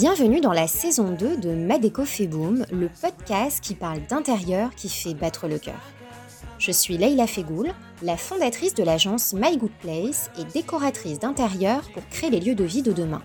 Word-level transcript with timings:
Bienvenue 0.00 0.40
dans 0.40 0.54
la 0.54 0.66
saison 0.66 1.10
2 1.10 1.36
de 1.36 1.50
Madeco 1.50 2.06
fait 2.06 2.26
boom, 2.26 2.64
le 2.72 2.88
podcast 2.88 3.60
qui 3.62 3.74
parle 3.74 4.00
d'intérieur 4.08 4.74
qui 4.74 4.88
fait 4.88 5.12
battre 5.12 5.46
le 5.46 5.58
cœur. 5.58 5.78
Je 6.58 6.72
suis 6.72 6.96
Leila 6.96 7.26
Fegoul, 7.26 7.68
la 8.00 8.16
fondatrice 8.16 8.72
de 8.72 8.82
l'agence 8.82 9.34
My 9.34 9.58
Good 9.58 9.70
Place 9.78 10.30
et 10.38 10.44
décoratrice 10.54 11.18
d'intérieur 11.18 11.82
pour 11.92 12.02
créer 12.08 12.30
les 12.30 12.40
lieux 12.40 12.54
de 12.54 12.64
vie 12.64 12.80
de 12.80 12.92
demain. 12.92 13.20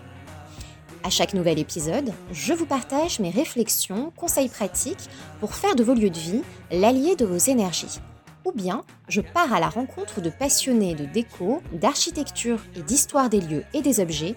À 1.02 1.08
chaque 1.08 1.32
nouvel 1.32 1.58
épisode, 1.58 2.12
je 2.30 2.52
vous 2.52 2.66
partage 2.66 3.20
mes 3.20 3.30
réflexions, 3.30 4.12
conseils 4.14 4.50
pratiques 4.50 5.08
pour 5.40 5.54
faire 5.54 5.76
de 5.76 5.82
vos 5.82 5.94
lieux 5.94 6.10
de 6.10 6.18
vie 6.18 6.42
l'allié 6.70 7.16
de 7.16 7.24
vos 7.24 7.38
énergies. 7.38 8.00
Ou 8.44 8.52
bien, 8.52 8.82
je 9.08 9.22
pars 9.22 9.54
à 9.54 9.60
la 9.60 9.70
rencontre 9.70 10.20
de 10.20 10.28
passionnés 10.28 10.94
de 10.94 11.06
déco, 11.06 11.62
d'architecture 11.72 12.60
et 12.76 12.82
d'histoire 12.82 13.30
des 13.30 13.40
lieux 13.40 13.64
et 13.72 13.80
des 13.80 13.98
objets 13.98 14.36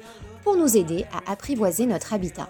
pour 0.49 0.57
nous 0.57 0.77
aider 0.77 1.05
à 1.11 1.31
apprivoiser 1.31 1.85
notre 1.85 2.11
habitat. 2.11 2.49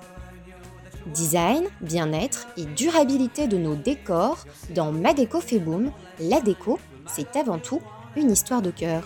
Design, 1.07 1.66
bien-être 1.81 2.48
et 2.55 2.63
durabilité 2.63 3.45
de 3.45 3.57
nos 3.57 3.76
décors 3.76 4.45
dans 4.73 4.94
Ma 4.94 5.13
Déco 5.13 5.41
fait 5.41 5.62
la 6.21 6.40
déco, 6.40 6.80
c'est 7.13 7.35
avant 7.35 7.59
tout 7.59 7.81
une 8.16 8.31
histoire 8.31 8.62
de 8.62 8.71
cœur. 8.71 9.04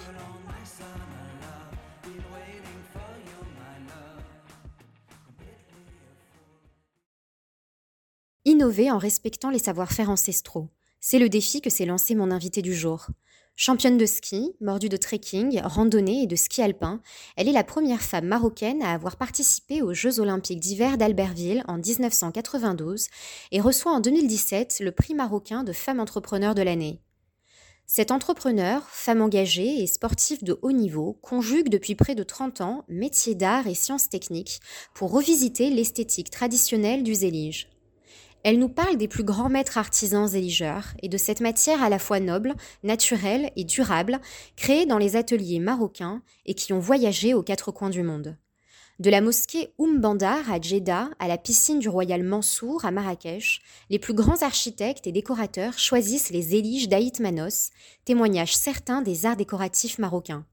Innover 8.46 8.92
en 8.92 9.00
respectant 9.00 9.50
les 9.50 9.58
savoir-faire 9.58 10.12
ancestraux. 10.12 10.70
C'est 11.00 11.18
le 11.18 11.30
défi 11.30 11.62
que 11.62 11.72
s'est 11.72 11.88
lancé 11.88 12.14
mon 12.14 12.30
invité 12.30 12.62
du 12.62 12.76
jour. 12.76 13.08
Championne 13.56 14.00
de 14.00 14.08
ski, 14.08 14.56
mordue 14.62 14.90
de 14.90 14.98
trekking, 14.98 15.62
randonnée 15.64 16.24
et 16.24 16.28
de 16.28 16.36
ski 16.36 16.64
alpin, 16.64 17.02
elle 17.38 17.48
est 17.48 17.54
la 17.54 17.64
première 17.64 18.02
femme 18.02 18.26
marocaine 18.26 18.82
à 18.82 18.94
avoir 18.94 19.16
participé 19.16 19.84
aux 19.84 19.94
Jeux 19.94 20.20
olympiques 20.20 20.60
d'hiver 20.60 20.98
d'Albertville 20.98 21.64
en 21.68 21.78
1992 21.78 23.08
et 23.52 23.62
reçoit 23.62 23.92
en 23.92 24.00
2017 24.00 24.80
le 24.80 24.92
prix 24.92 25.14
marocain 25.14 25.64
de 25.64 25.72
femme 25.72 26.00
entrepreneur 26.00 26.56
de 26.56 26.64
l'année. 26.64 27.00
Cette 27.86 28.10
entrepreneur, 28.10 28.82
femme 28.90 29.22
engagée 29.22 29.84
et 29.84 29.88
sportive 29.88 30.44
de 30.44 30.58
haut 30.64 30.72
niveau, 30.72 31.20
conjugue 31.22 31.70
depuis 31.70 31.94
près 31.94 32.16
de 32.16 32.24
30 32.24 32.62
ans 32.62 32.86
métiers 32.88 33.36
d'art 33.36 33.68
et 33.68 33.76
sciences 33.76 34.10
techniques 34.10 34.62
pour 34.96 35.12
revisiter 35.12 35.70
l'esthétique 35.70 36.32
traditionnelle 36.32 37.04
du 37.04 37.14
zélige. 37.14 37.73
Elle 38.44 38.60
nous 38.60 38.70
parle 38.70 38.98
des 38.98 39.08
plus 39.08 39.24
grands 39.24 39.50
maîtres 39.50 39.78
artisans 39.78 40.28
et 40.36 40.42
ligeurs 40.42 40.88
et 41.02 41.08
de 41.08 41.18
cette 41.18 41.40
matière 41.40 41.82
à 41.82 41.88
la 41.88 41.98
fois 41.98 42.20
noble, 42.20 42.56
naturelle 42.84 43.52
et 43.56 43.64
durable, 43.64 44.20
créée 44.58 44.86
dans 44.86 44.98
les 44.98 45.16
ateliers 45.16 45.60
marocains 45.60 46.22
et 46.46 46.54
qui 46.54 46.74
ont 46.74 46.80
voyagé 46.80 47.34
aux 47.34 47.44
quatre 47.44 47.72
coins 47.72 47.90
du 47.90 48.04
monde. 48.04 48.38
De 49.00 49.10
la 49.10 49.22
mosquée 49.22 49.74
Oum 49.78 50.00
Bandar 50.00 50.52
à 50.52 50.62
Jeddah 50.62 51.10
à 51.20 51.28
la 51.28 51.38
piscine 51.38 51.80
du 51.80 51.90
Royal 51.90 52.22
Mansour 52.22 52.86
à 52.86 52.92
Marrakech, 52.92 53.62
les 53.90 53.98
plus 53.98 54.14
grands 54.14 54.42
architectes 54.44 55.08
et 55.08 55.12
décorateurs 55.12 55.80
choisissent 55.80 56.30
les 56.30 56.54
éliges 56.56 56.90
d'Aït 56.90 57.20
Manos, 57.22 57.72
témoignage 58.06 58.56
certain 58.56 59.02
des 59.02 59.26
arts 59.26 59.38
décoratifs 59.38 59.98
marocains. 60.00 60.46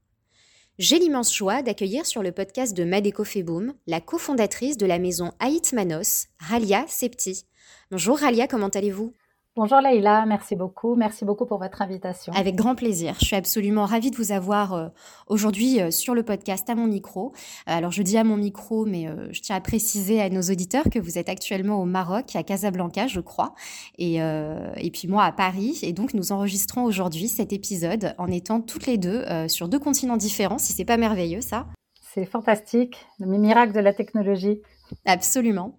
J'ai 0.79 0.97
l'immense 0.97 1.35
joie 1.35 1.61
d'accueillir 1.61 2.05
sur 2.05 2.23
le 2.23 2.31
podcast 2.31 2.75
de 2.75 2.83
Madeko 2.83 3.25
Feboum 3.25 3.73
la 3.85 4.01
cofondatrice 4.01 4.77
de 4.77 4.85
la 4.85 4.97
maison 4.97 5.33
Aït 5.39 5.73
Manos, 5.73 6.27
Ralia 6.39 6.85
Septi. 6.87 7.45
Bonjour 7.89 8.17
Ralia, 8.17 8.47
comment 8.47 8.69
allez-vous? 8.69 9.13
Bonjour 9.57 9.81
Leïla, 9.81 10.25
merci 10.25 10.55
beaucoup. 10.55 10.95
Merci 10.95 11.25
beaucoup 11.25 11.45
pour 11.45 11.59
votre 11.59 11.81
invitation. 11.81 12.31
Avec 12.31 12.55
grand 12.55 12.73
plaisir. 12.73 13.15
Je 13.19 13.25
suis 13.25 13.35
absolument 13.35 13.83
ravie 13.83 14.09
de 14.09 14.15
vous 14.15 14.31
avoir 14.31 14.73
euh, 14.73 14.87
aujourd'hui 15.27 15.81
euh, 15.81 15.91
sur 15.91 16.15
le 16.15 16.23
podcast 16.23 16.69
à 16.69 16.75
mon 16.75 16.87
micro. 16.87 17.33
Euh, 17.67 17.73
alors 17.73 17.91
je 17.91 18.01
dis 18.01 18.17
à 18.17 18.23
mon 18.23 18.37
micro, 18.37 18.85
mais 18.85 19.09
je 19.31 19.41
tiens 19.41 19.57
à 19.57 19.59
préciser 19.59 20.21
à 20.21 20.29
nos 20.29 20.41
auditeurs 20.41 20.85
que 20.89 20.99
vous 20.99 21.17
êtes 21.17 21.27
actuellement 21.27 21.81
au 21.81 21.85
Maroc, 21.85 22.33
à 22.33 22.43
Casablanca, 22.43 23.07
je 23.07 23.19
crois, 23.19 23.53
et, 23.97 24.19
et 24.19 24.91
puis 24.91 25.09
moi 25.09 25.25
à 25.25 25.33
Paris. 25.33 25.79
Et 25.81 25.91
donc 25.91 26.13
nous 26.13 26.31
enregistrons 26.31 26.85
aujourd'hui 26.85 27.27
cet 27.27 27.51
épisode 27.51 28.15
en 28.17 28.27
étant 28.27 28.61
toutes 28.61 28.85
les 28.85 28.97
deux 28.97 29.25
sur 29.49 29.67
deux 29.67 29.79
continents 29.79 30.17
différents, 30.17 30.59
si 30.59 30.71
c'est 30.71 30.85
pas 30.85 30.97
merveilleux 30.97 31.41
ça? 31.41 31.67
C'est 32.13 32.25
fantastique, 32.25 33.05
le 33.19 33.37
miracle 33.37 33.73
de 33.73 33.79
la 33.81 33.93
technologie. 33.93 34.61
Absolument. 35.05 35.77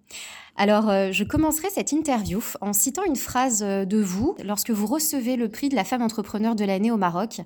Alors, 0.55 0.89
euh, 0.89 1.09
je 1.11 1.23
commencerai 1.23 1.69
cette 1.71 1.91
interview 1.91 2.39
en 2.61 2.73
citant 2.73 3.03
une 3.03 3.15
phrase 3.15 3.63
euh, 3.63 3.85
de 3.85 3.97
vous 3.97 4.35
lorsque 4.45 4.69
vous 4.69 4.85
recevez 4.85 5.35
le 5.35 5.49
prix 5.49 5.69
de 5.69 5.75
la 5.75 5.83
femme 5.83 6.03
entrepreneur 6.03 6.55
de 6.55 6.63
l'année 6.63 6.91
au 6.91 6.97
Maroc. 6.97 7.41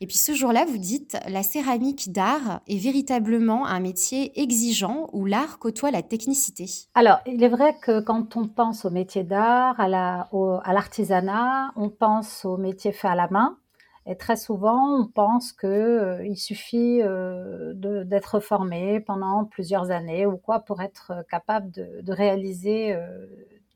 Et 0.00 0.06
puis 0.06 0.16
ce 0.16 0.32
jour-là, 0.32 0.64
vous 0.64 0.78
dites 0.78 1.16
La 1.28 1.42
céramique 1.42 2.12
d'art 2.12 2.60
est 2.68 2.78
véritablement 2.78 3.66
un 3.66 3.80
métier 3.80 4.40
exigeant 4.40 5.08
où 5.12 5.26
l'art 5.26 5.58
côtoie 5.58 5.90
la 5.90 6.02
technicité. 6.02 6.66
Alors, 6.94 7.18
il 7.26 7.42
est 7.42 7.48
vrai 7.48 7.76
que 7.82 8.00
quand 8.00 8.36
on 8.36 8.46
pense 8.46 8.84
au 8.84 8.90
métier 8.90 9.24
d'art, 9.24 9.80
à 9.80 9.88
l'artisanat, 9.88 11.72
on 11.74 11.88
pense 11.88 12.44
au 12.44 12.56
métier 12.56 12.92
fait 12.92 13.08
à 13.08 13.16
la 13.16 13.28
main. 13.28 13.56
Et 14.04 14.16
très 14.16 14.36
souvent, 14.36 15.00
on 15.00 15.06
pense 15.06 15.52
qu'il 15.52 15.68
euh, 15.68 16.34
suffit 16.34 17.00
euh, 17.02 17.72
d'être 17.74 18.40
formé 18.40 18.98
pendant 19.00 19.44
plusieurs 19.44 19.92
années 19.92 20.26
ou 20.26 20.36
quoi 20.36 20.60
pour 20.60 20.82
être 20.82 21.24
capable 21.30 21.70
de, 21.70 22.12
réaliser 22.12 22.94
euh, 22.94 23.26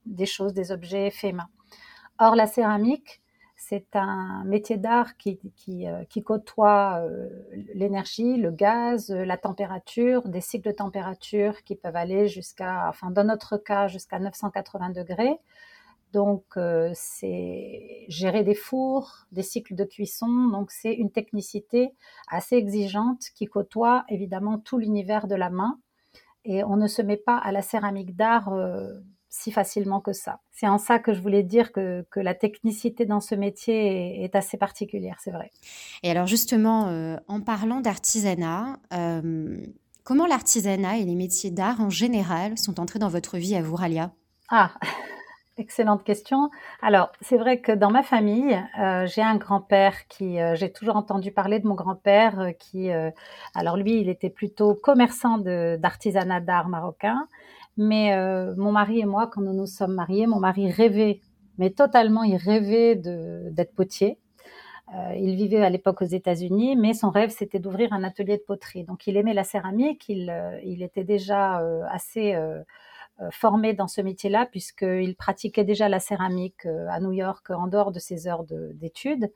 des 0.05 0.27
choses, 0.27 0.53
des 0.53 0.73
objets 0.73 1.11
faits 1.11 1.35
main. 1.35 1.49
Or, 2.19 2.35
la 2.35 2.49
céramique, 2.49 3.23
c'est 3.57 3.95
un 3.95 4.43
métier 4.45 4.79
d'art 4.79 5.17
qui, 5.17 5.39
qui, 5.57 5.87
qui, 6.09 6.23
côtoie 6.23 7.03
l'énergie, 7.75 8.37
le 8.37 8.51
gaz, 8.51 9.11
la 9.11 9.37
température, 9.37 10.29
des 10.29 10.41
cycles 10.41 10.69
de 10.71 10.75
température 10.75 11.63
qui 11.65 11.75
peuvent 11.75 11.97
aller 11.97 12.29
jusqu'à, 12.29 12.87
enfin 12.89 13.11
dans 13.11 13.25
notre 13.25 13.57
cas, 13.57 13.89
jusqu'à 13.89 14.19
980 14.19 14.91
degrés. 14.91 15.39
Donc, 16.17 16.45
euh, 16.57 16.91
c'est 16.95 18.07
gérer 18.09 18.43
des 18.43 18.55
fours, 18.55 19.27
des 19.33 19.43
cycles 19.43 19.75
de 19.75 19.85
cuisson. 19.85 20.49
Donc, 20.51 20.71
c'est 20.71 20.95
une 20.95 21.11
technicité 21.11 21.91
assez 22.27 22.57
exigeante 22.57 23.21
qui 23.35 23.45
côtoie 23.45 24.07
évidemment 24.09 24.59
tout 24.59 24.79
l'univers 24.79 25.27
de 25.27 25.35
la 25.35 25.51
main. 25.51 25.79
Et 26.47 26.65
on 26.65 26.77
ne 26.77 26.87
se 26.87 27.03
met 27.03 27.19
pas 27.19 27.37
à 27.37 27.53
la 27.53 27.61
céramique 27.61 28.17
d'art 28.17 28.51
euh, 28.51 28.95
si 29.29 29.53
facilement 29.53 30.01
que 30.01 30.15
ça. 30.15 30.41
C'est 30.53 30.67
en 30.67 30.79
ça 30.79 30.99
que 30.99 31.13
je 31.13 31.21
voulais 31.21 31.43
dire 31.43 31.71
que, 31.71 32.07
la 32.15 32.35
technicité 32.35 33.05
dans 33.05 33.21
ce 33.21 33.35
métier 33.35 34.25
est, 34.25 34.35
assez 34.35 34.57
particulière, 34.57 35.19
c'est 35.21 35.33
vrai. 35.33 35.51
Et 36.03 36.11
alors, 36.11 36.27
justement, 36.27 36.87
euh, 36.87 37.19
en 37.29 37.43
parlant 37.43 37.83
d'artisanat, 37.83 38.79
comment 40.03 40.27
l'artisanat 40.27 40.97
et 40.97 41.05
les 41.05 41.15
métiers 41.15 41.51
d'art 41.51 41.83
en 41.83 41.91
général 41.91 42.57
sont 42.57 42.81
entrés 42.81 43.01
dans 43.01 43.11
votre 43.11 43.37
vie 43.37 43.55
à 43.55 43.61
vous, 43.61 43.77
Ralia 43.77 44.15
Ah 44.49 44.73
Excellente 45.59 46.05
question. 46.05 46.51
Alors, 46.83 47.11
c'est 47.23 47.39
vrai 47.39 47.63
que 47.63 47.73
dans 47.73 47.91
ma 47.91 48.03
famille, 48.03 48.63
euh, 48.79 49.07
j'ai 49.07 49.23
un 49.23 49.37
grand-père 49.37 50.07
qui, 50.07 50.39
euh, 50.39 50.55
j'ai 50.55 50.71
toujours 50.71 50.97
entendu 50.97 51.33
parler 51.33 51.61
de 51.61 51.67
mon 51.67 51.75
grand-père 51.75 52.39
euh, 52.41 52.53
qui, 52.53 52.91
alors 53.55 53.79
lui, 53.79 53.99
il 53.99 54.11
était 54.11 54.29
plutôt 54.29 54.75
commerçant 54.75 55.39
d'artisanat 55.39 56.41
d'art 56.41 56.69
marocain, 56.69 57.27
mais 57.79 58.15
mon 58.57 58.73
mari 58.73 59.01
et 59.01 59.07
moi, 59.07 59.29
quand 59.29 59.41
nous 59.41 59.55
nous 59.55 59.67
sommes 59.67 59.95
mariés, 59.95 60.27
mon 60.27 60.41
mari 60.41 60.71
rêvait, 60.71 61.21
mais 61.59 61.71
totalement, 61.71 62.23
il 62.23 62.37
rêvait 62.37 62.95
d'être 62.97 63.75
potier. 63.75 64.19
il 65.17 65.37
vivait 65.37 65.63
à 65.63 65.71
l'époque 65.71 66.03
aux 66.03 66.07
États-Unis, 66.07 66.77
mais 66.77 66.95
son 66.95 67.11
rêve, 67.11 67.31
c'était 67.31 67.59
d'ouvrir 67.59 67.93
un 67.93 68.05
atelier 68.05 68.37
de 68.37 68.43
poterie. 68.47 68.85
Donc, 68.85 69.07
il 69.07 69.17
aimait 69.17 69.35
la 69.35 69.45
céramike, 69.45 70.09
il, 70.09 70.33
il 70.65 70.83
était 70.83 71.05
déjà 71.05 71.63
assez 71.91 72.35
euh, 72.35 72.63
formé 73.31 73.73
dans 73.73 73.89
ce 73.89 74.01
métier-là, 74.01 74.47
puisqu'il 74.47 75.17
pratiquait 75.17 75.65
déjà 75.65 75.89
la 75.89 76.01
céramique 76.01 76.67
euh, 76.67 76.87
à 76.91 77.01
New 77.01 77.13
York 77.13 77.51
en 77.51 77.67
dehors 77.67 77.91
de 77.91 77.99
ses 77.99 78.29
heures 78.29 78.45
d'études. 78.75 79.33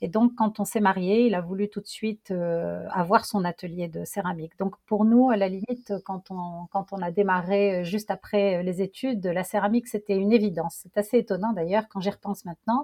Et 0.00 0.08
donc, 0.08 0.34
quand 0.36 0.60
on 0.60 0.64
s'est 0.64 0.80
marié, 0.80 1.26
il 1.26 1.34
a 1.34 1.40
voulu 1.40 1.68
tout 1.68 1.80
de 1.80 1.86
suite 1.86 2.30
euh, 2.30 2.86
avoir 2.90 3.24
son 3.24 3.44
atelier 3.44 3.88
de 3.88 4.04
céramique. 4.04 4.52
Donc, 4.58 4.74
pour 4.86 5.04
nous, 5.04 5.30
à 5.30 5.36
la 5.36 5.48
limite, 5.48 5.94
quand 6.04 6.30
on, 6.30 6.66
quand 6.70 6.92
on 6.92 6.98
a 7.02 7.10
démarré 7.10 7.82
juste 7.84 8.10
après 8.10 8.62
les 8.62 8.82
études, 8.82 9.26
la 9.26 9.42
céramique, 9.42 9.88
c'était 9.88 10.16
une 10.16 10.32
évidence. 10.32 10.80
C'est 10.82 10.98
assez 10.98 11.18
étonnant 11.18 11.52
d'ailleurs 11.52 11.88
quand 11.88 12.00
j'y 12.00 12.10
repense 12.10 12.44
maintenant, 12.44 12.82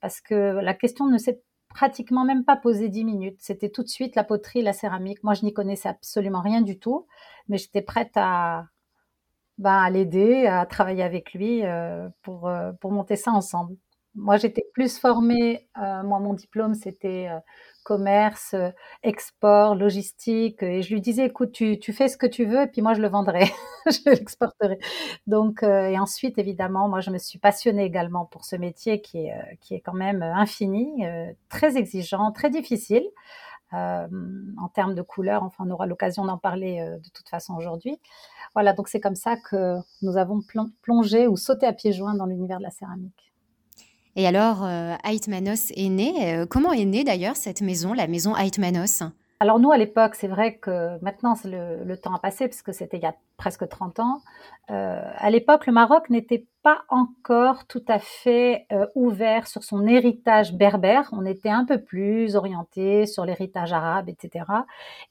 parce 0.00 0.20
que 0.20 0.34
la 0.34 0.74
question 0.74 1.06
ne 1.06 1.16
s'est 1.16 1.40
pratiquement 1.68 2.24
même 2.24 2.44
pas 2.44 2.56
posée 2.56 2.88
dix 2.88 3.04
minutes. 3.04 3.38
C'était 3.40 3.70
tout 3.70 3.82
de 3.82 3.88
suite 3.88 4.16
la 4.16 4.24
poterie, 4.24 4.62
la 4.62 4.72
céramique. 4.72 5.22
Moi, 5.22 5.34
je 5.34 5.44
n'y 5.44 5.52
connaissais 5.52 5.88
absolument 5.88 6.40
rien 6.40 6.60
du 6.60 6.78
tout, 6.78 7.06
mais 7.48 7.56
j'étais 7.56 7.82
prête 7.82 8.12
à, 8.16 8.66
ben, 9.58 9.72
à 9.76 9.90
l'aider, 9.90 10.46
à 10.46 10.64
travailler 10.66 11.02
avec 11.02 11.32
lui 11.34 11.64
euh, 11.64 12.08
pour, 12.22 12.48
euh, 12.48 12.72
pour 12.80 12.92
monter 12.92 13.16
ça 13.16 13.32
ensemble. 13.32 13.76
Moi, 14.14 14.36
j'étais 14.36 14.66
plus 14.72 14.98
formée, 14.98 15.68
euh, 15.78 16.02
moi, 16.02 16.18
mon 16.20 16.32
diplôme, 16.34 16.74
c'était 16.74 17.28
commerce, 17.84 18.54
export, 19.02 19.74
logistique, 19.74 20.62
et 20.62 20.82
je 20.82 20.92
lui 20.92 21.00
disais, 21.00 21.26
écoute, 21.26 21.52
tu, 21.52 21.78
tu, 21.78 21.92
fais 21.92 22.08
ce 22.08 22.16
que 22.16 22.26
tu 22.26 22.44
veux, 22.44 22.62
et 22.62 22.66
puis 22.66 22.82
moi, 22.82 22.94
je 22.94 23.00
le 23.00 23.08
vendrai, 23.08 23.44
je 23.86 24.10
l'exporterai. 24.10 24.78
Donc, 25.26 25.62
et 25.62 25.98
ensuite, 25.98 26.38
évidemment, 26.38 26.88
moi, 26.88 27.00
je 27.00 27.10
me 27.10 27.18
suis 27.18 27.38
passionnée 27.38 27.84
également 27.84 28.24
pour 28.26 28.44
ce 28.44 28.56
métier 28.56 29.00
qui 29.00 29.26
est, 29.26 29.58
qui 29.60 29.74
est 29.74 29.80
quand 29.80 29.94
même 29.94 30.22
infini, 30.22 31.04
très 31.48 31.76
exigeant, 31.76 32.32
très 32.32 32.50
difficile. 32.50 33.08
En 33.72 34.68
termes 34.74 34.94
de 34.94 35.02
couleurs. 35.02 35.42
Enfin, 35.42 35.64
on 35.66 35.70
aura 35.70 35.86
l'occasion 35.86 36.24
d'en 36.24 36.38
parler 36.38 36.80
de 36.80 37.08
toute 37.10 37.28
façon 37.28 37.54
aujourd'hui. 37.54 37.98
Voilà, 38.54 38.72
donc 38.72 38.88
c'est 38.88 39.00
comme 39.00 39.14
ça 39.14 39.36
que 39.36 39.76
nous 40.02 40.16
avons 40.16 40.40
plongé 40.82 41.26
ou 41.26 41.36
sauté 41.36 41.66
à 41.66 41.72
pieds 41.72 41.92
joints 41.92 42.14
dans 42.14 42.26
l'univers 42.26 42.58
de 42.58 42.64
la 42.64 42.70
céramique. 42.70 43.32
Et 44.16 44.26
alors, 44.26 44.64
euh, 44.64 44.94
Manos 45.28 45.70
est 45.76 45.88
né. 45.88 46.44
comment 46.48 46.72
est 46.72 46.84
née 46.84 47.04
d'ailleurs 47.04 47.36
cette 47.36 47.60
maison, 47.60 47.92
la 47.92 48.06
maison 48.06 48.34
Manos 48.58 49.02
alors 49.40 49.60
nous, 49.60 49.70
à 49.70 49.78
l'époque, 49.78 50.16
c'est 50.16 50.26
vrai 50.26 50.56
que 50.56 51.00
maintenant 51.00 51.34
le, 51.44 51.94
temps 51.94 52.12
a 52.12 52.18
passé 52.18 52.48
parce 52.48 52.62
que 52.62 52.72
c'était 52.72 52.96
il 52.96 53.04
y 53.04 53.06
a 53.06 53.14
presque 53.36 53.68
30 53.68 54.00
ans. 54.00 54.22
Euh, 54.70 55.00
à 55.16 55.30
l'époque, 55.30 55.66
le 55.66 55.72
Maroc 55.72 56.10
n'était 56.10 56.46
pas 56.64 56.82
encore 56.88 57.66
tout 57.68 57.84
à 57.86 58.00
fait 58.00 58.66
euh, 58.72 58.86
ouvert 58.96 59.46
sur 59.46 59.62
son 59.62 59.86
héritage 59.86 60.54
berbère. 60.54 61.08
On 61.12 61.24
était 61.24 61.50
un 61.50 61.64
peu 61.64 61.80
plus 61.80 62.34
orienté 62.34 63.06
sur 63.06 63.24
l'héritage 63.24 63.72
arabe, 63.72 64.08
etc. 64.08 64.44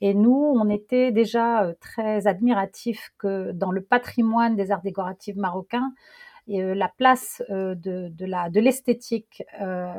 Et 0.01 0.13
nous, 0.13 0.53
on 0.56 0.69
était 0.69 1.12
déjà 1.13 1.63
euh, 1.63 1.73
très 1.80 2.27
admiratifs 2.27 3.12
que 3.18 3.53
dans 3.53 3.71
le 3.71 3.81
patrimoine 3.81 4.57
des 4.57 4.71
arts 4.71 4.81
décoratifs 4.81 5.38
marocains, 5.38 5.94
et 6.47 6.63
euh, 6.63 6.73
la 6.73 6.88
place 6.88 7.44
euh, 7.49 7.75
de, 7.75 8.25
la, 8.25 8.49
de 8.49 8.59
l'esthétique 8.59 9.44
euh, 9.61 9.91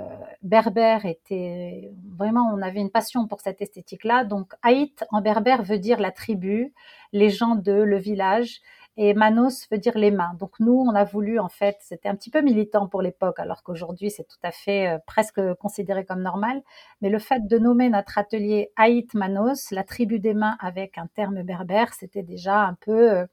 berbère 0.43 1.05
était 1.05 1.91
vraiment, 2.17 2.50
on 2.55 2.62
avait 2.62 2.81
une 2.81 2.91
passion 2.91 3.27
pour 3.27 3.41
cette 3.41 3.61
esthétique-là. 3.61 4.25
Donc, 4.25 4.53
Haït 4.62 5.05
en 5.11 5.21
berbère 5.21 5.62
veut 5.62 5.79
dire 5.79 6.00
la 6.00 6.11
tribu, 6.11 6.73
les 7.12 7.29
gens 7.31 7.55
de 7.55 7.73
le 7.73 7.99
village, 7.99 8.61
et 9.00 9.15
Manos 9.15 9.69
veut 9.71 9.79
dire 9.79 9.97
les 9.97 10.11
mains. 10.11 10.35
Donc 10.41 10.59
nous, 10.59 10.73
on 10.73 10.93
a 10.93 11.05
voulu 11.05 11.39
en 11.39 11.49
fait, 11.49 11.77
c'était 11.81 12.09
un 12.09 12.17
petit 12.17 12.31
peu 12.31 12.41
militant 12.41 12.89
pour 12.89 13.00
l'époque, 13.00 13.39
alors 13.39 13.62
qu'aujourd'hui 13.62 14.11
c'est 14.11 14.25
tout 14.25 14.41
à 14.43 14.50
fait 14.50 14.99
presque 15.06 15.41
considéré 15.61 16.05
comme 16.05 16.21
normal. 16.21 16.62
Mais 17.00 17.09
le 17.09 17.21
fait 17.21 17.47
de 17.47 17.59
nommer 17.59 17.91
notre 17.91 18.19
atelier 18.19 18.73
Haït 18.75 19.15
Manos, 19.15 19.71
la 19.71 19.85
tribu 19.85 20.19
des 20.19 20.35
mains 20.35 20.56
avec 20.59 20.99
un 20.99 21.06
terme 21.06 21.45
berbère, 21.45 21.95
c'était 21.95 22.25
déjà 22.25 22.62
un 22.62 22.75
peu 22.75 23.25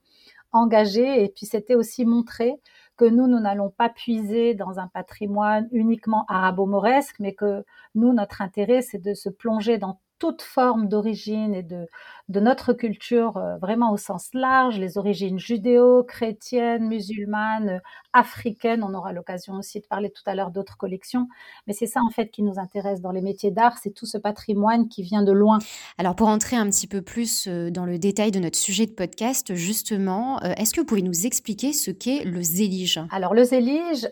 engagé 0.51 1.23
et 1.23 1.29
puis 1.29 1.45
c'était 1.45 1.75
aussi 1.75 2.05
montrer 2.05 2.55
que 2.97 3.05
nous, 3.05 3.27
nous 3.27 3.39
n'allons 3.39 3.69
pas 3.69 3.89
puiser 3.89 4.53
dans 4.53 4.79
un 4.79 4.87
patrimoine 4.87 5.67
uniquement 5.71 6.25
arabo-mauresque, 6.27 7.15
mais 7.19 7.33
que 7.33 7.65
nous, 7.93 8.13
notre 8.13 8.41
intérêt, 8.41 8.81
c'est 8.81 9.01
de 9.01 9.13
se 9.13 9.29
plonger 9.29 9.77
dans 9.77 9.99
toute 10.19 10.41
forme 10.41 10.87
d'origine 10.87 11.53
et 11.53 11.63
de, 11.63 11.87
de 12.29 12.39
notre 12.39 12.73
culture 12.73 13.37
euh, 13.37 13.57
vraiment 13.57 13.91
au 13.91 13.97
sens 13.97 14.29
large, 14.33 14.79
les 14.79 14.97
origines 14.97 15.37
judéo-chrétiennes, 15.37 16.87
musulmanes, 16.87 17.81
africaines. 18.13 18.83
On 18.83 18.93
aura 18.93 19.13
l'occasion 19.13 19.53
aussi 19.55 19.79
de 19.79 19.85
parler 19.85 20.09
tout 20.09 20.23
à 20.25 20.33
l'heure 20.33 20.51
d'autres 20.51 20.77
collections. 20.77 21.27
Mais 21.67 21.73
c'est 21.73 21.85
ça 21.85 22.01
en 22.01 22.09
fait 22.09 22.29
qui 22.29 22.43
nous 22.43 22.57
intéresse 22.57 23.01
dans 23.01 23.11
les 23.11 23.21
métiers 23.21 23.51
d'art, 23.51 23.77
c'est 23.77 23.91
tout 23.91 24.05
ce 24.05 24.17
patrimoine 24.17 24.87
qui 24.87 25.03
vient 25.03 25.23
de 25.23 25.31
loin. 25.31 25.59
Alors 25.97 26.15
pour 26.15 26.27
entrer 26.27 26.55
un 26.55 26.69
petit 26.69 26.87
peu 26.87 27.01
plus 27.01 27.47
euh, 27.47 27.69
dans 27.69 27.85
le 27.85 27.99
détail 27.99 28.31
de 28.31 28.39
notre 28.39 28.57
sujet 28.57 28.85
de 28.85 28.93
podcast, 28.93 29.53
justement, 29.53 30.41
euh, 30.43 30.53
est-ce 30.57 30.73
que 30.73 30.79
vous 30.79 30.87
pouvez 30.87 31.01
nous 31.01 31.25
expliquer 31.25 31.73
ce 31.73 31.91
qu'est 31.91 32.23
le 32.23 32.41
zélige? 32.41 32.99
Alors 33.11 33.33
le 33.33 33.43
zélige, 33.43 34.07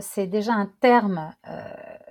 c'est 0.00 0.26
déjà 0.26 0.52
un 0.52 0.70
terme 0.80 1.32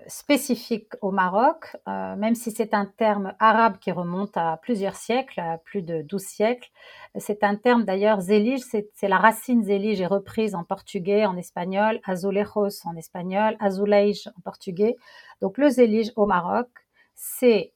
spécifique 0.08 0.94
au 1.02 1.12
Maroc, 1.12 1.76
euh, 1.88 2.16
même 2.16 2.36
si 2.36 2.52
c'est 2.52 2.74
un 2.74 2.86
terme 2.86 3.34
arabe 3.40 3.78
qui 3.80 3.92
remonte 3.92 4.36
à 4.38 4.58
plusieurs 4.62 4.96
siècles, 4.96 5.40
à 5.40 5.58
plus 5.58 5.82
de 5.82 6.02
12 6.02 6.22
siècles. 6.22 6.70
C'est 7.18 7.44
un 7.44 7.56
terme 7.56 7.84
d'ailleurs, 7.84 8.22
zélige, 8.22 8.62
c'est 8.62 8.90
la 9.04 9.18
racine 9.18 9.64
zélige 9.64 10.02
est 10.02 10.08
reprise 10.08 10.56
en 10.56 10.64
portugais, 10.64 11.26
en 11.26 11.38
espagnol, 11.38 12.00
azulejos 12.06 12.86
en 12.86 12.96
espagnol, 12.96 13.56
azuleij 13.60 14.28
en 14.38 14.42
portugais. 14.42 14.96
Donc 15.42 15.58
le 15.58 15.70
zélige 15.70 16.12
au 16.16 16.26
Maroc, 16.26 16.70
c'est 17.16 17.74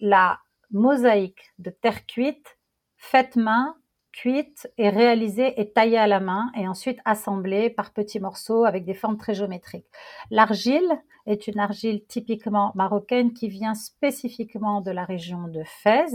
la 0.00 0.38
mosaïque 0.70 1.52
de 1.58 1.70
terre 1.70 2.06
cuite, 2.06 2.58
faite 2.96 3.36
main, 3.36 3.76
cuite 4.14 4.70
et 4.78 4.88
réalisée 4.88 5.60
et 5.60 5.72
taillée 5.72 5.98
à 5.98 6.06
la 6.06 6.20
main 6.20 6.50
et 6.56 6.68
ensuite 6.68 7.00
assemblée 7.04 7.68
par 7.68 7.92
petits 7.92 8.20
morceaux 8.20 8.64
avec 8.64 8.84
des 8.84 8.94
formes 8.94 9.18
très 9.18 9.34
géométriques. 9.34 9.86
L'argile, 10.30 11.02
est 11.26 11.46
une 11.46 11.58
argile 11.58 12.04
typiquement 12.06 12.72
marocaine 12.74 13.32
qui 13.32 13.48
vient 13.48 13.74
spécifiquement 13.74 14.80
de 14.80 14.90
la 14.90 15.04
région 15.04 15.48
de 15.48 15.62
Fès. 15.64 16.14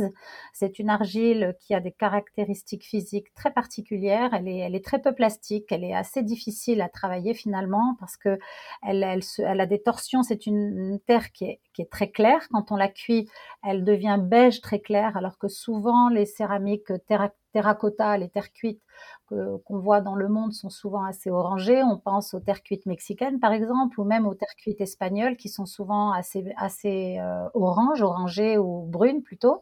C'est 0.53 0.79
une 0.79 0.89
argile 0.89 1.55
qui 1.59 1.73
a 1.73 1.79
des 1.79 1.91
caractéristiques 1.91 2.85
physiques 2.85 3.33
très 3.33 3.51
particulières. 3.51 4.33
Elle 4.33 4.47
est, 4.47 4.59
elle 4.59 4.75
est 4.75 4.85
très 4.85 5.01
peu 5.01 5.13
plastique. 5.13 5.71
Elle 5.71 5.83
est 5.83 5.95
assez 5.95 6.21
difficile 6.21 6.81
à 6.81 6.89
travailler 6.89 7.33
finalement 7.33 7.95
parce 7.99 8.17
que 8.17 8.37
elle, 8.83 9.03
elle, 9.03 9.61
a 9.61 9.65
des 9.65 9.81
torsions. 9.81 10.21
C'est 10.21 10.45
une, 10.45 10.99
terre 11.07 11.31
qui 11.31 11.45
est, 11.45 11.59
qui 11.73 11.81
est 11.81 11.91
très 11.91 12.11
claire. 12.11 12.47
Quand 12.51 12.71
on 12.71 12.75
la 12.75 12.87
cuit, 12.87 13.29
elle 13.63 13.83
devient 13.83 14.19
beige 14.21 14.61
très 14.61 14.79
claire 14.79 15.17
alors 15.17 15.37
que 15.39 15.47
souvent 15.47 16.09
les 16.09 16.25
céramiques 16.25 16.91
terre 17.07 17.31
terracotta, 17.51 18.17
les 18.17 18.29
terres 18.29 18.51
cuites 18.51 18.81
qu'on 19.27 19.79
voit 19.79 20.01
dans 20.01 20.15
le 20.15 20.27
monde 20.27 20.53
sont 20.53 20.69
souvent 20.69 21.03
assez 21.03 21.29
orangées. 21.29 21.83
On 21.83 21.97
pense 21.97 22.33
aux 22.33 22.39
terres 22.39 22.63
cuites 22.63 22.85
mexicaines, 22.85 23.39
par 23.39 23.51
exemple, 23.53 23.99
ou 23.99 24.03
même 24.03 24.25
aux 24.25 24.33
terres 24.35 24.55
cuites 24.57 24.81
espagnoles 24.81 25.37
qui 25.37 25.49
sont 25.49 25.65
souvent 25.65 26.11
assez, 26.11 26.45
assez 26.57 27.19
euh, 27.19 27.47
oranges, 27.53 28.01
orangées 28.01 28.57
ou 28.57 28.85
brunes 28.87 29.21
plutôt. 29.21 29.61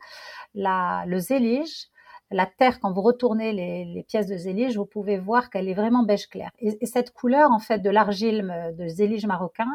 La, 0.56 1.04
le 1.08 1.20
zélige, 1.20 1.90
la 2.32 2.46
terre, 2.46 2.80
quand 2.80 2.92
vous 2.92 3.02
retournez 3.02 3.54
les, 3.54 4.04
pièces 4.08 4.28
de 4.28 4.38
zélige, 4.38 4.78
vous 4.78 4.86
pouvez 4.86 5.18
voir 5.18 5.50
qu'elle 5.50 5.68
est 5.68 5.74
vraiment 5.74 6.04
beige 6.04 6.28
clair. 6.28 6.52
Et, 6.60 6.86
cette 6.86 7.12
couleur, 7.12 7.52
en 7.52 7.60
fait, 7.60 7.80
de 7.80 7.90
l'argile 7.90 8.74
de 8.78 8.88
zélige 8.88 9.26
marocain 9.26 9.68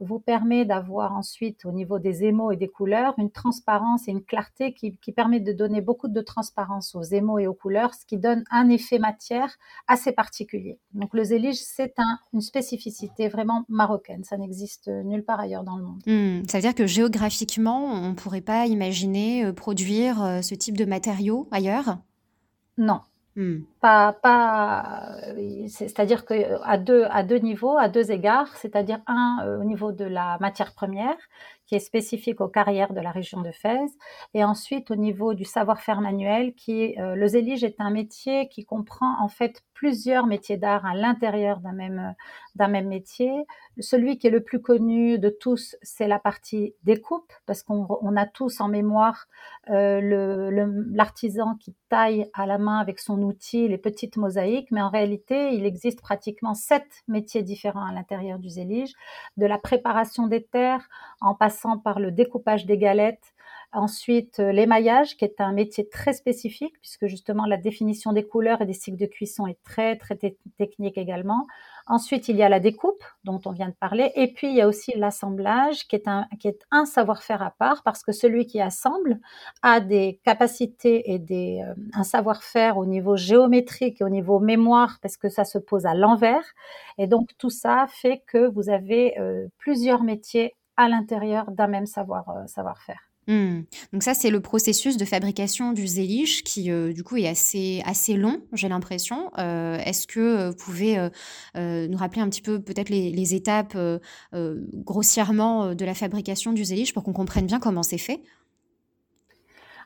vous 0.00 0.18
permet 0.18 0.64
d'avoir 0.64 1.12
ensuite, 1.12 1.64
au 1.66 1.72
niveau 1.72 1.98
des 1.98 2.24
émaux 2.24 2.52
et 2.52 2.56
des 2.56 2.68
couleurs, 2.68 3.14
une 3.18 3.30
transparence 3.30 4.08
et 4.08 4.12
une 4.12 4.24
clarté 4.24 4.72
qui, 4.72 4.96
permet 5.14 5.40
de 5.40 5.52
donner 5.52 5.80
beaucoup 5.80 6.08
de 6.08 6.20
transparence 6.20 6.94
aux 6.94 7.02
émaux 7.02 7.38
et 7.38 7.46
aux 7.46 7.54
couleurs, 7.54 7.94
ce 7.94 8.06
qui 8.06 8.16
donne 8.16 8.44
un 8.50 8.68
effet 8.68 8.98
matière 8.98 9.56
assez 9.88 10.12
particulier. 10.12 10.78
Donc 10.94 11.12
le 11.14 11.24
zélige, 11.24 11.56
c'est 11.56 11.94
une 12.32 12.40
spécificité 12.40 13.28
vraiment 13.28 13.64
marocaine. 13.68 14.24
Ça 14.24 14.36
n'existe 14.36 14.88
nulle 14.88 15.24
part 15.24 15.40
ailleurs 15.40 15.64
dans 15.64 15.76
le 15.76 15.82
monde. 15.82 16.02
Hmm, 16.06 16.46
ça 16.48 16.58
veut 16.58 16.62
dire 16.62 16.74
que 16.74 16.86
géographiquement, 16.86 17.86
on 17.86 18.10
ne 18.10 18.14
pourrait 18.14 18.40
pas 18.40 18.66
imaginer 18.66 19.44
euh, 19.44 19.52
produire 19.52 20.22
euh, 20.22 20.42
ce 20.42 20.54
type 20.54 20.76
de 20.76 20.84
matériaux 20.84 21.48
ailleurs? 21.50 21.89
Non. 22.80 23.00
Hmm. 23.36 23.60
Pas, 23.80 24.12
pas, 24.12 25.12
c'est-à-dire 25.68 26.24
que 26.24 26.34
à 26.64 26.78
deux, 26.78 27.04
à 27.10 27.22
deux 27.22 27.36
niveaux, 27.38 27.78
à 27.78 27.88
deux 27.88 28.10
égards, 28.10 28.48
c'est-à-dire 28.56 29.00
un 29.06 29.38
euh, 29.44 29.60
au 29.60 29.64
niveau 29.64 29.92
de 29.92 30.04
la 30.04 30.36
matière 30.40 30.74
première, 30.74 31.16
qui 31.70 31.76
est 31.76 31.78
spécifique 31.78 32.40
aux 32.40 32.48
carrières 32.48 32.92
de 32.92 33.00
la 33.00 33.12
région 33.12 33.42
de 33.42 33.52
Fès, 33.52 33.92
et 34.34 34.42
ensuite 34.42 34.90
au 34.90 34.96
niveau 34.96 35.34
du 35.34 35.44
savoir-faire 35.44 36.00
manuel, 36.00 36.52
qui 36.54 36.98
euh, 36.98 37.14
le 37.14 37.26
zélige 37.28 37.62
est 37.62 37.76
un 37.78 37.90
métier 37.90 38.48
qui 38.48 38.64
comprend 38.64 39.22
en 39.22 39.28
fait 39.28 39.62
plusieurs 39.72 40.26
métiers 40.26 40.56
d'art 40.56 40.84
à 40.84 40.94
l'intérieur 40.94 41.60
d'un 41.60 41.72
même, 41.72 42.14
d'un 42.56 42.66
même 42.66 42.88
métier. 42.88 43.30
Celui 43.78 44.18
qui 44.18 44.26
est 44.26 44.30
le 44.30 44.42
plus 44.42 44.60
connu 44.60 45.20
de 45.20 45.28
tous, 45.28 45.76
c'est 45.80 46.08
la 46.08 46.18
partie 46.18 46.74
découpe, 46.82 47.32
parce 47.46 47.62
qu'on 47.62 47.86
on 48.02 48.16
a 48.16 48.26
tous 48.26 48.60
en 48.60 48.66
mémoire 48.66 49.28
euh, 49.70 50.00
le, 50.00 50.50
l'artisan 50.92 51.54
qui 51.54 51.76
taille 51.88 52.28
à 52.34 52.46
la 52.46 52.58
main 52.58 52.78
avec 52.78 52.98
son 52.98 53.22
outil 53.22 53.68
les 53.68 53.78
petites 53.78 54.16
mosaïques, 54.16 54.72
mais 54.72 54.82
en 54.82 54.90
réalité, 54.90 55.54
il 55.54 55.64
existe 55.64 56.00
pratiquement 56.00 56.54
sept 56.54 56.88
métiers 57.06 57.44
différents 57.44 57.86
à 57.86 57.92
l'intérieur 57.92 58.40
du 58.40 58.48
zélige, 58.48 58.92
de 59.36 59.46
la 59.46 59.58
préparation 59.58 60.26
des 60.26 60.42
terres 60.42 60.88
en 61.20 61.34
passant 61.36 61.59
par 61.78 62.00
le 62.00 62.10
découpage 62.10 62.66
des 62.66 62.78
galettes, 62.78 63.32
Ensuite, 63.72 64.40
euh, 64.40 64.50
l'émaillage, 64.50 65.16
qui 65.16 65.24
est 65.24 65.40
un 65.40 65.52
métier 65.52 65.88
très 65.88 66.12
spécifique, 66.12 66.74
puisque 66.80 67.06
justement 67.06 67.46
la 67.46 67.56
définition 67.56 68.12
des 68.12 68.26
couleurs 68.26 68.60
et 68.60 68.66
des 68.66 68.72
cycles 68.72 68.96
de 68.96 69.06
cuisson 69.06 69.46
est 69.46 69.62
très, 69.62 69.96
très 69.96 70.18
technique 70.58 70.98
également. 70.98 71.46
Ensuite, 71.86 72.26
il 72.28 72.36
y 72.36 72.42
a 72.42 72.48
la 72.48 72.58
découpe, 72.58 73.04
dont 73.22 73.40
on 73.44 73.52
vient 73.52 73.68
de 73.68 73.74
parler. 73.74 74.10
Et 74.16 74.32
puis, 74.32 74.48
il 74.48 74.56
y 74.56 74.60
a 74.60 74.66
aussi 74.66 74.92
l'assemblage, 74.96 75.86
qui 75.86 75.94
est 75.94 76.08
un, 76.08 76.26
qui 76.40 76.48
est 76.48 76.66
un 76.72 76.84
savoir-faire 76.84 77.42
à 77.42 77.52
part, 77.52 77.84
parce 77.84 78.02
que 78.02 78.10
celui 78.10 78.44
qui 78.44 78.60
assemble 78.60 79.20
a 79.62 79.78
des 79.78 80.18
capacités 80.24 81.12
et 81.12 81.20
des, 81.20 81.62
euh, 81.64 81.72
un 81.94 82.02
savoir-faire 82.02 82.76
au 82.76 82.86
niveau 82.86 83.16
géométrique 83.16 84.00
et 84.00 84.04
au 84.04 84.08
niveau 84.08 84.40
mémoire, 84.40 84.98
parce 85.00 85.16
que 85.16 85.28
ça 85.28 85.44
se 85.44 85.58
pose 85.58 85.86
à 85.86 85.94
l'envers. 85.94 86.44
Et 86.98 87.06
donc, 87.06 87.30
tout 87.38 87.50
ça 87.50 87.86
fait 87.88 88.20
que 88.26 88.48
vous 88.48 88.68
avez 88.68 89.16
euh, 89.20 89.46
plusieurs 89.58 90.02
métiers 90.02 90.56
à 90.80 90.88
l'intérieur 90.88 91.50
d'un 91.50 91.66
même 91.66 91.84
savoir, 91.84 92.26
euh, 92.30 92.46
savoir-faire. 92.46 93.00
Hmm. 93.28 93.60
Donc 93.92 94.02
ça, 94.02 94.14
c'est 94.14 94.30
le 94.30 94.40
processus 94.40 94.96
de 94.96 95.04
fabrication 95.04 95.72
du 95.72 95.86
zélige 95.86 96.42
qui, 96.42 96.70
euh, 96.70 96.94
du 96.94 97.04
coup, 97.04 97.18
est 97.18 97.28
assez, 97.28 97.82
assez 97.84 98.14
long, 98.14 98.40
j'ai 98.54 98.68
l'impression. 98.68 99.30
Euh, 99.38 99.76
est-ce 99.84 100.06
que 100.06 100.48
vous 100.48 100.56
pouvez 100.56 100.96
nous 101.54 101.98
rappeler 101.98 102.22
un 102.22 102.30
petit 102.30 102.40
peu 102.40 102.60
peut-être 102.60 102.88
les, 102.88 103.10
les 103.10 103.34
étapes 103.34 103.76
grossièrement 104.32 105.74
de 105.74 105.84
la 105.84 105.94
fabrication 105.94 106.52
du 106.52 106.64
zélige 106.64 106.94
pour 106.94 107.04
qu'on 107.04 107.12
comprenne 107.12 107.46
bien 107.46 107.60
comment 107.60 107.82
c'est 107.82 107.98
fait? 107.98 108.22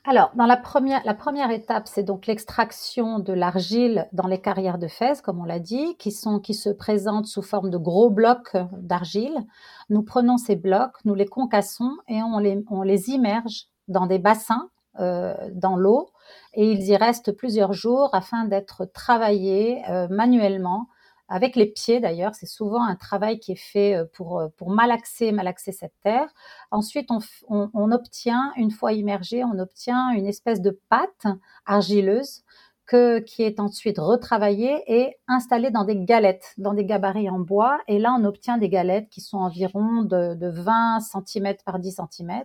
Alors, 0.07 0.33
dans 0.35 0.45
la 0.45 0.59
première, 0.59 1.01
la 1.07 1.15
première 1.15 1.51
étape, 1.51 1.89
c'est 1.89 2.03
donc 2.03 2.27
l'extraction 2.27 3.21
de 3.21 3.33
l'argile 3.33 4.07
dans 4.13 4.27
les 4.27 4.39
carrières 4.39 4.77
de 4.77 4.87
Fès, 4.87 5.23
comme 5.23 5.41
on 5.41 5.45
l'a 5.45 5.59
dit, 5.59 5.97
qui 5.97 6.13
sont, 6.13 6.41
qui 6.41 6.53
se 6.53 6.69
présentent 6.69 7.27
sous 7.27 7.41
forme 7.41 7.71
de 7.71 7.79
gros 7.79 8.11
blocs 8.11 8.55
d'argile. 8.73 9.47
Nous 9.89 10.03
prenons 10.03 10.37
ces 10.37 10.57
blocs, 10.57 11.03
nous 11.07 11.15
les 11.15 11.25
concassons 11.25 11.97
et 12.07 12.23
on 12.23 12.39
les, 12.39 12.63
on 12.69 12.83
les 12.83 13.11
immerge 13.11 13.69
dans 13.89 14.07
des 14.07 14.19
bassins 14.19 14.69
euh, 15.01 15.35
dans 15.55 15.77
l'eau 15.77 16.11
et 16.53 16.71
ils 16.71 16.83
y 16.83 16.97
restent 16.97 17.33
plusieurs 17.33 17.73
jours 17.73 18.11
afin 18.13 18.45
d'être 18.45 18.85
travaillés 18.85 19.83
euh, 19.89 20.07
manuellement 20.11 20.87
avec 21.29 21.57
les 21.57 21.67
pieds 21.67 22.01
d'ailleurs. 22.01 22.35
C'est 22.35 22.47
souvent 22.47 22.83
un 22.85 22.97
travail 22.97 23.39
qui 23.39 23.53
est 23.53 23.57
fait 23.57 23.95
euh, 23.97 24.05
pour, 24.13 24.43
pour 24.57 24.71
malaxer, 24.71 25.33
malaxer 25.33 25.73
cette 25.73 25.95
terre. 26.03 26.29
Ensuite, 26.71 27.11
on, 27.11 27.19
on, 27.49 27.71
on 27.75 27.93
obtient, 27.93 28.53
une 28.57 28.71
fois 28.71 28.93
immergé, 28.93 29.45
on 29.45 29.59
obtient 29.59 30.11
une 30.11 30.27
espèce 30.27 30.61
de 30.61 30.79
pâte 30.89 31.27
argileuse 31.67 32.43
que, 32.87 33.19
qui 33.21 33.43
est 33.43 33.61
ensuite 33.61 33.99
retravaillée 33.99 34.83
et 34.87 35.17
installée 35.27 35.71
dans 35.71 35.85
des 35.85 35.97
galettes, 35.97 36.55
dans 36.59 36.75
des 36.75 36.85
gabarits 36.85 37.31
en 37.31 37.39
bois. 37.39 37.81
Et 37.89 37.99
là, 37.99 38.15
on 38.19 38.25
obtient 38.25 38.59
des 38.59 38.69
galettes 38.69 39.09
qui 39.09 39.21
sont 39.21 39.39
environ 39.39 40.03
de, 40.03 40.35
de 40.35 40.49
20 40.49 41.01
cm 41.01 41.55
par 41.65 41.79
10 41.79 42.01
cm. 42.11 42.45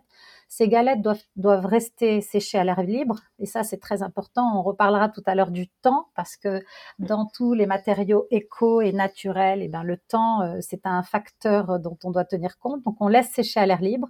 Ces 0.51 0.67
galettes 0.67 1.03
doivent, 1.03 1.21
doivent 1.35 1.67
rester 1.67 2.21
séchées 2.21 2.57
à 2.57 2.63
l'air 2.63 2.81
libre. 2.81 3.19
Et 3.37 3.45
ça, 3.45 3.63
c'est 3.63 3.77
très 3.77 4.01
important. 4.01 4.57
On 4.57 4.63
reparlera 4.63 5.07
tout 5.07 5.21
à 5.27 5.35
l'heure 5.35 5.51
du 5.51 5.67
temps 5.69 6.07
parce 6.15 6.35
que 6.35 6.63
dans 6.97 7.27
tous 7.27 7.53
les 7.53 7.67
matériaux 7.67 8.25
éco 8.31 8.81
et 8.81 8.91
naturels, 8.91 9.61
et 9.61 9.65
eh 9.65 9.67
ben, 9.67 9.83
le 9.83 9.97
temps, 9.97 10.41
euh, 10.41 10.57
c'est 10.61 10.87
un 10.87 11.03
facteur 11.03 11.79
dont 11.79 11.97
on 12.03 12.09
doit 12.09 12.25
tenir 12.25 12.57
compte. 12.57 12.83
Donc, 12.83 12.97
on 12.99 13.07
laisse 13.07 13.29
sécher 13.29 13.59
à 13.59 13.67
l'air 13.67 13.79
libre. 13.79 14.07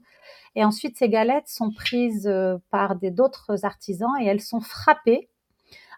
Et 0.55 0.63
ensuite, 0.63 0.97
ces 0.97 1.09
galettes 1.09 1.49
sont 1.49 1.71
prises 1.71 2.25
euh, 2.25 2.57
par 2.71 2.95
d'autres 2.95 3.65
artisans 3.65 4.13
et 4.21 4.25
elles 4.25 4.41
sont 4.41 4.61
frappées 4.61 5.29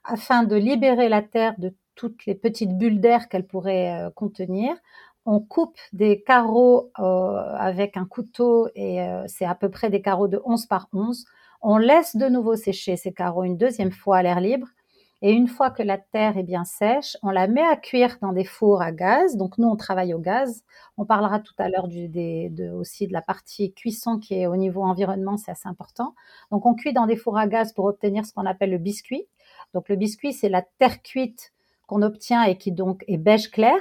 afin 0.03 0.43
de 0.43 0.55
libérer 0.55 1.07
la 1.07 1.21
terre 1.21 1.53
de 1.59 1.75
toutes 1.93 2.25
les 2.25 2.33
petites 2.35 2.77
bulles 2.77 2.99
d'air 2.99 3.29
qu'elle 3.29 3.45
pourrait 3.45 3.93
euh, 3.93 4.09
contenir. 4.09 4.75
On 5.25 5.39
coupe 5.39 5.77
des 5.93 6.23
carreaux 6.23 6.91
euh, 6.99 7.03
avec 7.03 7.95
un 7.95 8.05
couteau 8.05 8.69
et 8.75 9.01
euh, 9.01 9.23
c'est 9.27 9.45
à 9.45 9.55
peu 9.55 9.69
près 9.69 9.89
des 9.89 10.01
carreaux 10.01 10.27
de 10.27 10.41
11 10.45 10.65
par 10.65 10.87
11. 10.93 11.25
On 11.61 11.77
laisse 11.77 12.15
de 12.15 12.27
nouveau 12.27 12.55
sécher 12.55 12.97
ces 12.97 13.13
carreaux 13.13 13.43
une 13.43 13.57
deuxième 13.57 13.91
fois 13.91 14.17
à 14.17 14.23
l'air 14.23 14.39
libre. 14.39 14.67
Et 15.23 15.33
une 15.33 15.47
fois 15.47 15.69
que 15.69 15.83
la 15.83 15.99
terre 15.99 16.37
est 16.37 16.43
bien 16.43 16.65
sèche, 16.65 17.15
on 17.21 17.29
la 17.29 17.47
met 17.47 17.61
à 17.61 17.75
cuire 17.75 18.17
dans 18.21 18.33
des 18.33 18.43
fours 18.43 18.81
à 18.81 18.91
gaz. 18.91 19.37
Donc 19.37 19.59
nous, 19.59 19.67
on 19.67 19.75
travaille 19.75 20.15
au 20.15 20.19
gaz. 20.19 20.63
On 20.97 21.05
parlera 21.05 21.39
tout 21.39 21.53
à 21.59 21.69
l'heure 21.69 21.87
de, 21.87 22.71
aussi 22.71 23.05
de 23.05 23.13
la 23.13 23.21
partie 23.21 23.71
cuisson 23.71 24.17
qui 24.17 24.33
est 24.33 24.47
au 24.47 24.55
niveau 24.55 24.81
environnement, 24.81 25.37
c'est 25.37 25.51
assez 25.51 25.69
important. 25.69 26.15
Donc 26.49 26.65
on 26.65 26.73
cuit 26.73 26.93
dans 26.93 27.05
des 27.05 27.15
fours 27.15 27.37
à 27.37 27.45
gaz 27.45 27.71
pour 27.73 27.85
obtenir 27.85 28.25
ce 28.25 28.33
qu'on 28.33 28.47
appelle 28.47 28.71
le 28.71 28.79
biscuit. 28.79 29.27
Donc 29.75 29.89
le 29.89 29.95
biscuit, 29.95 30.33
c'est 30.33 30.49
la 30.49 30.63
terre 30.79 31.03
cuite 31.03 31.53
qu'on 31.85 32.01
obtient 32.01 32.41
et 32.43 32.57
qui 32.57 32.71
donc 32.71 33.03
est 33.07 33.17
beige 33.17 33.51
clair. 33.51 33.77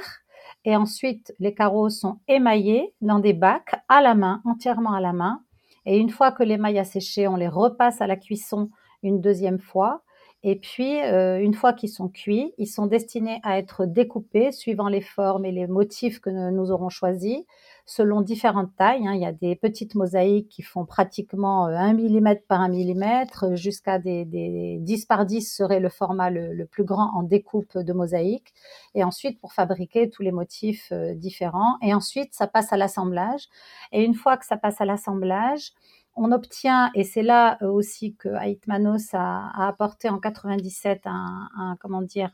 Et 0.64 0.76
ensuite, 0.76 1.34
les 1.38 1.54
carreaux 1.54 1.88
sont 1.88 2.18
émaillés 2.28 2.94
dans 3.00 3.18
des 3.18 3.32
bacs 3.32 3.74
à 3.88 4.02
la 4.02 4.14
main, 4.14 4.42
entièrement 4.44 4.92
à 4.92 5.00
la 5.00 5.12
main. 5.12 5.42
Et 5.86 5.98
une 5.98 6.10
fois 6.10 6.32
que 6.32 6.42
l'émail 6.42 6.78
a 6.78 6.84
séché, 6.84 7.26
on 7.26 7.36
les 7.36 7.48
repasse 7.48 8.00
à 8.00 8.06
la 8.06 8.16
cuisson 8.16 8.70
une 9.02 9.20
deuxième 9.20 9.58
fois. 9.58 10.02
Et 10.42 10.56
puis, 10.56 11.02
euh, 11.02 11.38
une 11.40 11.54
fois 11.54 11.72
qu'ils 11.72 11.90
sont 11.90 12.08
cuits, 12.08 12.54
ils 12.58 12.66
sont 12.66 12.86
destinés 12.86 13.40
à 13.42 13.58
être 13.58 13.84
découpés 13.86 14.52
suivant 14.52 14.88
les 14.88 15.00
formes 15.02 15.44
et 15.44 15.52
les 15.52 15.66
motifs 15.66 16.20
que 16.20 16.30
nous 16.30 16.70
aurons 16.70 16.88
choisis, 16.88 17.44
selon 17.86 18.20
différentes 18.20 18.74
tailles. 18.76 19.06
Hein. 19.06 19.14
Il 19.14 19.20
y 19.20 19.26
a 19.26 19.32
des 19.32 19.56
petites 19.56 19.94
mosaïques 19.94 20.48
qui 20.48 20.62
font 20.62 20.84
pratiquement 20.84 21.66
1 21.66 21.98
euh, 21.98 22.20
mm 22.20 22.36
par 22.48 22.60
1 22.60 22.68
mm, 22.68 23.56
jusqu'à 23.56 23.98
des, 23.98 24.24
des 24.24 24.78
10 24.80 25.06
par 25.06 25.26
10 25.26 25.42
serait 25.42 25.80
le 25.80 25.88
format 25.88 26.30
le, 26.30 26.64
plus 26.66 26.84
grand 26.84 27.10
en 27.14 27.22
découpe 27.22 27.76
de 27.76 27.92
mosaïque. 27.92 28.52
Et 28.94 29.04
ensuite, 29.04 29.40
pour 29.40 29.52
fabriquer 29.52 30.10
tous 30.10 30.22
les 30.22 30.32
motifs 30.32 30.88
euh, 30.92 31.14
différents. 31.14 31.76
Et 31.82 31.94
ensuite, 31.94 32.34
ça 32.34 32.46
passe 32.46 32.72
à 32.72 32.76
l'assemblage. 32.76 33.48
Et 33.92 34.04
une 34.04 34.14
fois 34.14 34.36
que 34.36 34.46
ça 34.46 34.56
passe 34.56 34.80
à 34.80 34.84
l'assemblage, 34.84 35.72
on 36.16 36.32
obtient, 36.32 36.90
et 36.94 37.04
c'est 37.04 37.22
là 37.22 37.58
euh, 37.62 37.70
aussi 37.70 38.14
que 38.14 38.28
Aitmanos 38.44 39.14
a, 39.14 39.66
apporté 39.66 40.08
en 40.08 40.18
97 40.18 41.02
un, 41.06 41.76
comment 41.80 42.02
dire, 42.02 42.30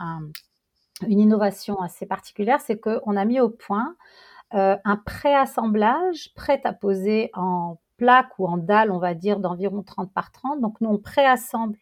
une 1.06 1.20
innovation 1.20 1.80
assez 1.80 2.06
particulière, 2.06 2.60
c'est 2.60 2.78
qu'on 2.78 3.16
a 3.16 3.24
mis 3.24 3.40
au 3.40 3.50
point 3.50 3.96
euh, 4.54 4.76
un 4.84 4.96
préassemblage 4.96 6.32
prêt 6.34 6.60
à 6.64 6.72
poser 6.72 7.30
en 7.34 7.78
plaque 7.96 8.38
ou 8.38 8.46
en 8.46 8.58
dalle, 8.58 8.90
on 8.90 8.98
va 8.98 9.14
dire, 9.14 9.40
d'environ 9.40 9.82
30 9.82 10.12
par 10.12 10.32
30. 10.32 10.60
Donc 10.60 10.80
nous, 10.80 10.90
on 10.90 10.98
préassemble 10.98 11.78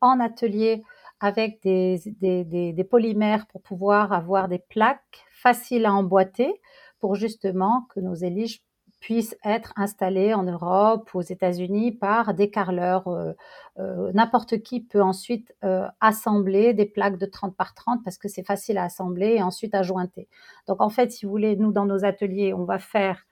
en 0.00 0.20
atelier 0.20 0.82
avec 1.20 1.62
des, 1.62 1.98
des, 2.20 2.84
polymères 2.84 3.46
pour 3.46 3.62
pouvoir 3.62 4.12
avoir 4.12 4.48
des 4.48 4.58
plaques 4.58 5.24
faciles 5.30 5.86
à 5.86 5.94
emboîter 5.94 6.60
pour 7.00 7.14
justement 7.14 7.86
que 7.90 8.00
nos 8.00 8.14
éliges 8.14 8.62
puissent 9.06 9.36
être 9.44 9.72
installés 9.76 10.34
en 10.34 10.42
Europe, 10.42 11.10
aux 11.14 11.22
États-Unis 11.22 11.92
par 11.92 12.34
des 12.34 12.50
carleurs. 12.50 13.06
Euh, 13.06 13.34
euh, 13.78 14.10
n'importe 14.14 14.60
qui 14.62 14.80
peut 14.80 15.00
ensuite 15.00 15.54
euh, 15.62 15.86
assembler 16.00 16.74
des 16.74 16.86
plaques 16.86 17.16
de 17.16 17.26
30 17.26 17.54
par 17.54 17.72
30 17.72 18.02
parce 18.02 18.18
que 18.18 18.26
c'est 18.26 18.42
facile 18.42 18.78
à 18.78 18.82
assembler 18.82 19.36
et 19.36 19.42
ensuite 19.44 19.76
à 19.76 19.84
jointer. 19.84 20.26
Donc 20.66 20.82
en 20.82 20.88
fait, 20.88 21.12
si 21.12 21.24
vous 21.24 21.30
voulez, 21.30 21.54
nous 21.54 21.70
dans 21.70 21.86
nos 21.86 22.04
ateliers, 22.04 22.52
on 22.52 22.64
va 22.64 22.80
faire 22.80 23.22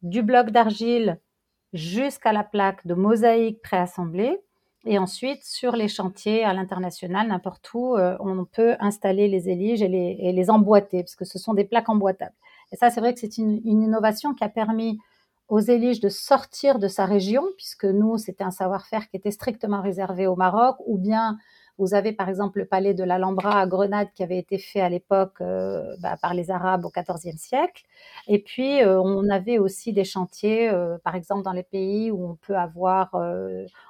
du 0.00 0.22
bloc 0.22 0.52
d'argile 0.52 1.20
jusqu'à 1.74 2.32
la 2.32 2.42
plaque 2.42 2.86
de 2.86 2.94
mosaïque 2.94 3.60
préassemblée. 3.60 4.40
Et 4.86 4.98
ensuite, 4.98 5.44
sur 5.44 5.76
les 5.76 5.88
chantiers 5.88 6.44
à 6.44 6.54
l'international, 6.54 7.28
n'importe 7.28 7.68
où, 7.74 7.98
on 7.98 8.46
peut 8.46 8.76
installer 8.80 9.28
les 9.28 9.50
éliges 9.50 9.82
et 9.82 9.88
les, 10.32 10.50
emboîter, 10.50 11.02
parce 11.02 11.14
que 11.16 11.26
ce 11.26 11.38
sont 11.38 11.52
des 11.52 11.66
plaques 11.66 11.90
emboîtables. 11.90 12.34
Et 12.72 12.76
ça, 12.76 12.88
c'est 12.88 13.00
vrai 13.00 13.12
que 13.12 13.20
c'est 13.20 13.36
une, 13.36 13.60
innovation 13.66 14.32
qui 14.32 14.42
a 14.42 14.48
permis 14.48 14.98
aux 15.50 15.58
éliges 15.58 16.00
de 16.00 16.08
sortir 16.08 16.78
de 16.78 16.88
sa 16.88 17.04
région, 17.04 17.42
puisque 17.56 17.84
nous, 17.84 18.16
c'était 18.18 18.44
un 18.44 18.52
savoir-faire 18.52 19.08
qui 19.10 19.16
était 19.16 19.32
strictement 19.32 19.82
réservé 19.82 20.28
au 20.28 20.36
Maroc, 20.36 20.76
ou 20.86 20.96
bien 20.96 21.38
vous 21.76 21.94
avez 21.94 22.12
par 22.12 22.28
exemple 22.28 22.58
le 22.58 22.66
palais 22.66 22.94
de 22.94 23.02
l'Alhambra 23.02 23.58
à 23.58 23.66
Grenade 23.66 24.08
qui 24.14 24.22
avait 24.22 24.38
été 24.38 24.58
fait 24.58 24.80
à 24.80 24.88
l'époque 24.88 25.40
euh, 25.40 25.96
bah, 26.00 26.16
par 26.20 26.34
les 26.34 26.50
Arabes 26.50 26.84
au 26.84 26.90
XIVe 26.90 27.38
siècle. 27.38 27.84
Et 28.28 28.38
puis 28.38 28.82
euh, 28.82 29.00
on 29.00 29.28
avait 29.30 29.58
aussi 29.58 29.92
des 29.92 30.04
chantiers, 30.04 30.70
euh, 30.70 30.98
par 31.02 31.14
exemple 31.14 31.42
dans 31.42 31.52
les 31.52 31.62
pays 31.62 32.10
où 32.10 32.22
on 32.22 32.36
peut 32.36 32.56
avoir, 32.56 33.14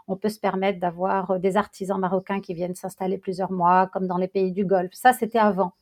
on 0.06 0.16
peut 0.16 0.28
se 0.28 0.38
permettre 0.38 0.78
d'avoir 0.78 1.40
des 1.40 1.56
artisans 1.56 1.98
marocains 1.98 2.40
qui 2.40 2.54
viennent 2.54 2.76
s'installer 2.76 3.18
plusieurs 3.18 3.50
mois, 3.50 3.88
comme 3.92 4.06
dans 4.06 4.18
les 4.18 4.28
pays 4.28 4.52
du 4.52 4.64
Golfe. 4.64 4.94
Ça 4.94 5.12
c'était 5.12 5.38
avant. 5.38 5.72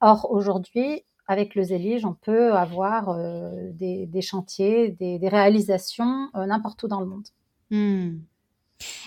Or 0.00 0.30
aujourd'hui, 0.30 1.02
avec 1.26 1.54
le 1.54 1.62
Zélige, 1.62 2.04
on 2.04 2.14
peut 2.14 2.52
avoir 2.52 3.08
euh, 3.08 3.70
des, 3.72 4.22
chantiers, 4.22 4.90
des, 4.90 5.28
réalisations 5.28 6.28
euh, 6.34 6.46
n'importe 6.46 6.82
où 6.82 6.88
dans 6.88 7.00
le 7.00 7.06
monde. 7.06 7.26
Hmm. 7.70 8.18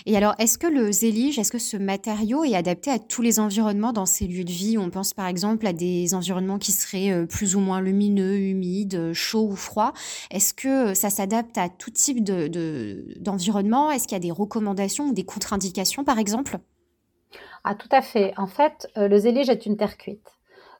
Et 0.06 0.16
alors, 0.16 0.34
est-ce 0.38 0.58
que 0.58 0.66
le 0.66 0.90
zélige, 0.90 1.38
est-ce 1.38 1.52
que 1.52 1.58
ce 1.58 1.76
matériau 1.76 2.42
est 2.42 2.56
adapté 2.56 2.90
à 2.90 2.98
tous 2.98 3.22
les 3.22 3.38
environnements 3.38 3.92
dans 3.92 4.06
ces 4.06 4.26
lieux 4.26 4.42
de 4.42 4.50
vie? 4.50 4.78
On 4.78 4.90
pense 4.90 5.14
par 5.14 5.26
exemple 5.26 5.66
à 5.66 5.72
des 5.72 6.14
environnements 6.14 6.58
qui 6.58 6.72
seraient 6.72 7.12
euh, 7.12 7.26
plus 7.26 7.54
ou 7.54 7.60
moins 7.60 7.80
lumineux, 7.80 8.38
humides, 8.38 9.12
chauds 9.12 9.46
ou 9.46 9.54
froids. 9.54 9.92
Est-ce 10.32 10.54
que 10.54 10.94
ça 10.94 11.10
s'adapte 11.10 11.58
à 11.58 11.68
tout 11.68 11.90
type 11.90 12.24
d'environnement 12.24 13.90
de, 13.90 13.94
Est-ce 13.94 14.08
qu'il 14.08 14.16
y 14.16 14.20
a 14.20 14.20
des 14.20 14.32
recommandations 14.32 15.08
ou 15.08 15.12
des 15.12 15.24
contre-indications 15.24 16.02
par 16.02 16.18
exemple? 16.18 16.58
Ah, 17.62 17.76
tout 17.76 17.90
à 17.92 18.00
fait. 18.00 18.32
En 18.36 18.46
fait, 18.46 18.88
le 18.96 19.18
zélige 19.18 19.50
est 19.50 19.66
une 19.66 19.76
terre 19.76 19.98
cuite. 19.98 20.37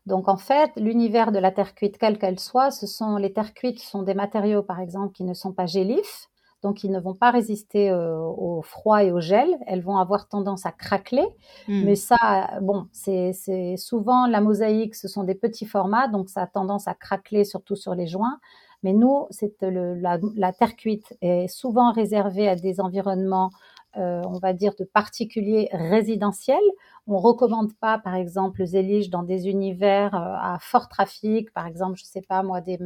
Donc 0.09 0.29
en 0.29 0.38
fait, 0.38 0.73
l'univers 0.77 1.31
de 1.33 1.38
la 1.38 1.53
terre 1.53 1.75
cuite, 1.75 1.99
quelle 1.99 2.19
qu'elle 2.19 2.41
soit, 2.41 2.71
ce 2.71 2.87
sont 2.87 3.17
les 3.17 3.33
terres 3.33 3.53
cuites 3.53 3.79
sont 3.79 4.03
des 4.03 4.15
matériaux 4.15 4.62
par 4.62 4.81
exemple 4.81 5.12
qui 5.12 5.23
ne 5.23 5.35
sont 5.35 5.53
pas 5.53 5.67
gélifs, 5.67 6.29
donc 6.62 6.83
ils 6.83 6.91
ne 6.91 6.99
vont 6.99 7.15
pas 7.15 7.31
résister 7.31 7.91
euh, 7.91 8.19
au 8.19 8.62
froid 8.62 9.05
et 9.05 9.12
au 9.12 9.21
gel. 9.21 9.49
Elles 9.67 9.83
vont 9.83 9.99
avoir 9.99 10.27
tendance 10.27 10.65
à 10.65 10.73
craqueler, 10.73 11.27
hmm. 11.69 11.85
mais 11.85 11.95
ça, 11.95 12.17
bon, 12.62 12.88
c'est 12.91 13.33
souvent 13.77 14.27
la 14.27 14.41
mosaïque, 14.41 14.95
ce 14.95 15.09
sont 15.09 15.25
des 15.25 15.35
petits 15.35 15.67
formats, 15.67 16.09
donc 16.09 16.31
ça 16.31 16.43
a 16.43 16.47
tendance 16.47 16.88
à 16.88 16.95
craqueler 16.95 17.45
surtout 17.45 17.77
sur 17.77 17.95
les 17.95 18.07
joints. 18.07 18.38
Mais 18.83 18.93
nous, 18.93 19.27
c'est 19.31 19.57
la, 19.61 20.19
la, 20.37 20.53
terre 20.53 20.77
cuite 20.77 21.12
est 21.21 21.49
souvent 21.49 21.91
réservée 21.93 22.49
à 22.49 22.55
des 22.55 22.81
environnements 22.81 23.50
euh, 23.97 24.23
on 24.26 24.38
va 24.38 24.52
dire, 24.52 24.75
de 24.78 24.85
particuliers 24.85 25.68
résidentiels. 25.73 26.59
On 27.07 27.18
recommande 27.18 27.73
pas, 27.75 27.99
par 27.99 28.14
exemple, 28.14 28.61
les 28.61 28.76
éliges 28.76 29.09
dans 29.09 29.23
des 29.23 29.49
univers 29.49 30.14
euh, 30.14 30.37
à 30.38 30.59
fort 30.61 30.88
trafic, 30.88 31.52
par 31.54 31.66
exemple, 31.66 31.99
je 31.99 32.04
sais 32.04 32.21
pas 32.21 32.42
moi, 32.42 32.61
des, 32.61 32.78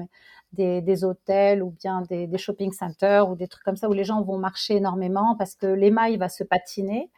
des, 0.52 1.04
hôtels 1.04 1.62
ou 1.62 1.70
bien 1.70 2.02
des, 2.02 2.38
shopping 2.38 2.72
centers 2.72 3.28
ou 3.28 3.34
des 3.34 3.48
trucs 3.48 3.64
comme 3.64 3.76
ça 3.76 3.88
où 3.88 3.92
les 3.92 4.04
gens 4.04 4.22
vont 4.22 4.38
marcher 4.38 4.76
énormément 4.76 5.34
parce 5.36 5.56
que 5.56 5.66
l'émail 5.66 6.16
va 6.18 6.28
se 6.28 6.44
patiner. 6.44 7.10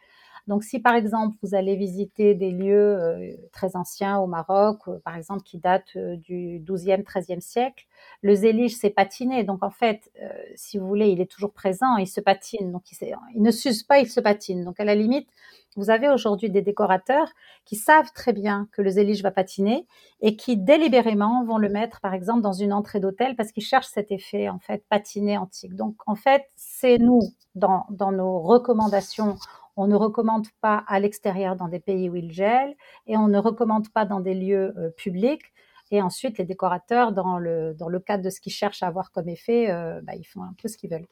Donc, 0.47 0.63
si 0.63 0.79
par 0.79 0.95
exemple 0.95 1.35
vous 1.41 1.55
allez 1.55 1.75
visiter 1.75 2.35
des 2.35 2.51
lieux 2.51 2.97
euh, 2.97 3.31
très 3.51 3.75
anciens 3.75 4.19
au 4.19 4.27
Maroc, 4.27 4.79
euh, 4.87 4.99
par 5.03 5.15
exemple 5.15 5.41
qui 5.41 5.57
datent 5.57 5.95
euh, 5.95 6.17
du 6.17 6.59
12e, 6.59 7.03
13e 7.03 7.39
siècle, 7.39 7.85
le 8.21 8.35
zélige 8.35 8.75
s'est 8.75 8.91
patiné. 8.91 9.43
Donc, 9.43 9.63
en 9.63 9.71
fait, 9.71 10.11
si 10.55 10.77
vous 10.77 10.87
voulez, 10.87 11.09
il 11.09 11.21
est 11.21 11.31
toujours 11.31 11.51
présent, 11.53 11.97
il 11.97 12.07
se 12.07 12.21
patine. 12.21 12.71
Donc, 12.71 12.83
il, 12.91 13.15
il 13.35 13.41
ne 13.41 13.51
s'use 13.51 13.83
pas, 13.83 13.99
il 13.99 14.07
se 14.07 14.19
patine. 14.19 14.63
Donc, 14.63 14.79
à 14.79 14.85
la 14.85 14.95
limite, 14.95 15.27
vous 15.75 15.89
avez 15.89 16.09
aujourd'hui 16.09 16.49
des 16.49 16.61
décorateurs 16.61 17.29
qui 17.65 17.75
savent 17.75 18.11
très 18.13 18.31
bien 18.31 18.67
que 18.71 18.81
le 18.81 18.89
zélige 18.89 19.21
va 19.23 19.31
patiner 19.31 19.85
et 20.21 20.35
qui 20.35 20.57
délibérément 20.57 21.43
vont 21.43 21.57
le 21.57 21.69
mettre, 21.69 21.99
par 21.99 22.13
exemple, 22.13 22.41
dans 22.41 22.53
une 22.53 22.71
entrée 22.71 22.99
d'hôtel 22.99 23.35
parce 23.35 23.51
qu'ils 23.51 23.63
cherchent 23.63 23.87
cet 23.87 24.11
effet, 24.11 24.49
en 24.49 24.59
fait, 24.59 24.83
patiné 24.89 25.37
antique. 25.37 25.75
Donc, 25.75 25.95
en 26.05 26.15
fait, 26.15 26.45
c'est 26.55 26.97
nous, 26.97 27.21
dans, 27.55 27.85
dans 27.89 28.11
nos 28.11 28.39
recommandations, 28.39 29.37
on 29.77 29.87
ne 29.87 29.95
recommande 29.95 30.47
pas 30.61 30.83
à 30.87 30.99
l'extérieur 30.99 31.55
dans 31.55 31.67
des 31.67 31.79
pays 31.79 32.09
où 32.09 32.15
il 32.15 32.31
gèle 32.31 32.75
et 33.07 33.17
on 33.17 33.27
ne 33.27 33.37
recommande 33.37 33.89
pas 33.89 34.05
dans 34.05 34.19
des 34.19 34.33
lieux 34.33 34.73
euh, 34.77 34.89
publics. 34.91 35.43
Et 35.91 36.01
ensuite, 36.01 36.37
les 36.37 36.45
décorateurs, 36.45 37.11
dans 37.11 37.37
le, 37.37 37.73
dans 37.75 37.89
le 37.89 37.99
cadre 37.99 38.23
de 38.23 38.29
ce 38.29 38.41
qu'ils 38.41 38.53
cherchent 38.53 38.81
à 38.83 38.87
avoir 38.87 39.11
comme 39.11 39.29
effet, 39.29 39.69
euh, 39.69 40.01
bah, 40.01 40.15
ils 40.15 40.23
font 40.23 40.41
un 40.41 40.55
peu 40.59 40.67
ce 40.67 40.77
qu'ils 40.77 40.89
veulent. 40.89 41.07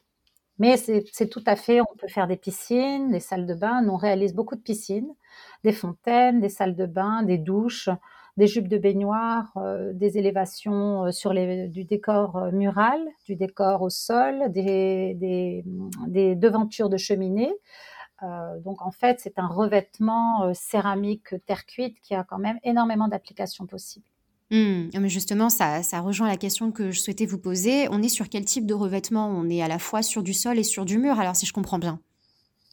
Mais 0.59 0.77
c'est 0.77 1.29
tout 1.29 1.43
à 1.47 1.55
fait, 1.55 1.81
on 1.81 1.95
peut 1.97 2.07
faire 2.07 2.27
des 2.27 2.37
piscines, 2.37 3.11
des 3.11 3.19
salles 3.19 3.47
de 3.47 3.55
bain. 3.55 3.87
On 3.89 3.97
réalise 3.97 4.35
beaucoup 4.35 4.55
de 4.55 4.61
piscines, 4.61 5.09
des 5.63 5.73
fontaines, 5.73 6.41
des 6.41 6.49
salles 6.49 6.75
de 6.75 6.85
bain, 6.85 7.23
des 7.23 7.39
douches, 7.39 7.89
des 8.37 8.45
jupes 8.47 8.67
de 8.67 8.77
baignoire, 8.77 9.51
euh, 9.57 9.93
des 9.93 10.17
élévations 10.19 11.11
sur 11.11 11.33
les, 11.33 11.67
du 11.69 11.85
décor 11.85 12.51
mural, 12.51 12.99
du 13.25 13.35
décor 13.35 13.81
au 13.81 13.89
sol, 13.89 14.51
des, 14.51 15.15
des, 15.15 15.63
des 16.07 16.35
devantures 16.35 16.89
de 16.89 16.97
cheminée. 16.97 17.53
Euh, 18.23 18.59
donc 18.59 18.81
en 18.81 18.91
fait, 18.91 19.19
c'est 19.19 19.37
un 19.37 19.47
revêtement 19.47 20.43
euh, 20.43 20.51
céramique 20.53 21.35
terre 21.45 21.65
cuite 21.65 21.99
qui 22.01 22.15
a 22.15 22.23
quand 22.23 22.37
même 22.39 22.59
énormément 22.63 23.07
d'applications 23.07 23.65
possibles. 23.65 24.05
Mmh. 24.51 24.89
Mais 24.99 25.09
justement, 25.09 25.49
ça, 25.49 25.81
rejoint 25.99 26.27
la 26.27 26.37
question 26.37 26.71
que 26.71 26.91
je 26.91 26.99
souhaitais 26.99 27.25
vous 27.25 27.39
poser. 27.39 27.87
On 27.89 28.01
est 28.01 28.09
sur 28.09 28.29
quel 28.29 28.45
type 28.45 28.65
de 28.65 28.73
revêtement? 28.73 29.27
On 29.27 29.49
est 29.49 29.61
à 29.61 29.67
la 29.67 29.79
fois 29.79 30.01
sur 30.01 30.21
du 30.21 30.33
sol 30.33 30.59
et 30.59 30.63
sur 30.63 30.85
du 30.85 30.99
mur, 30.99 31.19
alors 31.19 31.35
si 31.35 31.45
je 31.45 31.53
comprends 31.53 31.79
bien. 31.79 31.99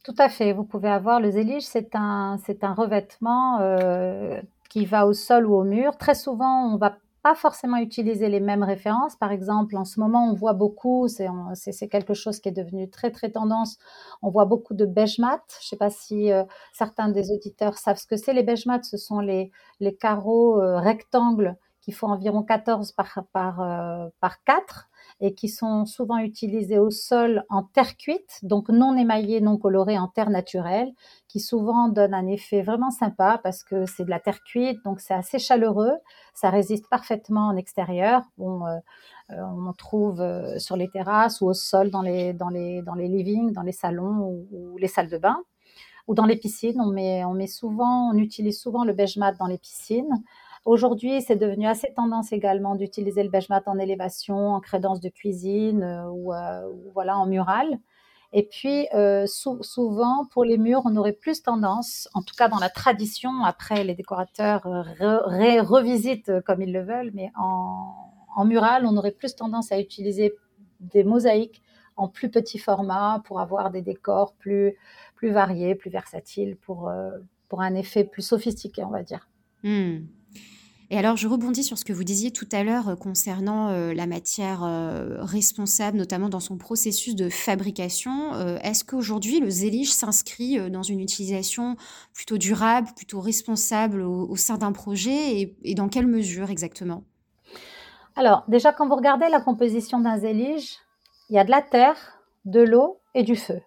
Tout 0.05 0.15
à 0.19 0.29
fait. 0.29 0.53
Vous 0.53 0.65
pouvez 0.65 0.89
avoir 0.89 1.21
le 1.21 1.31
zélige, 1.31 1.63
c'est 1.63 1.95
un, 1.95 2.39
un 2.63 2.75
revêtement 2.75 3.61
euh, 3.61 4.41
qui 4.69 4.85
va 4.85 5.07
au 5.07 5.13
sol 5.13 5.47
ou 5.47 5.55
au 5.55 5.65
mur. 5.65 5.97
Très 5.97 6.15
souvent, 6.15 6.73
on 6.73 6.77
va 6.77 6.97
pas 7.23 7.35
forcément 7.35 7.77
utiliser 7.77 8.29
les 8.29 8.41
mêmes 8.41 8.63
références. 8.63 9.17
Par 9.17 9.33
exemple, 9.33 9.77
en 9.77 9.85
ce 9.85 10.01
moment, 10.01 10.31
on 10.31 10.35
voit 10.35 10.53
beaucoup, 10.53 11.07
c'est 11.09 11.89
quelque 11.89 12.15
chose 12.15 12.41
qui 12.41 12.49
est 12.49 12.53
devenu 12.53 12.89
très 12.89 13.11
très 13.11 13.31
tendance. 13.31 13.79
On 14.23 14.31
voit 14.31 14.47
beaucoup 14.47 14.75
de 14.75 14.87
beige 14.87 15.19
mat. 15.19 15.43
Je 15.61 15.67
ne 15.67 15.69
sais 15.69 15.77
pas 15.77 15.91
si 15.91 16.33
euh, 16.33 16.45
certains 16.73 17.09
des 17.09 17.31
auditeurs 17.31 17.79
savent 17.79 17.99
ce 17.99 18.07
que 18.07 18.17
c'est. 18.17 18.33
Les 18.33 18.43
beige 18.43 18.67
mat, 18.67 18.85
ce 18.85 18.97
sont 18.97 19.21
les, 19.21 19.51
les 19.81 19.95
carreaux 19.95 20.61
euh, 20.61 20.79
rectangles 20.79 21.57
qui 21.81 21.93
font 21.93 22.09
environ 22.09 22.43
14 22.43 22.93
par, 22.93 23.25
par, 23.33 23.61
euh, 23.61 24.09
par 24.21 24.43
4 24.45 24.90
et 25.21 25.35
qui 25.35 25.49
sont 25.49 25.85
souvent 25.85 26.19
utilisés 26.19 26.79
au 26.79 26.91
sol 26.91 27.45
en 27.51 27.63
terre 27.63 27.97
cuite, 27.97 28.39
donc 28.43 28.71
non 28.71 28.97
émaillée, 28.97 29.41
non 29.41 29.59
colorée, 29.59 29.99
en 29.99 30.09
terre 30.09 30.31
naturelle, 30.31 30.93
qui 31.29 31.41
souvent 31.41 31.89
donne 31.89 32.15
un 32.15 32.27
effet 32.27 32.63
vraiment 32.63 32.91
sympa 32.91 33.39
parce 33.43 33.63
que 33.63 33.85
c'est 33.85 34.05
de 34.05 34.11
la 34.11 34.19
terre 34.19 34.43
cuite, 34.43 34.83
donc 34.85 35.01
c'est 35.01 35.15
assez 35.15 35.39
chaleureux, 35.39 35.93
ça 36.33 36.49
résiste 36.49 36.89
parfaitement 36.89 37.49
en 37.49 37.57
extérieur. 37.57 38.23
Bon, 38.39 38.67
euh, 38.67 38.79
euh, 39.33 39.43
on 39.57 39.67
en 39.67 39.73
trouve 39.75 40.21
euh, 40.21 40.59
sur 40.59 40.77
les 40.77 40.89
terrasses 40.89 41.41
ou 41.41 41.47
au 41.47 41.55
sol 41.55 41.91
dans 41.91 42.03
les, 42.03 42.33
dans 42.33 42.49
les, 42.49 42.83
dans 42.83 42.95
les 42.95 43.09
livings, 43.09 43.53
dans 43.53 43.63
les 43.63 43.73
salons 43.73 44.47
ou, 44.51 44.77
les 44.79 44.89
salles 44.89 45.11
de 45.11 45.19
bain 45.19 45.39
ou 46.09 46.15
dans 46.15 46.27
les 46.27 46.37
piscines. 46.37 46.81
On 46.81 46.91
met, 46.91 47.25
on 47.25 47.35
met 47.35 47.47
souvent, 47.47 48.11
on 48.11 48.17
utilise 48.17 48.59
souvent 48.59 48.85
le 48.85 48.95
beige 48.95 49.19
mat 49.19 49.33
dans 49.33 49.47
les 49.47 49.59
piscines. 49.59 50.11
Aujourd'hui, 50.67 51.23
c'est 51.23 51.37
devenu 51.37 51.67
assez 51.67 51.93
tendance 51.95 52.33
également 52.33 52.75
d'utiliser 52.75 53.23
le 53.23 53.31
beige 53.31 53.49
mat 53.49 53.67
en 53.67 53.79
élévation, 53.79 54.37
en 54.37 54.61
crédence 54.61 55.01
de 55.01 55.09
cuisine 55.09 55.83
euh, 55.83 56.05
euh, 56.05 56.69
ou, 56.69 56.91
voilà 56.93 57.19
en 57.19 57.27
mural. 57.27 57.79
Et 58.33 58.45
puis, 58.45 58.87
euh, 58.95 59.27
souvent, 59.27 60.27
pour 60.31 60.45
les 60.45 60.59
murs, 60.59 60.83
on 60.85 60.95
aurait 60.97 61.15
plus 61.15 61.43
tendance, 61.43 62.09
en 62.15 62.23
tout 62.23 62.35
cas 62.37 62.49
dans 62.49 62.59
la 62.59 62.69
tradition, 62.69 63.43
après 63.43 63.83
les 63.83 63.95
décorateurs 63.95 64.63
revisitent 64.63 66.41
comme 66.43 66.63
ils 66.63 66.73
le 66.73 66.85
veulent, 66.85 67.11
mais 67.13 67.33
en, 67.37 68.45
mural, 68.45 68.87
on 68.87 68.97
aurait 68.97 69.11
plus 69.11 69.35
tendance 69.35 69.73
à 69.73 69.81
utiliser 69.81 70.33
des 70.79 71.03
mosaïques 71.03 71.61
en 71.97 72.07
plus 72.07 72.31
petit 72.31 72.59
format 72.59 73.21
pour 73.25 73.41
avoir 73.41 73.73
des 73.73 73.83
décors 73.83 74.35
plus, 74.35 74.77
variés, 75.21 75.75
plus 75.75 75.91
versatiles, 75.91 76.57
pour, 76.57 76.89
pour 77.49 77.63
un 77.63 77.75
effet 77.75 78.05
plus 78.05 78.23
sophistiqué, 78.23 78.85
on 78.85 78.91
va 78.91 79.03
dire. 79.03 79.29
Hmm. 79.65 80.03
Et 80.93 80.99
alors, 80.99 81.17
je 81.17 81.29
rebondis 81.29 81.63
sur 81.63 81.79
ce 81.79 81.85
que 81.85 81.93
vous 81.93 82.03
disiez 82.03 82.33
tout 82.33 82.49
à 82.51 82.65
l'heure 82.65 82.89
euh, 82.89 82.97
concernant 82.97 83.69
euh, 83.69 83.95
la 83.95 84.09
matière 84.09 84.65
euh, 84.65 85.23
responsable, 85.23 85.97
notamment 85.97 86.29
dans 86.29 86.41
son 86.41 86.59
processus 86.59 87.15
de 87.15 87.29
fabrication. 87.29 88.33
Est-ce 88.63 88.85
qu'aujourd'hui, 88.85 89.39
le 89.39 89.51
zélige 89.51 89.93
s'inscrit 89.93 90.71
dans 90.71 90.83
une 90.83 91.01
utilisation 91.01 91.77
plutôt 92.13 92.39
durable, 92.39 92.89
plutôt 92.97 93.21
responsable 93.21 94.03
au, 94.03 94.37
sein 94.37 94.59
d'un 94.59 94.73
projet 94.73 95.41
et, 95.41 95.57
et, 95.63 95.75
dans 95.75 95.89
quelle 95.89 96.07
mesure 96.07 96.51
exactement? 96.51 97.05
Alors, 98.17 98.45
déjà, 98.49 98.73
quand 98.73 98.89
vous 98.89 98.97
regardez 98.97 99.29
la 99.29 99.41
composition 99.41 100.01
d'un 100.01 100.19
zélige, 100.19 100.77
il 101.29 101.37
y 101.37 101.39
a 101.39 101.45
de 101.45 101.51
la 101.51 101.63
terre, 101.63 102.21
de 102.45 102.61
l'eau 102.61 103.01
et 103.15 103.23
du 103.23 103.37
feu, 103.37 103.61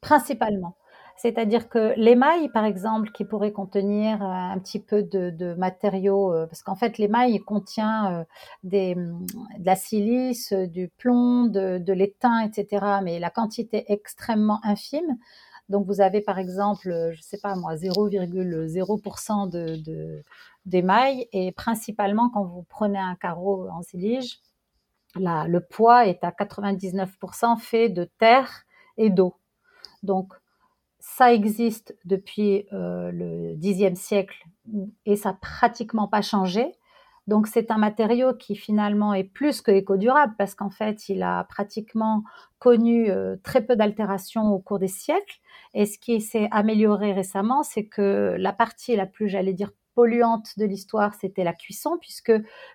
principalement. 0.00 0.76
C'est-à-dire 1.16 1.68
que 1.68 1.94
l'émail, 1.96 2.50
par 2.50 2.64
exemple, 2.64 3.10
qui 3.10 3.24
pourrait 3.24 3.52
contenir 3.52 4.22
euh, 4.22 4.26
un 4.26 4.58
petit 4.58 4.80
peu 4.80 5.02
de, 5.02 5.54
matériaux, 5.54 6.32
euh, 6.32 6.46
parce 6.46 6.62
qu'en 6.62 6.74
fait, 6.74 6.98
l'émail 6.98 7.38
contient 7.40 8.12
euh, 8.12 8.24
des, 8.64 8.94
de 8.94 9.64
la 9.64 9.76
silice, 9.76 10.52
du 10.52 10.88
plomb, 10.88 11.46
de, 11.46 11.92
l'étain, 11.92 12.40
etc., 12.40 12.86
mais 13.02 13.18
la 13.18 13.30
quantité 13.30 13.90
est 13.90 13.94
extrêmement 13.94 14.60
infime. 14.62 15.16
Donc, 15.68 15.86
vous 15.86 16.00
avez, 16.00 16.20
par 16.20 16.38
exemple, 16.38 16.84
je 16.84 17.16
ne 17.16 17.22
sais 17.22 17.38
pas 17.38 17.56
moi, 17.56 17.74
0,0% 17.74 19.50
de, 19.50 20.22
d'émail, 20.66 21.28
et 21.32 21.50
principalement, 21.52 22.28
quand 22.28 22.44
vous 22.44 22.64
prenez 22.68 22.98
un 22.98 23.14
carreau 23.16 23.68
en 23.70 23.82
silige, 23.82 24.40
le 25.16 25.58
poids 25.60 26.06
est 26.06 26.22
à 26.22 26.30
99% 26.30 27.58
fait 27.58 27.88
de 27.88 28.04
terre 28.04 28.64
et 28.98 29.08
d'eau. 29.08 29.34
Donc, 30.02 30.34
ça 31.08 31.32
existe 31.32 31.96
depuis 32.04 32.66
euh, 32.72 33.10
le 33.12 33.54
Xe 33.54 33.94
siècle 33.94 34.44
et 35.06 35.14
ça 35.14 35.30
n'a 35.30 35.38
pratiquement 35.40 36.08
pas 36.08 36.20
changé. 36.20 36.74
Donc 37.28 37.46
c'est 37.46 37.70
un 37.70 37.78
matériau 37.78 38.34
qui 38.34 38.56
finalement 38.56 39.14
est 39.14 39.24
plus 39.24 39.62
que 39.62 39.70
éco-durable 39.70 40.34
parce 40.36 40.56
qu'en 40.56 40.68
fait 40.68 41.08
il 41.08 41.22
a 41.22 41.44
pratiquement 41.44 42.24
connu 42.58 43.08
euh, 43.08 43.36
très 43.44 43.64
peu 43.64 43.76
d'altérations 43.76 44.52
au 44.52 44.58
cours 44.58 44.80
des 44.80 44.88
siècles. 44.88 45.38
Et 45.74 45.86
ce 45.86 45.96
qui 45.96 46.20
s'est 46.20 46.48
amélioré 46.50 47.12
récemment, 47.12 47.62
c'est 47.62 47.86
que 47.86 48.34
la 48.36 48.52
partie 48.52 48.96
la 48.96 49.06
plus, 49.06 49.28
j'allais 49.28 49.54
dire, 49.54 49.70
polluante 49.94 50.58
de 50.58 50.66
l'histoire, 50.66 51.14
c'était 51.14 51.44
la 51.44 51.54
cuisson, 51.54 51.98
puisque 52.00 52.32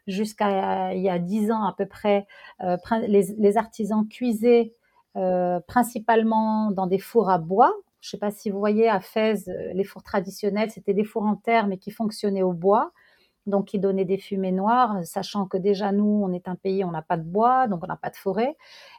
jusqu'à 0.08 0.94
il 0.94 1.02
y 1.02 1.10
a 1.10 1.20
dix 1.20 1.52
ans 1.52 1.64
à 1.64 1.76
peu 1.78 1.86
près, 1.86 2.26
euh, 2.64 2.78
les, 3.08 3.58
artisans 3.58 4.08
cuisaient 4.08 4.74
principalement 5.68 6.72
dans 6.72 6.88
des 6.88 7.00
fours 7.00 7.30
à 7.30 7.38
bois, 7.38 7.74
je 8.02 8.08
ne 8.08 8.12
sais 8.12 8.18
pas 8.18 8.32
si 8.32 8.50
vous 8.50 8.60
voyez 8.60 8.90
à 8.90 9.00
Fès, 9.00 9.48
euh, 9.48 9.74
les 9.74 9.84
fours 9.84 10.04
traditionnels, 10.04 10.72
c'était 10.72 10.94
des 10.94 11.04
fours 11.04 11.24
en 11.24 11.36
terre, 11.36 11.68
mais 11.68 11.78
qui 11.78 11.92
fonctionnaient 11.92 12.42
au 12.42 12.52
bois, 12.52 12.92
donc 13.46 13.68
qui 13.68 13.80
donnaient 13.80 14.06
des 14.06 14.18
fumées 14.18 14.52
noires, 14.52 14.98
sachant 15.04 15.46
que 15.46 15.58
déjà 15.58 15.92
nous, 15.92 16.22
on 16.24 16.32
est 16.34 16.48
un 16.48 16.56
pays, 16.56 16.84
on 16.84 16.92
n'a 16.92 17.04
pas 17.04 17.18
de 17.18 17.24
bois, 17.24 17.68
donc 17.68 17.84
on 17.84 17.88
n'a 17.88 17.96
pas 17.96 18.10
de 18.10 18.16
forêt. 18.16 18.58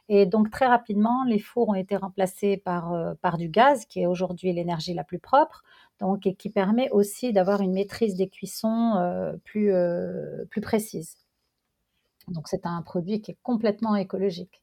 Et 0.09 0.25
donc 0.25 0.49
très 0.51 0.67
rapidement, 0.67 1.23
les 1.27 1.39
fours 1.39 1.69
ont 1.69 1.75
été 1.75 1.97
remplacés 1.97 2.57
par, 2.57 2.93
euh, 2.93 3.13
par 3.21 3.37
du 3.37 3.49
gaz, 3.49 3.85
qui 3.85 4.01
est 4.01 4.07
aujourd'hui 4.07 4.53
l'énergie 4.53 4.93
la 4.93 5.03
plus 5.03 5.19
propre, 5.19 5.63
donc 5.99 6.25
et 6.25 6.35
qui 6.35 6.49
permet 6.49 6.89
aussi 6.91 7.33
d'avoir 7.33 7.61
une 7.61 7.73
maîtrise 7.73 8.15
des 8.15 8.29
cuissons 8.29 8.95
euh, 8.97 9.33
plus, 9.43 9.73
plus 10.49 10.61
précise. 10.61 11.17
Donc 12.29 12.47
c'est 12.47 12.65
un 12.65 12.81
produit 12.81 13.21
qui 13.21 13.31
est 13.31 13.37
complètement 13.43 13.95
écologique. 13.97 14.61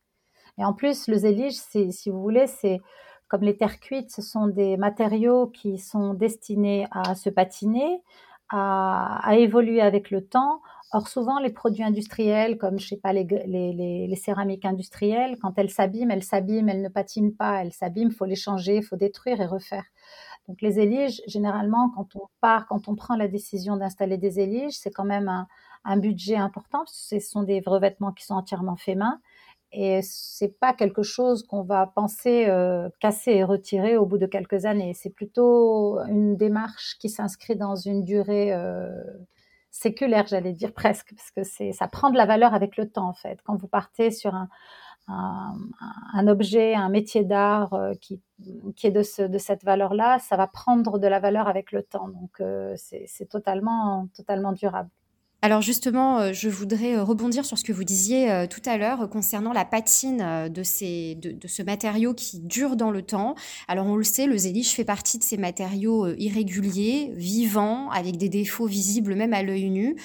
Et 0.59 0.65
en 0.65 0.73
plus, 0.73 1.09
le 1.09 1.17
zélige, 1.17 1.55
si 1.55 2.11
vous 2.11 2.21
voulez, 2.21 2.47
c'est 2.47 2.81
comme 3.31 3.43
les 3.43 3.57
terres 3.57 3.79
cuites, 3.79 4.11
ce 4.11 4.23
sont 4.23 4.49
des 4.49 4.77
matériaux 4.77 5.47
qui 5.47 5.79
sont 5.79 6.15
destinés 6.15 6.89
à 6.91 7.15
se 7.15 7.31
patiner, 7.31 8.03
à, 8.51 9.23
évoluer 9.37 9.81
avec 9.81 10.11
le 10.11 10.27
temps. 10.27 10.61
Or, 10.93 11.07
souvent, 11.07 11.39
les 11.39 11.51
produits 11.53 11.85
industriels, 11.85 12.59
comme 12.59 12.81
je 12.81 12.89
sais 12.89 12.97
pas 12.97 13.13
les, 13.13 14.13
céramiques 14.21 14.65
industrielles, 14.65 15.39
quand 15.41 15.57
elles 15.59 15.71
s'abîment, 15.71 16.11
elles 16.11 16.25
s'abîment, 16.25 16.69
elles 16.71 16.83
ne 16.83 16.89
patinent 16.89 17.33
pas, 17.33 17.63
elles 17.63 17.73
s'abîment, 17.73 18.11
faut 18.11 18.25
les 18.25 18.35
changer, 18.35 18.79
il 18.79 18.83
faut 18.83 18.97
détruire 18.97 19.41
et 19.41 19.47
refaire. 19.47 19.85
Donc, 20.49 20.61
les 20.61 20.81
éliges, 20.81 21.23
généralement, 21.29 21.91
quand 21.91 22.17
on 22.17 22.27
part, 22.41 22.67
quand 22.67 22.89
on 22.89 22.97
prend 22.97 23.15
la 23.15 23.29
décision 23.29 23.77
d'installer 23.77 24.19
des 24.19 24.41
éliges, 24.41 24.77
c'est 24.77 24.91
quand 24.91 25.05
même 25.05 25.29
un, 25.29 25.47
un 25.85 25.99
budget 25.99 26.35
important, 26.35 26.83
ce 26.87 27.21
sont 27.21 27.45
des 27.45 27.63
revêtements 27.65 28.11
qui 28.11 28.25
sont 28.25 28.35
entièrement 28.35 28.75
faits 28.75 28.99
main 28.99 29.21
et 29.73 30.01
c'est 30.03 30.59
pas 30.59 30.73
quelque 30.73 31.03
chose 31.03 31.45
qu'on 31.45 31.63
va 31.63 31.87
penser 31.87 32.47
euh, 32.49 32.89
casser 33.01 33.33
et 33.33 33.45
retirer 33.45 33.97
au 33.97 34.07
bout 34.07 34.19
de 34.19 34.27
quelques 34.27 34.65
années. 34.65 34.95
C'est 34.95 35.11
plutôt 35.15 36.01
une 36.09 36.37
démarche 36.37 36.97
qui 36.99 37.09
s'inscrit 37.09 37.57
dans 37.57 37.77
une 37.77 38.05
durée 38.05 38.53
euh, 38.53 38.91
séculaire, 39.71 40.27
j'allais 40.27 40.53
dire 40.53 40.73
presque, 40.73 41.13
parce 41.15 41.31
que 41.31 41.45
c'est 41.45 41.73
ça 41.73 41.89
prend 41.89 42.11
de 42.11 42.17
la 42.17 42.27
valeur 42.27 42.55
avec 42.55 42.77
le 42.77 42.91
temps 42.91 43.09
en 43.09 43.15
fait. 43.15 43.39
Quand 43.45 43.57
vous 43.57 43.69
partez 43.69 44.11
sur 44.11 44.35
un, 44.35 44.49
un, 45.09 45.55
un 46.15 46.29
objet, 46.29 46.75
un 46.75 46.89
métier 46.89 47.25
d'art 47.25 47.73
euh, 47.75 47.95
qui, 48.01 48.21
qui 48.77 48.87
est 48.87 48.91
de, 48.91 49.03
ce, 49.03 49.23
de 49.23 49.39
cette 49.39 49.65
valeur-là, 49.65 50.19
ça 50.19 50.37
va 50.37 50.47
prendre 50.47 50.99
de 50.99 51.07
la 51.07 51.21
valeur 51.21 51.49
avec 51.49 51.73
le 51.73 51.83
temps. 51.83 52.09
Donc 52.09 52.41
euh, 52.41 52.75
c'est 52.77 53.29
totalement, 53.29 54.09
totalement 54.17 54.53
durable. 54.53 54.91
Alors 55.43 55.63
justement, 55.63 56.19
euh, 56.19 56.33
je 56.35 56.51
voudrais 56.51 56.97
euh, 56.97 57.03
rebondir 57.03 57.47
sur 57.47 57.57
ce 57.57 57.65
que 57.65 57.73
vous 57.73 57.85
disiez 57.85 58.31
euh, 58.31 58.47
tout 58.47 58.61
à 58.67 58.77
l'heure 58.77 59.09
concernant 59.09 59.55
la 59.55 59.65
patine 59.65 60.51
de, 60.51 60.63
ces, 60.63 61.15
de, 61.15 61.49
ce 61.49 61.63
matériau 61.63 62.13
qui 62.13 62.41
dure 62.41 62.77
dans 62.77 62.91
le 62.91 63.01
temps. 63.01 63.35
Alors 63.67 63.87
on 63.87 63.97
le 63.97 64.05
sait, 64.05 64.27
le 64.27 64.37
zélige 64.37 64.73
fait 64.73 64.85
partie 64.85 65.17
de 65.17 65.23
ces 65.23 65.39
matériaux 65.39 66.09
irréguliers, 66.19 67.13
vivants, 67.17 67.89
avec 67.89 68.19
des 68.19 68.29
défauts 68.29 68.67
visibles 68.67 69.15
même 69.15 69.33
à 69.33 69.43
l'œil 69.43 69.71
nu. 69.71 69.97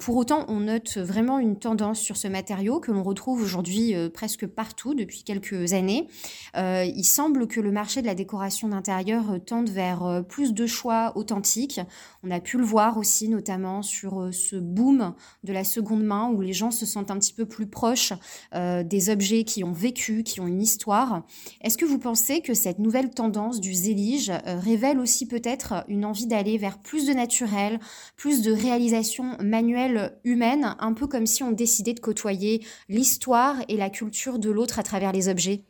pour 0.00 0.16
autant, 0.16 0.44
on 0.48 0.60
note 0.60 0.98
vraiment 0.98 1.38
une 1.38 1.58
tendance 1.58 2.00
sur 2.00 2.16
ce 2.16 2.28
matériau 2.28 2.80
que 2.80 2.92
l'on 2.92 3.02
retrouve 3.02 3.42
aujourd'hui 3.42 3.94
presque 4.12 4.46
partout 4.46 4.94
depuis 4.94 5.22
quelques 5.22 5.72
années. 5.72 6.08
il 6.56 7.04
semble 7.04 7.46
que 7.46 7.60
le 7.60 7.72
marché 7.72 8.02
de 8.02 8.06
la 8.06 8.14
décoration 8.14 8.68
d'intérieur 8.68 9.38
tende 9.44 9.68
vers 9.68 10.22
plus 10.28 10.52
de 10.52 10.66
choix 10.66 11.12
authentiques. 11.16 11.80
On 12.22 12.30
a 12.30 12.40
pu 12.40 12.58
le 12.58 12.64
voir 12.64 12.98
aussi 12.98 13.28
notamment 13.28 13.82
sur 13.82 14.28
ce 14.32 14.56
boom 14.66 15.14
de 15.44 15.52
la 15.52 15.64
seconde 15.64 16.04
main 16.04 16.30
où 16.30 16.40
les 16.40 16.52
gens 16.52 16.70
se 16.70 16.86
sentent 16.86 17.10
un 17.10 17.18
petit 17.18 17.32
peu 17.32 17.46
plus 17.46 17.66
proches 17.66 18.12
euh, 18.54 18.82
des 18.82 19.10
objets 19.10 19.44
qui 19.44 19.64
ont 19.64 19.72
vécu, 19.72 20.22
qui 20.22 20.40
ont 20.40 20.46
une 20.46 20.62
histoire. 20.62 21.24
Est-ce 21.62 21.78
que 21.78 21.84
vous 21.84 21.98
pensez 21.98 22.40
que 22.40 22.54
cette 22.54 22.78
nouvelle 22.78 23.10
tendance 23.10 23.60
du 23.60 23.74
zélige 23.74 24.30
euh, 24.30 24.58
révèle 24.58 24.98
aussi 24.98 25.26
peut-être 25.26 25.84
une 25.88 26.04
envie 26.04 26.26
d'aller 26.26 26.58
vers 26.58 26.78
plus 26.78 27.06
de 27.06 27.12
naturel, 27.12 27.80
plus 28.16 28.42
de 28.42 28.52
réalisation 28.52 29.36
manuelle 29.40 30.18
humaine, 30.24 30.76
un 30.78 30.92
peu 30.92 31.06
comme 31.06 31.26
si 31.26 31.42
on 31.42 31.52
décidait 31.52 31.94
de 31.94 32.00
côtoyer 32.00 32.64
l'histoire 32.88 33.56
et 33.68 33.76
la 33.76 33.90
culture 33.90 34.38
de 34.38 34.50
l'autre 34.50 34.78
à 34.78 34.82
travers 34.82 35.12
les 35.12 35.28
objets? 35.28 35.64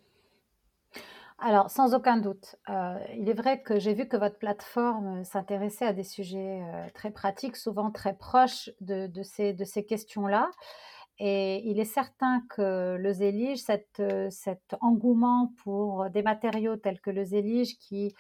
Alors, 1.39 1.71
sans 1.71 1.95
aucun 1.95 2.17
doute. 2.17 2.57
Euh, 2.71 2.99
il 3.15 3.29
est 3.29 3.35
vrai 3.35 3.61
que 3.61 3.79
j'ai 3.79 3.93
vu 3.93 4.09
que 4.09 4.17
votre 4.17 4.39
plateforme 4.39 5.23
s'intéressait 5.23 5.85
à 5.85 5.93
des 5.93 6.03
sujets 6.03 6.63
euh, 6.63 6.87
très 6.95 7.11
pratiques, 7.11 7.57
souvent 7.57 7.91
très 7.91 8.15
proches 8.17 8.71
de, 8.81 9.11
ces, 9.23 9.53
de 9.53 9.65
ces 9.65 9.85
questions-là. 9.85 10.51
Et 11.19 11.63
il 11.69 11.79
est 11.79 11.85
certain 11.85 12.43
que 12.49 12.97
le 12.97 13.13
zélige, 13.13 13.59
cet, 13.59 14.77
engouement 14.81 15.53
pour 15.63 16.09
des 16.11 16.23
matériaux 16.23 16.77
tels 16.77 17.01
que 17.01 17.11
le 17.11 17.25
zélige 17.25 17.79
qui 17.79 18.15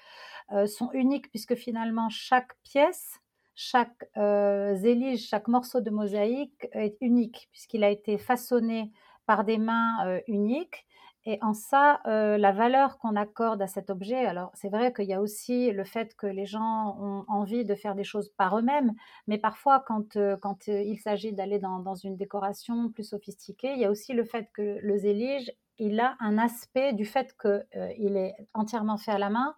euh, 0.52 0.66
sont 0.66 0.90
uniques 0.92 1.30
puisque 1.30 1.54
finalement 1.54 2.10
chaque 2.10 2.54
pièce, 2.64 3.20
chaque 3.54 4.10
zélige, 4.14 5.26
chaque 5.26 5.48
morceau 5.48 5.80
de 5.80 5.88
mosaïque 5.88 6.68
est 6.72 6.98
unique 7.00 7.48
puisqu'il 7.50 7.84
a 7.84 7.88
été 7.88 8.18
façonné 8.18 8.92
par 9.24 9.44
des 9.44 9.56
mains 9.56 10.20
uniques 10.26 10.86
et 11.28 11.38
en 11.42 11.54
ça, 11.54 12.00
euh, 12.06 12.38
la 12.38 12.52
valeur 12.52 12.98
qu'on 12.98 13.16
accorde 13.16 13.60
à 13.60 13.66
cet 13.66 13.90
objet, 13.90 14.24
alors 14.26 14.52
c'est 14.54 14.68
vrai 14.68 14.92
qu'il 14.92 15.06
y 15.06 15.12
a 15.12 15.20
aussi 15.20 15.72
le 15.72 15.82
fait 15.82 16.14
que 16.14 16.28
les 16.28 16.46
gens 16.46 16.96
ont 17.00 17.24
envie 17.26 17.64
de 17.64 17.74
faire 17.74 17.96
des 17.96 18.04
choses 18.04 18.30
par 18.36 18.56
eux-mêmes, 18.56 18.92
mais 19.26 19.36
parfois 19.36 19.82
quand, 19.84 20.16
euh, 20.16 20.36
quand 20.36 20.68
euh, 20.68 20.80
il 20.82 21.00
s'agit 21.00 21.32
d'aller 21.32 21.58
dans, 21.58 21.80
dans, 21.80 21.96
une 21.96 22.16
décoration 22.16 22.90
plus 22.90 23.02
sophistiquée, 23.02 23.72
il 23.72 23.80
y 23.80 23.84
a 23.84 23.90
aussi 23.90 24.12
le 24.12 24.22
fait 24.22 24.48
que 24.54 24.78
le 24.80 24.98
zélige, 24.98 25.52
il 25.78 25.98
a 25.98 26.16
un 26.20 26.38
aspect 26.38 26.92
du 26.92 27.04
fait 27.04 27.36
qu'il 27.36 28.16
est 28.16 28.36
entièrement 28.54 28.96
fait 28.96 29.10
à 29.10 29.18
la 29.18 29.28
main. 29.28 29.54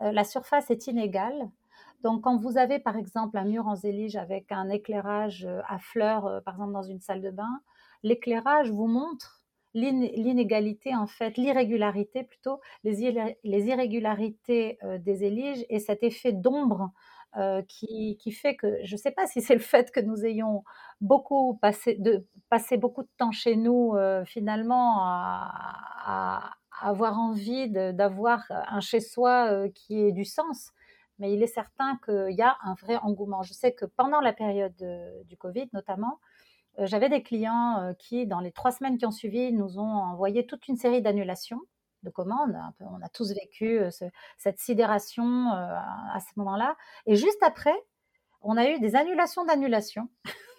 la 0.00 0.24
surface 0.24 0.70
est 0.70 0.86
inégale, 0.86 1.50
donc, 2.02 2.22
quand 2.22 2.38
vous 2.38 2.56
avez 2.56 2.78
par 2.78 2.96
exemple 2.96 3.36
un 3.36 3.44
mur 3.44 3.68
en 3.68 3.74
zélige 3.76 4.16
avec 4.16 4.50
un 4.52 4.70
éclairage 4.70 5.46
à 5.68 5.78
fleurs, 5.78 6.42
par 6.44 6.54
exemple 6.54 6.72
dans 6.72 6.82
une 6.82 7.00
salle 7.00 7.20
de 7.20 7.30
bain, 7.30 7.60
l'éclairage 8.02 8.70
vous 8.70 8.86
montre 8.86 9.39
l'inégalité, 9.74 10.94
en 10.94 11.06
fait, 11.06 11.36
l'irrégularité 11.36 12.24
plutôt, 12.24 12.60
les, 12.84 13.36
les 13.44 13.66
irrégularités 13.66 14.78
euh, 14.82 14.98
des 14.98 15.24
éliges 15.24 15.64
et 15.68 15.78
cet 15.78 16.02
effet 16.02 16.32
d'ombre 16.32 16.90
euh, 17.36 17.62
qui, 17.68 18.16
qui, 18.18 18.32
fait 18.32 18.56
que, 18.56 18.78
je 18.84 18.94
ne 18.94 18.98
sais 18.98 19.12
pas 19.12 19.26
si 19.26 19.40
c'est 19.40 19.54
le 19.54 19.60
fait 19.60 19.92
que 19.92 20.00
nous 20.00 20.24
ayons 20.24 20.64
beaucoup 21.00 21.54
passé, 21.62 21.94
de, 21.94 22.26
passé 22.48 22.76
beaucoup 22.76 23.02
de 23.02 23.10
temps 23.16 23.30
chez 23.30 23.54
nous, 23.54 23.94
euh, 23.94 24.24
finalement, 24.24 24.96
à, 25.00 26.54
avoir 26.82 27.18
envie 27.18 27.68
d'avoir 27.68 28.42
un 28.48 28.80
chez-soi 28.80 29.68
qui 29.74 30.00
ait 30.00 30.12
du 30.12 30.24
sens. 30.24 30.70
Mais 31.18 31.30
il 31.30 31.42
est 31.42 31.46
certain 31.46 31.98
qu'il 32.02 32.34
y 32.34 32.40
a 32.40 32.56
un 32.64 32.72
vrai 32.72 32.96
engouement. 32.96 33.42
Je 33.42 33.52
sais 33.52 33.72
que 33.72 33.84
pendant 33.84 34.22
la 34.22 34.32
période 34.32 34.74
du 35.26 35.36
Covid, 35.36 35.68
notamment, 35.74 36.18
j'avais 36.78 37.08
des 37.08 37.22
clients 37.22 37.80
euh, 37.80 37.92
qui, 37.94 38.26
dans 38.26 38.40
les 38.40 38.52
trois 38.52 38.70
semaines 38.72 38.98
qui 38.98 39.06
ont 39.06 39.10
suivi, 39.10 39.52
nous 39.52 39.78
ont 39.78 39.82
envoyé 39.82 40.46
toute 40.46 40.68
une 40.68 40.76
série 40.76 41.02
d'annulations 41.02 41.60
de 42.02 42.10
commandes. 42.10 42.56
on 42.80 43.02
a 43.02 43.08
tous 43.10 43.32
vécu 43.32 43.78
euh, 43.78 43.90
cette 44.38 44.58
sidération 44.58 45.50
à 45.50 46.18
ce 46.20 46.38
moment-là. 46.38 46.76
Et 47.06 47.16
juste 47.16 47.42
après, 47.42 47.74
on 48.42 48.56
a 48.56 48.70
eu 48.70 48.78
des 48.80 48.96
annulations 48.96 49.44
d'annulations. 49.44 50.08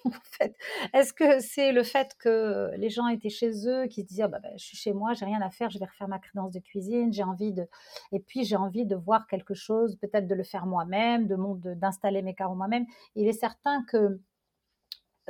est-ce 0.94 1.14
que 1.14 1.40
c'est 1.40 1.72
le 1.72 1.84
fait 1.84 2.16
que 2.20 2.72
les 2.78 2.90
gens 2.90 3.08
étaient 3.08 3.30
chez 3.30 3.68
eux, 3.68 3.88
qui 3.88 4.02
se 4.02 4.08
disaient 4.08 4.28
bah, 4.28 4.40
bah, 4.42 4.50
je 4.56 4.66
suis 4.66 4.78
chez 4.78 4.94
moi, 4.94 5.14
j'ai 5.14 5.26
rien 5.26 5.42
à 5.42 5.50
faire, 5.50 5.70
je 5.70 5.80
vais 5.80 5.86
refaire 5.86 6.08
ma 6.08 6.20
crédence 6.20 6.52
de 6.52 6.60
cuisine, 6.60 7.14
j'ai 7.14 7.24
envie 7.24 7.54
de, 7.54 7.68
et 8.12 8.20
puis 8.20 8.44
j'ai 8.44 8.56
envie 8.56 8.86
de 8.86 8.96
voir 8.96 9.28
quelque 9.28 9.54
chose, 9.54 9.98
peut-être 9.98 10.28
de 10.28 10.36
le 10.36 10.44
faire 10.44 10.66
moi-même, 10.66 11.28
de 11.28 11.36
d'installer 11.76 12.22
mes 12.22 12.34
carreaux 12.34 12.56
moi-même. 12.56 12.86
Il 13.16 13.28
est 13.28 13.34
certain 13.34 13.84
que 13.86 14.20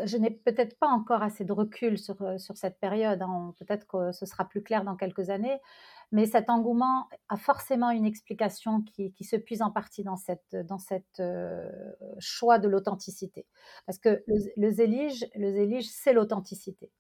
je 0.06 0.18
n'ai 0.18 0.32
peut-être 0.32 0.78
pas 0.80 0.88
encore 0.88 1.22
assez 1.24 1.46
de 1.46 1.54
recul 1.54 1.98
sur, 1.98 2.22
euh, 2.22 2.38
sur 2.38 2.58
cette 2.58 2.80
période. 2.80 3.22
Hein. 3.22 3.54
Peut-être 3.60 3.88
que 3.88 4.12
ce 4.12 4.26
sera 4.26 4.46
plus 4.46 4.62
clair 4.64 4.84
dans 4.84 4.96
quelques 4.96 5.30
années. 5.30 5.60
Mais 6.12 6.26
cet 6.26 6.50
engouement 6.50 7.08
a 7.30 7.38
forcément 7.38 7.90
une 7.90 8.06
explication 8.06 8.82
qui, 8.82 9.14
qui 9.14 9.24
se 9.24 9.38
puise 9.38 9.62
en 9.62 9.72
partie 9.72 10.04
dans 10.04 10.18
cette, 10.18 10.56
dans 10.56 10.78
cette 10.78 11.20
euh, 11.22 11.70
choix 12.20 12.60
de 12.60 12.68
l'authenticité. 12.68 13.46
Parce 13.86 13.98
que 13.98 14.24
le, 14.28 14.36
le 14.58 14.72
zélige, 14.72 15.26
le 15.36 15.52
zélige 15.52 15.90
c'est 15.90 16.14
l'authenticité. 16.14 16.92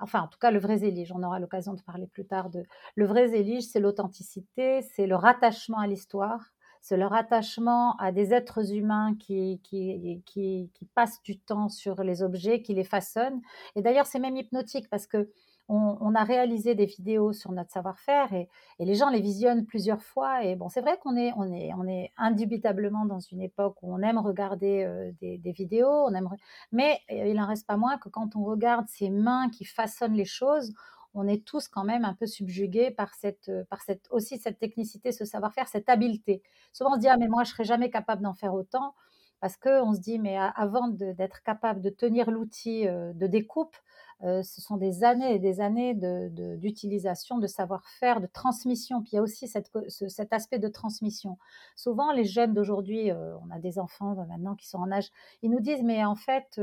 Enfin, 0.00 0.22
en 0.22 0.28
tout 0.28 0.38
cas, 0.38 0.50
le 0.50 0.58
vrai 0.58 0.78
zélige. 0.78 1.12
On 1.12 1.22
aura 1.22 1.38
l'occasion 1.38 1.74
de 1.74 1.82
parler 1.82 2.06
plus 2.06 2.26
tard 2.26 2.50
de. 2.50 2.64
Le 2.94 3.06
vrai 3.06 3.28
zélige, 3.28 3.64
c'est 3.64 3.80
l'authenticité, 3.80 4.82
c'est 4.82 5.06
le 5.06 5.16
rattachement 5.16 5.78
à 5.78 5.86
l'histoire, 5.86 6.52
c'est 6.80 6.96
leur 6.96 7.12
attachement 7.12 7.96
à 7.96 8.12
des 8.12 8.32
êtres 8.32 8.72
humains 8.72 9.14
qui, 9.18 9.60
qui, 9.62 10.22
qui, 10.26 10.70
qui, 10.72 10.84
passent 10.94 11.22
du 11.22 11.38
temps 11.38 11.68
sur 11.68 12.02
les 12.02 12.22
objets, 12.22 12.62
qui 12.62 12.74
les 12.74 12.84
façonnent. 12.84 13.40
Et 13.76 13.82
d'ailleurs, 13.82 14.06
c'est 14.06 14.18
même 14.18 14.36
hypnotique 14.36 14.88
parce 14.90 15.06
que 15.06 15.30
on, 15.72 16.14
a 16.16 16.24
réalisé 16.24 16.74
des 16.74 16.86
vidéos 16.86 17.32
sur 17.32 17.52
notre 17.52 17.70
savoir-faire 17.70 18.32
et, 18.32 18.48
et, 18.80 18.84
les 18.84 18.96
gens 18.96 19.08
les 19.08 19.20
visionnent 19.20 19.66
plusieurs 19.66 20.02
fois. 20.02 20.44
Et 20.44 20.56
bon, 20.56 20.68
c'est 20.68 20.80
vrai 20.80 20.98
qu'on 21.00 21.16
est, 21.16 21.32
on 21.36 21.52
est, 21.52 21.70
on 21.74 21.86
est 21.86 22.12
indubitablement 22.16 23.04
dans 23.04 23.20
une 23.20 23.40
époque 23.40 23.76
où 23.82 23.94
on 23.94 24.02
aime 24.02 24.18
regarder 24.18 24.82
euh, 24.82 25.12
des, 25.20 25.38
des, 25.38 25.52
vidéos, 25.52 26.06
on 26.08 26.14
aime, 26.14 26.28
mais 26.72 26.98
euh, 27.12 27.28
il 27.28 27.36
n'en 27.36 27.46
reste 27.46 27.66
pas 27.68 27.76
moins 27.76 27.98
que 27.98 28.08
quand 28.08 28.34
on 28.34 28.42
regarde 28.42 28.86
ces 28.88 29.10
mains 29.10 29.48
qui 29.50 29.64
façonnent 29.64 30.14
les 30.14 30.24
choses, 30.24 30.72
on 31.14 31.26
est 31.26 31.44
tous 31.44 31.68
quand 31.68 31.84
même 31.84 32.04
un 32.04 32.14
peu 32.14 32.26
subjugués 32.26 32.90
par 32.90 33.14
cette, 33.14 33.48
euh, 33.48 33.64
par 33.64 33.82
cette 33.82 34.06
aussi 34.10 34.38
cette 34.38 34.58
technicité, 34.58 35.12
ce 35.12 35.24
savoir-faire, 35.24 35.68
cette 35.68 35.88
habileté. 35.88 36.42
Souvent 36.72 36.92
on 36.92 36.94
se 36.94 37.00
dit 37.00 37.08
ah 37.08 37.16
mais 37.16 37.28
moi 37.28 37.44
je 37.44 37.50
serais 37.50 37.64
jamais 37.64 37.90
capable 37.90 38.22
d'en 38.22 38.34
faire 38.34 38.54
autant 38.54 38.94
parce 39.40 39.56
que 39.56 39.82
on 39.82 39.94
se 39.94 40.00
dit 40.00 40.18
mais 40.18 40.36
avant 40.36 40.88
d'être 40.88 41.42
capable 41.42 41.80
de 41.80 41.90
tenir 41.90 42.30
l'outil 42.30 42.86
euh, 42.86 43.12
de 43.14 43.26
découpe, 43.26 43.76
euh, 44.22 44.42
ce 44.42 44.60
sont 44.60 44.76
des 44.76 45.02
années 45.02 45.34
et 45.34 45.38
des 45.38 45.62
années 45.62 45.94
d'utilisation, 45.94 47.38
de, 47.38 47.46
savoir-faire, 47.46 48.20
de 48.20 48.26
transmission. 48.26 49.00
Puis 49.00 49.12
il 49.12 49.16
y 49.16 49.18
a 49.18 49.22
aussi 49.22 49.48
cet 49.48 50.32
aspect 50.32 50.58
de 50.58 50.68
transmission. 50.68 51.38
Souvent, 51.74 52.12
les 52.12 52.24
jeunes 52.24 52.52
d'aujourd'hui, 52.52 53.10
on 53.12 53.50
a 53.50 53.58
des 53.58 53.78
enfants 53.78 54.14
maintenant 54.28 54.56
qui 54.56 54.68
sont 54.68 54.76
en 54.76 54.92
âge, 54.92 55.08
ils 55.40 55.50
nous 55.50 55.60
disent, 55.60 55.82
mais 55.82 56.04
en 56.04 56.16
fait, 56.16 56.60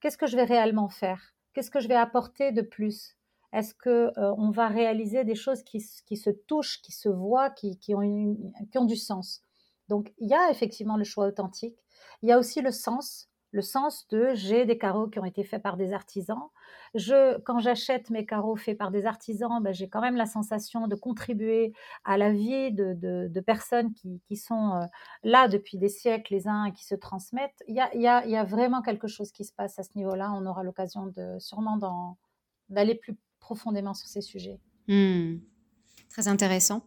qu'est-ce 0.00 0.18
que 0.18 0.26
je 0.26 0.34
vais 0.34 0.42
réellement 0.42 0.88
faire? 0.88 1.32
Qu'est-ce 1.54 1.70
que 1.70 1.78
je 1.78 1.86
vais 1.86 1.94
apporter 1.94 2.50
de 2.50 2.62
plus? 2.62 3.17
Est-ce 3.52 3.74
que 3.74 4.12
euh, 4.18 4.34
on 4.36 4.50
va 4.50 4.68
réaliser 4.68 5.24
des 5.24 5.34
choses 5.34 5.62
qui, 5.62 5.80
se 5.80 6.30
touchent, 6.30 6.82
qui 6.82 6.92
se 6.92 7.08
voient, 7.08 7.50
qui, 7.50 7.78
ont 7.94 8.36
qui 8.70 8.78
ont 8.78 8.84
du 8.84 8.96
sens? 8.96 9.42
Donc 9.88 10.12
il 10.18 10.28
y 10.28 10.34
a 10.34 10.50
effectivement 10.50 10.96
le 10.96 11.04
choix 11.04 11.26
authentique. 11.26 11.78
Il 12.22 12.28
y 12.28 12.32
a 12.32 12.38
aussi 12.38 12.60
le 12.60 12.70
sens, 12.70 13.28
le 13.52 13.62
sens 13.62 14.06
de 14.08 14.30
j'ai 14.34 14.66
des 14.66 14.76
carreaux 14.76 15.08
qui 15.08 15.18
ont 15.18 15.24
été 15.24 15.44
faits 15.44 15.62
par 15.62 15.78
des 15.78 15.94
artisans. 15.94 16.50
Je, 16.94 17.38
quand 17.40 17.58
j'achète 17.58 18.10
mes 18.10 18.26
carreaux 18.26 18.56
faits 18.56 18.76
par 18.76 18.90
des 18.90 19.06
artisans, 19.06 19.62
ben, 19.62 19.72
j'ai 19.72 19.88
quand 19.88 20.02
même 20.02 20.16
la 20.16 20.26
sensation 20.26 20.86
de 20.86 20.94
contribuer 20.94 21.72
à 22.04 22.18
la 22.18 22.30
vie 22.32 22.72
de, 22.72 23.40
personnes 23.40 23.94
qui, 23.94 24.36
sont 24.36 24.74
euh, 24.74 24.84
là 25.22 25.48
depuis 25.48 25.78
des 25.78 25.88
siècles 25.88 26.34
les 26.34 26.48
uns 26.48 26.70
qui 26.70 26.84
se 26.84 26.94
transmettent. 26.94 27.62
Il 27.66 27.74
y 27.74 27.80
a, 27.80 27.94
il 27.94 28.30
y 28.30 28.36
a 28.36 28.44
vraiment 28.44 28.82
quelque 28.82 29.08
chose 29.08 29.32
qui 29.32 29.44
se 29.44 29.52
passe 29.54 29.78
à 29.78 29.82
ce 29.82 29.90
niveau-là. 29.96 30.32
On 30.34 30.44
aura 30.44 30.62
l'occasion 30.62 31.06
de 31.06 31.38
sûrement 31.38 31.78
d'aller 32.68 32.94
plus 32.94 33.16
profondément 33.40 33.94
sur 33.94 34.08
ces 34.08 34.20
sujets. 34.20 34.60
Hmm. 34.88 35.38
Très 36.10 36.28
intéressant. 36.28 36.84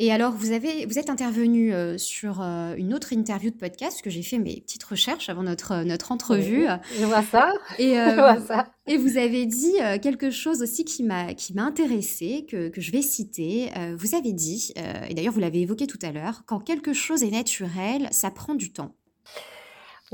Et 0.00 0.10
alors, 0.10 0.32
vous, 0.32 0.50
avez, 0.50 0.86
vous 0.86 0.98
êtes 0.98 1.08
intervenu 1.08 1.72
euh, 1.72 1.96
sur 1.98 2.40
euh, 2.40 2.74
une 2.76 2.94
autre 2.94 3.12
interview 3.12 3.50
de 3.50 3.56
podcast, 3.56 4.02
que 4.02 4.10
j'ai 4.10 4.22
fait 4.22 4.38
mes 4.38 4.60
petites 4.60 4.82
recherches 4.82 5.28
avant 5.28 5.44
notre, 5.44 5.70
euh, 5.70 5.84
notre 5.84 6.10
entrevue. 6.10 6.66
je 6.98 7.04
vois 7.04 7.22
ça. 7.22 7.52
Et, 7.78 7.94
je 7.94 8.14
vois 8.16 8.40
ça. 8.40 8.72
et 8.88 8.96
vous 8.96 9.18
avez 9.18 9.46
dit 9.46 9.76
quelque 10.02 10.30
chose 10.30 10.62
aussi 10.62 10.84
qui 10.84 11.04
m'a 11.04 11.28
intéressé, 11.58 12.44
que, 12.50 12.70
que 12.70 12.80
je 12.80 12.90
vais 12.90 13.02
citer. 13.02 13.70
vous 13.96 14.16
avez 14.16 14.32
dit, 14.32 14.72
et 15.08 15.14
d'ailleurs 15.14 15.32
vous 15.32 15.40
l'avez 15.40 15.60
évoqué 15.60 15.86
tout 15.86 15.98
à 16.02 16.10
l'heure, 16.10 16.42
quand 16.46 16.58
quelque 16.58 16.92
chose 16.92 17.22
est 17.22 17.30
naturel, 17.30 18.08
ça 18.10 18.30
prend 18.30 18.54
du 18.54 18.72
temps. 18.72 18.94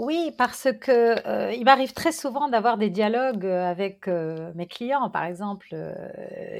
Oui, 0.02 0.32
parce 0.38 0.66
que, 0.80 1.28
euh, 1.28 1.52
il 1.52 1.62
m'arrive 1.66 1.92
très 1.92 2.10
souvent 2.10 2.48
d'avoir 2.48 2.78
des 2.78 2.88
dialogues, 2.88 3.44
euh, 3.44 3.66
avec, 3.70 4.08
euh, 4.08 4.50
mes 4.54 4.66
clients. 4.66 5.10
Par 5.10 5.24
exemple, 5.24 5.76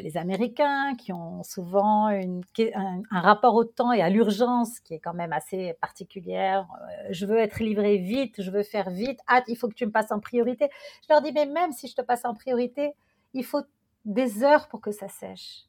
les 0.02 0.16
Américains 0.18 0.94
qui 0.98 1.10
ont 1.14 1.42
souvent 1.42 2.08
un 2.08 3.20
rapport 3.20 3.54
au 3.54 3.64
temps 3.64 3.92
et 3.92 4.02
à 4.02 4.10
l'urgence 4.10 4.78
qui 4.80 4.92
est 4.92 4.98
quand 4.98 5.14
même 5.14 5.32
assez 5.32 5.72
particulière. 5.80 6.66
«Je 7.08 7.24
veux 7.24 7.38
être 7.38 7.60
livré 7.60 7.96
vite, 7.96 8.42
je 8.42 8.50
veux 8.50 8.62
faire 8.62 8.90
vite. 8.90 9.18
Ah, 9.26 9.42
il 9.48 9.56
faut 9.56 9.68
que 9.68 9.74
tu 9.74 9.86
me 9.86 9.90
passes 9.90 10.12
en 10.12 10.20
priorité». 10.20 10.68
Je 11.02 11.06
leur 11.14 11.22
dis: 11.22 11.32
«Mais 11.32 11.46
même 11.46 11.72
si 11.72 11.88
je 11.88 11.94
te 11.94 12.02
passe 12.02 12.26
en 12.26 12.34
priorité, 12.34 12.92
il 13.32 13.44
faut 13.44 13.62
des 14.04 14.44
heures 14.44 14.68
pour 14.68 14.82
que 14.82 14.90
ça 14.92 15.08
sèche. 15.08 15.62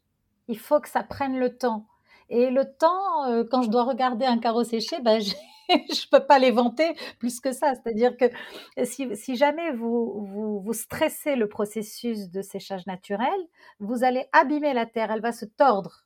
Il 0.49 0.59
faut 0.59 0.81
que 0.81 0.89
ça 0.89 1.03
prenne 1.03 1.37
le 1.39 1.55
temps» 1.57 1.85
et 2.31 2.49
le 2.49 2.65
temps, 2.65 3.45
quand 3.51 3.61
je 3.61 3.69
dois 3.69 3.83
regarder 3.83 4.25
un 4.25 4.39
carreau 4.39 4.63
séché, 4.63 4.99
ben, 5.01 5.21
je 5.69 6.09
peux 6.09 6.25
pas 6.25 6.39
les 6.39 6.51
vanter 6.51 6.95
plus 7.19 7.39
que 7.39 7.51
ça. 7.51 7.73
C'est-à-dire 7.75 8.15
que 8.17 8.25
si, 8.83 9.35
jamais 9.35 9.71
vous, 9.71 10.61
vous, 10.63 10.73
stressez 10.73 11.35
le 11.35 11.47
processus 11.47 12.29
de 12.29 12.41
séchage 12.41 12.85
naturel, 12.87 13.39
vous 13.79 14.03
allez 14.03 14.25
abîmer 14.31 14.73
la 14.73 14.85
terre, 14.85 15.11
elle 15.11 15.21
va 15.21 15.31
se 15.31 15.45
tordre. 15.45 16.05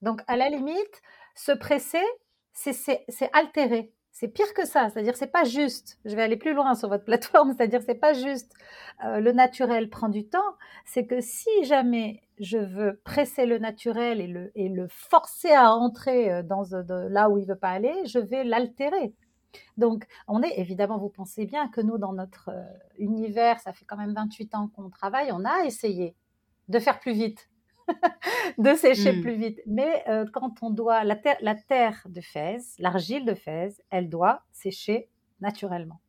Donc, 0.00 0.22
à 0.26 0.36
la 0.36 0.48
limite, 0.48 1.02
se 1.34 1.52
presser, 1.52 2.04
c'est 2.52 3.30
altérer. 3.32 3.92
C'est 4.12 4.28
pire 4.28 4.52
que 4.54 4.66
ça, 4.66 4.90
c'est-à-dire 4.90 5.16
c'est 5.16 5.32
pas 5.32 5.44
juste. 5.44 5.98
Je 6.04 6.14
vais 6.14 6.22
aller 6.22 6.36
plus 6.36 6.52
loin 6.52 6.74
sur 6.74 6.88
votre 6.90 7.04
plateforme, 7.06 7.54
c'est-à-dire 7.56 7.80
c'est 7.82 7.94
pas 7.94 8.12
juste. 8.12 8.52
Euh, 9.04 9.20
le 9.20 9.32
naturel 9.32 9.88
prend 9.88 10.08
du 10.08 10.28
temps. 10.28 10.56
C'est 10.84 11.06
que 11.06 11.20
si 11.20 11.64
jamais 11.64 12.22
je 12.38 12.58
veux 12.58 13.00
presser 13.04 13.46
le 13.46 13.58
naturel 13.58 14.20
et 14.20 14.26
le, 14.26 14.52
et 14.54 14.68
le 14.68 14.86
forcer 14.88 15.52
à 15.52 15.72
entrer 15.74 16.30
euh, 16.30 16.42
dans 16.42 16.62
là 17.08 17.30
où 17.30 17.38
il 17.38 17.46
veut 17.46 17.56
pas 17.56 17.70
aller, 17.70 17.94
je 18.04 18.18
vais 18.18 18.44
l'altérer. 18.44 19.14
Donc, 19.76 20.06
on 20.28 20.42
est 20.42 20.58
évidemment, 20.58 20.98
vous 20.98 21.08
pensez 21.08 21.46
bien 21.46 21.68
que 21.68 21.80
nous, 21.80 21.98
dans 21.98 22.12
notre 22.12 22.50
euh, 22.50 22.62
univers, 22.98 23.60
ça 23.60 23.72
fait 23.72 23.84
quand 23.84 23.96
même 23.96 24.14
28 24.14 24.54
ans 24.54 24.68
qu'on 24.74 24.90
travaille, 24.90 25.32
on 25.32 25.44
a 25.44 25.64
essayé 25.64 26.14
de 26.68 26.78
faire 26.78 27.00
plus 27.00 27.12
vite, 27.12 27.48
de 28.58 28.74
sécher 28.74 29.12
mmh. 29.12 29.22
plus 29.22 29.34
vite. 29.34 29.60
Mais 29.66 30.04
euh, 30.08 30.24
quand 30.32 30.62
on 30.62 30.70
doit, 30.70 31.04
la 31.04 31.16
terre, 31.16 31.36
la 31.40 31.54
terre 31.54 32.06
de 32.08 32.20
Fès, 32.20 32.76
l'argile 32.78 33.24
de 33.24 33.34
Fès, 33.34 33.82
elle 33.90 34.08
doit 34.08 34.42
sécher 34.52 35.08
naturellement. 35.40 36.00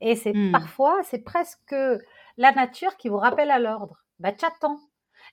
Et 0.00 0.16
c'est 0.16 0.32
mmh. 0.32 0.52
parfois, 0.52 1.00
c'est 1.04 1.22
presque 1.22 1.74
la 2.36 2.52
nature 2.52 2.96
qui 2.96 3.08
vous 3.08 3.18
rappelle 3.18 3.50
à 3.50 3.58
l'ordre. 3.58 4.04
Bah, 4.18 4.32
t'attends. 4.32 4.80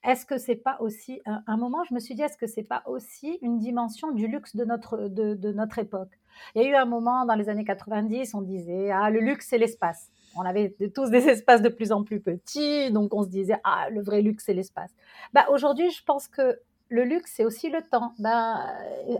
Est-ce 0.03 0.25
que 0.25 0.37
c'est 0.37 0.55
pas 0.55 0.77
aussi 0.79 1.21
un, 1.25 1.57
moment, 1.57 1.83
je 1.87 1.93
me 1.93 1.99
suis 1.99 2.15
dit, 2.15 2.23
est-ce 2.23 2.37
que 2.37 2.47
c'est 2.47 2.63
pas 2.63 2.83
aussi 2.87 3.37
une 3.41 3.59
dimension 3.59 4.11
du 4.11 4.27
luxe 4.27 4.55
de 4.55 4.65
notre 4.65 5.07
de, 5.07 5.35
de 5.35 5.51
notre 5.53 5.79
époque? 5.79 6.19
Il 6.55 6.61
y 6.61 6.65
a 6.65 6.67
eu 6.69 6.75
un 6.75 6.85
moment 6.85 7.25
dans 7.25 7.35
les 7.35 7.47
années 7.47 7.63
90, 7.63 8.33
on 8.33 8.41
disait 8.41 8.91
ah 8.91 9.09
le 9.09 9.19
luxe 9.19 9.47
c'est 9.49 9.57
l'espace 9.57 10.09
on 10.35 10.41
avait 10.41 10.75
tous 10.93 11.09
des 11.09 11.27
espaces 11.27 11.61
de 11.61 11.69
plus 11.69 11.91
en 11.91 12.03
plus 12.03 12.19
petits, 12.19 12.91
donc 12.91 13.13
on 13.13 13.23
se 13.23 13.29
disait 13.29 13.59
ah 13.63 13.89
le 13.89 14.01
vrai 14.01 14.21
luxe 14.21 14.45
c'est 14.45 14.53
l'espace. 14.53 14.91
Bah 15.33 15.45
aujourd'hui 15.51 15.89
je 15.91 16.03
pense 16.03 16.27
que 16.27 16.59
le 16.89 17.03
luxe 17.03 17.33
c'est 17.35 17.45
aussi 17.45 17.69
le 17.69 17.81
temps. 17.81 18.13
Ben 18.19 18.59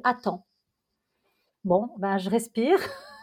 attends. 0.04 0.46
Bon 1.64 1.90
ben 1.98 2.18
je 2.18 2.30
respire 2.30 2.80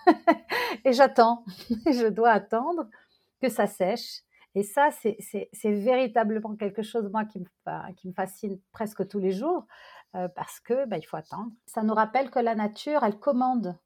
et 0.85 0.93
j'attends. 0.93 1.45
je 1.87 2.09
dois 2.09 2.31
attendre 2.31 2.87
que 3.41 3.49
ça 3.49 3.67
sèche. 3.67 4.23
Et 4.55 4.65
ça 4.65 4.91
c'est 4.91 5.49
véritablement 5.65 6.57
quelque 6.57 6.83
chose 6.83 7.09
moi 7.13 7.25
qui 7.25 7.41
me 7.41 7.93
qui 7.95 8.09
me 8.09 8.13
fascine 8.13 8.59
presque 8.73 9.07
tous 9.07 9.21
les 9.21 9.31
jours 9.31 9.67
euh, 10.17 10.27
parce 10.29 10.59
que 10.59 10.87
ben, 10.87 10.97
il 10.97 11.05
faut 11.05 11.17
attendre. 11.17 11.53
Ça 11.67 11.83
nous 11.83 11.95
rappelle 11.95 12.31
que 12.31 12.41
la 12.41 12.55
nature 12.55 13.05
elle 13.05 13.19
commande 13.19 13.79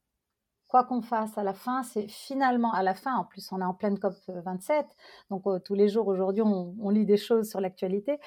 quoi 0.75 0.83
qu'on 0.83 1.03
fasse 1.03 1.39
à 1.39 1.45
la 1.45 1.55
fin, 1.55 1.85
c'est 1.85 2.09
finalement 2.09 2.73
à 2.73 2.83
la 2.83 2.95
fin, 2.95 3.15
en 3.15 3.25
plus 3.25 3.53
on 3.53 3.61
est 3.61 3.65
en 3.65 3.75
pleine 3.75 3.97
COP 3.97 4.15
27, 4.27 4.85
donc 5.31 5.47
euh, 5.47 5.61
tous 5.61 5.75
les 5.75 5.89
jours 5.89 6.09
aujourd'hui 6.09 6.43
on, 6.43 6.91
lit 6.91 7.07
des 7.07 7.17
choses 7.17 7.49
sur 7.49 7.61
l'actualité, 7.61 8.19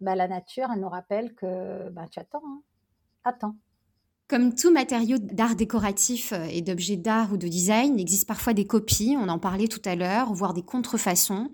bah, 0.00 0.14
la 0.14 0.28
nature, 0.28 0.68
elle 0.72 0.78
nous 0.78 0.88
rappelle 0.88 1.34
que 1.34 1.88
bah, 1.88 2.06
tu 2.08 2.20
attends, 2.20 2.44
hein. 2.46 2.62
attends. 3.24 3.56
Comme 4.30 4.54
tout 4.54 4.70
matériau 4.70 5.18
d'art 5.18 5.56
décoratif 5.56 6.32
euh, 6.32 6.44
et 6.44 6.62
d'objets 6.62 6.94
d'art 6.94 7.32
ou 7.32 7.36
de 7.36 7.48
design, 7.48 7.98
il 7.98 8.00
existe 8.00 8.28
parfois 8.28 8.52
des 8.52 8.64
copies, 8.64 9.16
on 9.20 9.28
en 9.28 9.40
parlait 9.40 9.66
tout 9.66 9.82
à 9.84 9.96
l'heure, 9.96 10.32
voire 10.32 10.54
des 10.54 10.62
contrefaçons. 10.62 11.48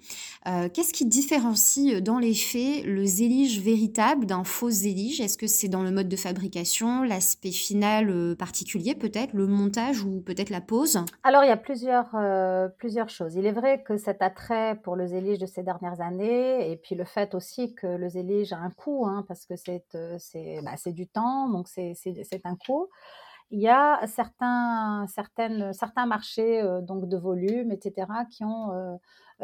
Euh, 0.46 0.68
qu'est-ce 0.68 0.92
qui 0.92 1.06
différencie 1.06 1.94
euh, 1.94 2.00
dans 2.02 2.18
les 2.18 2.34
faits 2.34 2.84
le 2.84 3.06
zélige 3.06 3.62
véritable 3.62 4.26
d'un 4.26 4.44
faux 4.44 4.68
zélige? 4.68 5.22
Est-ce 5.22 5.38
que 5.38 5.46
c'est 5.46 5.68
dans 5.68 5.82
le 5.82 5.90
mode 5.90 6.10
de 6.10 6.16
fabrication, 6.16 7.02
l'aspect 7.02 7.50
final 7.50 8.36
particulier 8.36 8.94
peut-être, 8.94 9.32
le 9.32 9.46
montage 9.46 10.02
ou 10.02 10.20
peut-être 10.20 10.50
la 10.50 10.60
pose? 10.60 11.02
Alors 11.22 11.44
il 11.44 11.48
y 11.48 11.52
a 11.52 11.56
plusieurs, 11.56 12.14
plusieurs 12.76 13.08
choses. 13.08 13.36
Il 13.36 13.46
est 13.46 13.52
vrai 13.52 13.82
que 13.84 13.96
cet 13.96 14.20
attrait 14.20 14.78
pour 14.82 14.96
le 14.96 15.06
zélige 15.06 15.38
de 15.38 15.46
ces 15.46 15.62
dernières 15.62 16.02
années, 16.02 16.70
et 16.70 16.76
puis 16.76 16.94
le 16.94 17.06
fait 17.06 17.34
aussi 17.34 17.74
que 17.74 17.86
le 17.86 18.10
zélige 18.10 18.52
a 18.52 18.58
un 18.58 18.70
coût, 18.70 19.06
hein, 19.06 19.24
parce 19.26 19.46
que 19.46 19.56
c'est 19.56 19.82
bah, 20.62 20.74
du 20.92 21.06
temps, 21.06 21.48
donc 21.48 21.68
c'est 21.68 21.94
un 22.44 22.56
coût 22.56 22.65
il 23.50 23.60
y 23.60 23.68
a 23.68 24.06
certains, 24.06 25.06
certaines, 25.08 25.72
certains 25.72 26.06
marchés 26.06 26.60
euh, 26.62 26.80
donc 26.80 27.08
de 27.08 27.16
volume, 27.16 27.70
etc., 27.70 28.06
qui 28.30 28.44
ont 28.44 28.72
euh, 28.72 28.96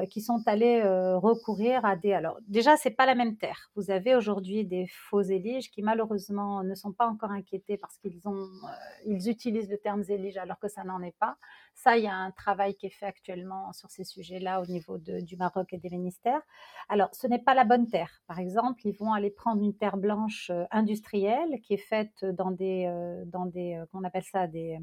qui 0.09 0.23
sont 0.23 0.43
allés 0.47 0.81
euh, 0.83 1.19
recourir 1.19 1.85
à 1.85 1.97
des. 1.97 2.15
Alors, 2.15 2.39
déjà, 2.49 2.77
c'est 2.79 2.91
pas 2.91 3.05
la 3.05 3.15
même 3.15 3.37
terre. 3.37 3.71
Vous 3.77 3.91
avez 3.91 4.15
aujourd'hui 4.15 4.65
des 4.65 4.87
faux 4.87 5.21
éliges 5.21 5.71
qui, 5.71 5.83
malheureusement, 5.83 6.63
ne 6.63 6.75
sont 6.75 6.93
pas 6.93 7.07
encore 7.07 7.31
inquiétés 7.31 7.77
parce 7.77 7.99
qu'ils 7.99 8.27
ont, 8.27 8.41
euh, 8.41 8.69
ils 9.07 9.29
utilisent 9.29 9.69
le 9.69 9.77
terme 9.77 10.03
zélige 10.03 10.39
alors 10.39 10.59
que 10.59 10.69
ça 10.69 10.83
n'en 10.83 11.03
est 11.03 11.17
pas. 11.19 11.37
Ça, 11.75 11.99
il 11.99 12.05
y 12.05 12.09
a 12.09 12.15
un 12.15 12.31
travail 12.31 12.75
qui 12.75 12.87
est 12.87 12.91
fait 12.91 13.05
actuellement 13.05 13.73
sur 13.75 13.91
ces 13.91 14.05
sujets-là 14.05 14.63
au 14.63 14.67
niveau 14.67 14.97
de, 14.97 15.21
du 15.21 15.37
Maroc 15.37 15.73
et 15.73 15.79
des 15.79 15.91
ministères. 15.91 16.41
Alors, 16.89 17.11
ce 17.13 17.27
n'est 17.27 17.43
pas 17.43 17.55
la 17.55 17.65
bonne 17.65 17.89
terre. 17.89 18.23
Par 18.27 18.39
exemple, 18.39 18.81
ils 18.87 18.97
vont 18.97 19.13
aller 19.13 19.31
prendre 19.31 19.63
une 19.63 19.77
terre 19.77 19.99
blanche 19.99 20.51
industrielle 20.71 21.61
qui 21.63 21.75
est 21.75 21.77
faite 21.89 22.25
dans 22.25 22.51
des, 22.51 22.91
dans 23.27 23.47
des, 23.47 23.83
qu'on 23.93 24.05
appelle 24.05 24.25
ça 24.25 24.47
des, 24.47 24.79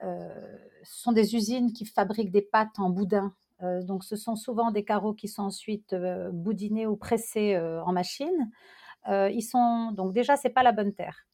ce 0.00 1.02
sont 1.02 1.12
des 1.12 1.34
usines 1.34 1.72
qui 1.72 1.86
fabriquent 1.86 2.30
des 2.30 2.42
pâtes 2.42 2.78
en 2.78 2.90
boudin 2.90 3.26
euh, 3.26 3.49
donc, 3.82 4.04
ce 4.04 4.16
sont 4.16 4.36
souvent 4.36 4.70
des 4.70 4.84
carreaux 4.84 5.14
qui 5.14 5.28
sont 5.28 5.42
ensuite 5.42 5.92
euh, 5.92 6.30
boudinés 6.32 6.86
ou 6.86 6.96
pressés 6.96 7.54
euh, 7.54 7.82
en 7.84 7.92
machine. 7.92 8.50
ils 9.08 9.42
sont 9.42 9.92
donc 9.92 10.12
déjà 10.12 10.36
c'est 10.36 10.50
pas 10.50 10.62
la 10.62 10.72
bonne 10.72 10.94
terre. 10.94 11.26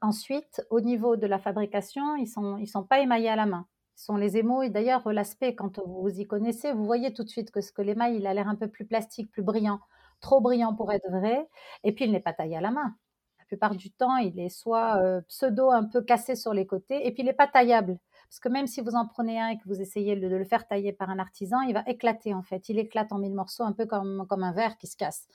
Ensuite, 0.00 0.62
au 0.70 0.80
niveau 0.80 1.16
de 1.16 1.26
la 1.26 1.38
fabrication, 1.38 2.16
ils 2.16 2.26
sont 2.26 2.56
ils 2.58 2.66
sont 2.66 2.84
pas 2.84 3.00
émaillés 3.00 3.28
à 3.28 3.36
la 3.36 3.46
main. 3.46 3.66
Ce 3.96 4.06
sont 4.06 4.16
les 4.16 4.36
émaux 4.36 4.62
et 4.62 4.70
d'ailleurs 4.70 5.12
l'aspect 5.12 5.54
quand 5.54 5.78
vous 5.86 6.08
y 6.20 6.26
connaissez, 6.26 6.72
vous 6.72 6.84
voyez 6.84 7.12
tout 7.12 7.24
de 7.24 7.28
suite 7.28 7.50
que 7.50 7.60
ce 7.60 7.72
que 7.72 7.82
l'émail 7.82 8.16
il 8.16 8.26
a 8.26 8.34
l'air 8.34 8.48
un 8.48 8.56
peu 8.56 8.68
plus 8.68 8.86
plastique, 8.86 9.30
plus 9.30 9.42
brillant, 9.42 9.80
trop 10.20 10.40
brillant 10.40 10.74
pour 10.74 10.92
être 10.92 11.10
vrai. 11.10 11.48
Et 11.84 11.92
puis 11.92 12.04
il 12.06 12.12
n'est 12.12 12.20
pas 12.20 12.32
taillé 12.32 12.56
à 12.56 12.60
la 12.60 12.70
main. 12.70 12.96
La 13.38 13.44
plupart 13.46 13.76
du 13.76 13.90
temps, 13.92 14.16
il 14.16 14.38
est 14.40 14.48
soit 14.48 14.98
pseudo 15.28 15.70
un 15.70 15.84
peu 15.84 16.02
cassé 16.02 16.36
sur 16.36 16.54
les 16.54 16.66
côtés 16.66 17.06
et 17.06 17.12
puis 17.12 17.22
il 17.22 17.26
n'est 17.26 17.34
pas 17.34 17.48
taillable. 17.48 17.98
Parce 18.32 18.40
que 18.40 18.48
même 18.48 18.66
si 18.66 18.80
vous 18.80 18.94
en 18.94 19.06
prenez 19.06 19.38
un 19.38 19.48
et 19.48 19.58
que 19.58 19.64
vous 19.66 19.82
essayez 19.82 20.16
de, 20.16 20.26
le 20.26 20.44
faire 20.46 20.66
tailler 20.66 20.94
par 20.94 21.10
un 21.10 21.18
artisan, 21.18 21.60
il 21.60 21.74
va 21.74 21.82
éclater 21.86 22.32
en 22.32 22.40
fait. 22.40 22.70
Il 22.70 22.78
éclate 22.78 23.12
en 23.12 23.18
mille 23.18 23.34
morceaux, 23.34 23.62
un 23.62 23.72
peu 23.72 23.84
comme, 23.84 24.26
comme 24.26 24.42
un 24.42 24.52
verre 24.52 24.78
qui 24.78 24.86
se 24.86 24.96
casse. 24.96 25.28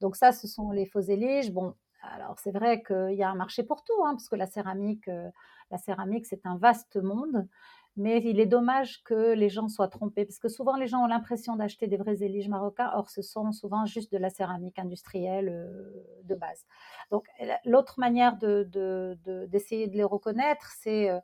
Donc 0.00 0.14
ça, 0.14 0.30
ce 0.30 0.46
sont 0.46 0.70
les 0.70 0.86
faux 0.86 1.00
éliges. 1.00 1.50
Bon, 1.50 1.74
alors 2.00 2.36
c'est 2.38 2.52
vrai 2.52 2.84
qu'il 2.84 3.16
y 3.16 3.24
a 3.24 3.28
un 3.28 3.34
marché 3.34 3.64
pour 3.64 3.82
tout, 3.82 4.04
hein, 4.04 4.12
parce 4.12 4.28
que 4.28 4.36
la 4.36 4.46
céramique, 4.46 5.08
euh, 5.08 5.28
la 5.72 5.78
céramique, 5.78 6.26
c'est 6.26 6.46
un 6.46 6.56
vaste 6.56 6.94
monde. 6.94 7.48
Mais 7.96 8.22
il 8.24 8.38
est 8.38 8.46
dommage 8.46 9.02
que 9.02 9.32
les 9.32 9.48
gens 9.48 9.66
soient 9.66 9.88
trompés, 9.88 10.24
parce 10.24 10.38
que 10.38 10.48
souvent 10.48 10.76
les 10.76 10.86
gens 10.86 11.02
ont 11.02 11.08
l'impression 11.08 11.56
d'acheter 11.56 11.88
des 11.88 11.96
vrais 11.96 12.22
éliges 12.22 12.48
marocains, 12.48 12.92
or 12.94 13.10
ce 13.10 13.22
sont 13.22 13.50
souvent 13.50 13.84
juste 13.84 14.12
de 14.12 14.18
la 14.18 14.30
céramique 14.30 14.78
industrielle 14.78 15.48
euh, 15.48 16.22
de 16.22 16.36
base. 16.36 16.66
Donc 17.10 17.26
l'autre 17.64 17.98
manière 17.98 18.36
d'essayer 18.36 19.88
de, 19.88 19.96
les 19.96 20.04
reconnaître, 20.04 20.70
c'est... 20.78 21.10
Euh, 21.10 21.18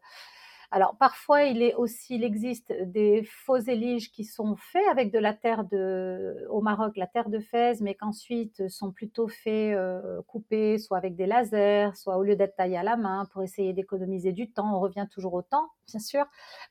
Alors 0.72 0.96
parfois, 0.96 1.42
il 1.42 1.62
est 1.62 1.74
aussi, 1.74 2.14
il 2.14 2.22
existe 2.22 2.72
des 2.72 3.24
faux 3.24 3.56
éliges 3.56 4.12
qui 4.12 4.24
sont 4.24 4.54
faits 4.54 4.86
avec 4.88 5.12
de 5.12 5.18
la 5.18 5.34
terre 5.34 5.64
de, 5.64 6.46
au 6.48 6.60
Maroc, 6.60 6.96
la 6.96 7.08
terre 7.08 7.28
de 7.28 7.40
Fès, 7.40 7.80
mais 7.80 7.96
qu'ensuite 7.96 8.68
sont 8.68 8.92
plutôt 8.92 9.26
faits 9.26 9.74
euh, 9.74 10.22
coupés, 10.28 10.78
soit 10.78 10.96
avec 10.98 11.16
des 11.16 11.26
lasers, 11.26 11.90
soit 11.96 12.16
au 12.18 12.22
lieu 12.22 12.36
d'être 12.36 12.54
taillés 12.54 12.76
à 12.76 12.84
la 12.84 12.96
main 12.96 13.26
pour 13.32 13.42
essayer 13.42 13.72
d'économiser 13.72 14.30
du 14.32 14.52
temps. 14.52 14.76
On 14.76 14.78
revient 14.78 15.08
toujours 15.10 15.34
au 15.34 15.42
temps, 15.42 15.70
bien 15.88 15.98
sûr, 15.98 16.24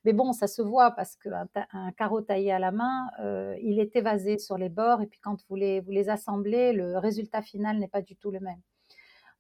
mais 0.06 0.14
bon, 0.14 0.32
ça 0.32 0.48
se 0.48 0.62
voit 0.62 0.92
parce 0.92 1.18
qu'un 1.18 1.48
un 1.74 1.92
carreau 1.92 2.22
taillé 2.22 2.54
à 2.54 2.60
la 2.60 2.72
main, 2.72 3.10
euh, 3.22 3.56
il 3.62 3.82
est 3.82 3.94
évasé 3.98 4.38
sur 4.38 4.58
les 4.58 4.70
bords 4.70 5.02
et 5.02 5.08
puis 5.08 5.20
quand 5.20 5.38
vous 5.50 5.56
les, 5.56 5.82
vous 5.82 5.92
les 5.92 6.08
assemblez, 6.10 6.72
le 6.72 6.98
résultat 6.98 7.42
final 7.42 7.78
n'est 7.78 7.90
pas 7.90 8.02
du 8.02 8.16
tout 8.16 8.32
le 8.32 8.40
même. 8.40 8.62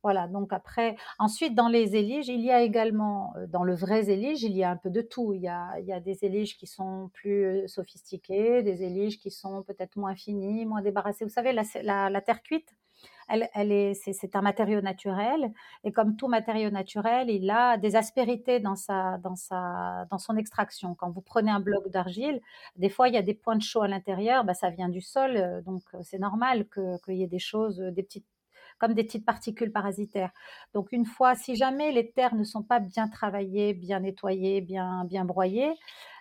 Voilà, 0.02 0.28
donc 0.28 0.54
après, 0.54 0.96
ensuite 1.18 1.56
dans 1.56 1.68
les 1.68 1.98
éliges, 1.98 2.30
il 2.30 2.40
y 2.40 2.52
a 2.52 2.62
également, 2.62 3.34
dans 3.50 3.66
le 3.66 3.76
vrai 3.76 4.10
élige, 4.10 4.44
il 4.44 4.56
y 4.56 4.64
a 4.64 4.72
un 4.72 4.78
peu 4.78 4.90
de 4.90 5.02
tout. 5.02 5.34
Il 5.34 5.42
y 5.42 5.50
a, 5.50 5.78
il 5.80 5.86
y 5.86 5.92
a 5.92 6.00
des 6.00 6.24
éliges 6.24 6.58
qui 6.58 6.68
sont 6.68 7.10
plus 7.14 7.68
sophistiquées, 7.68 8.64
des 8.64 8.84
éliges 8.84 9.20
qui 9.20 9.30
sont 9.30 9.62
peut-être 9.64 9.98
moins 9.98 10.16
finies, 10.16 10.66
moins 10.66 10.82
débarrassées. 10.82 11.26
Vous 11.26 11.30
savez, 11.32 11.52
la, 11.52 12.10
la, 12.10 12.22
terre 12.22 12.42
cuite, 12.44 12.78
elle, 13.28 13.50
elle 13.54 13.74
est, 13.74 13.94
c'est, 13.94 14.36
un 14.38 14.42
matériau 14.42 14.80
naturel, 14.80 15.52
et 15.84 15.92
comme 15.92 16.16
tout 16.16 16.30
matériau 16.30 16.70
naturel, 16.70 17.30
il 17.30 17.50
a 17.50 17.78
des 17.78 17.98
aspérités 17.98 18.62
dans 18.62 18.76
sa, 18.76 19.18
dans 19.18 19.36
sa, 19.36 20.06
dans 20.12 20.18
son 20.18 20.38
extraction. 20.38 20.96
Quand 20.96 21.10
vous 21.12 21.22
prenez 21.22 21.52
un 21.52 21.60
bloc 21.60 21.90
d'argile, 21.90 22.40
des 22.78 22.90
fois 22.90 23.10
il 23.10 23.16
y 23.16 23.18
a 23.18 23.22
des 23.22 23.34
points 23.34 23.58
de 23.58 23.62
chaud 23.64 23.82
à 23.82 23.90
l'intérieur, 23.90 24.46
bah, 24.46 24.54
ça 24.54 24.70
vient 24.70 24.90
du 24.90 25.02
sol, 25.02 25.62
donc 25.66 25.84
c'est 26.04 26.20
normal 26.20 26.68
qu'il 26.70 27.16
y 27.16 27.24
ait 27.24 27.28
des 27.28 27.40
choses, 27.40 27.80
des 27.80 28.04
petites 28.04 28.26
comme 28.80 28.94
des 28.94 29.04
petites 29.04 29.26
particules 29.26 29.72
parasitaires. 29.72 30.32
Donc 30.74 30.92
une 30.92 31.06
fois, 31.06 31.36
si 31.36 31.56
jamais 31.56 31.92
les 31.92 32.12
terres 32.12 32.36
ne 32.36 32.44
sont 32.44 32.64
pas 32.64 32.80
bien 32.80 33.08
travaillées, 33.08 33.74
bien 33.74 34.00
nettoyées, 34.00 34.62
bien, 34.62 35.06
bien 35.06 35.26
broyées, 35.26 35.74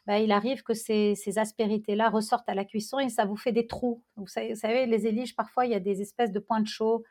bah, 0.06 0.18
il 0.18 0.32
arrive 0.32 0.62
que 0.62 0.74
ces, 0.74 1.16
aspérités-là 1.38 2.08
ressortent 2.10 2.48
à 2.48 2.54
la 2.54 2.64
cuisson 2.64 2.98
et 2.98 3.10
ça 3.10 3.24
vous 3.26 3.36
fait 3.36 3.52
des 3.52 3.66
trous. 3.66 4.02
Vous 4.16 4.26
savez, 4.26 4.86
les 4.86 5.06
éliges, 5.06 5.36
parfois, 5.36 5.66
il 5.66 5.72
y 5.72 5.74
a 5.74 5.80
des 5.80 6.00
espèces 6.02 6.32
de 6.32 6.38
points 6.38 6.60
de 6.60 6.66
chaud. 6.66 7.04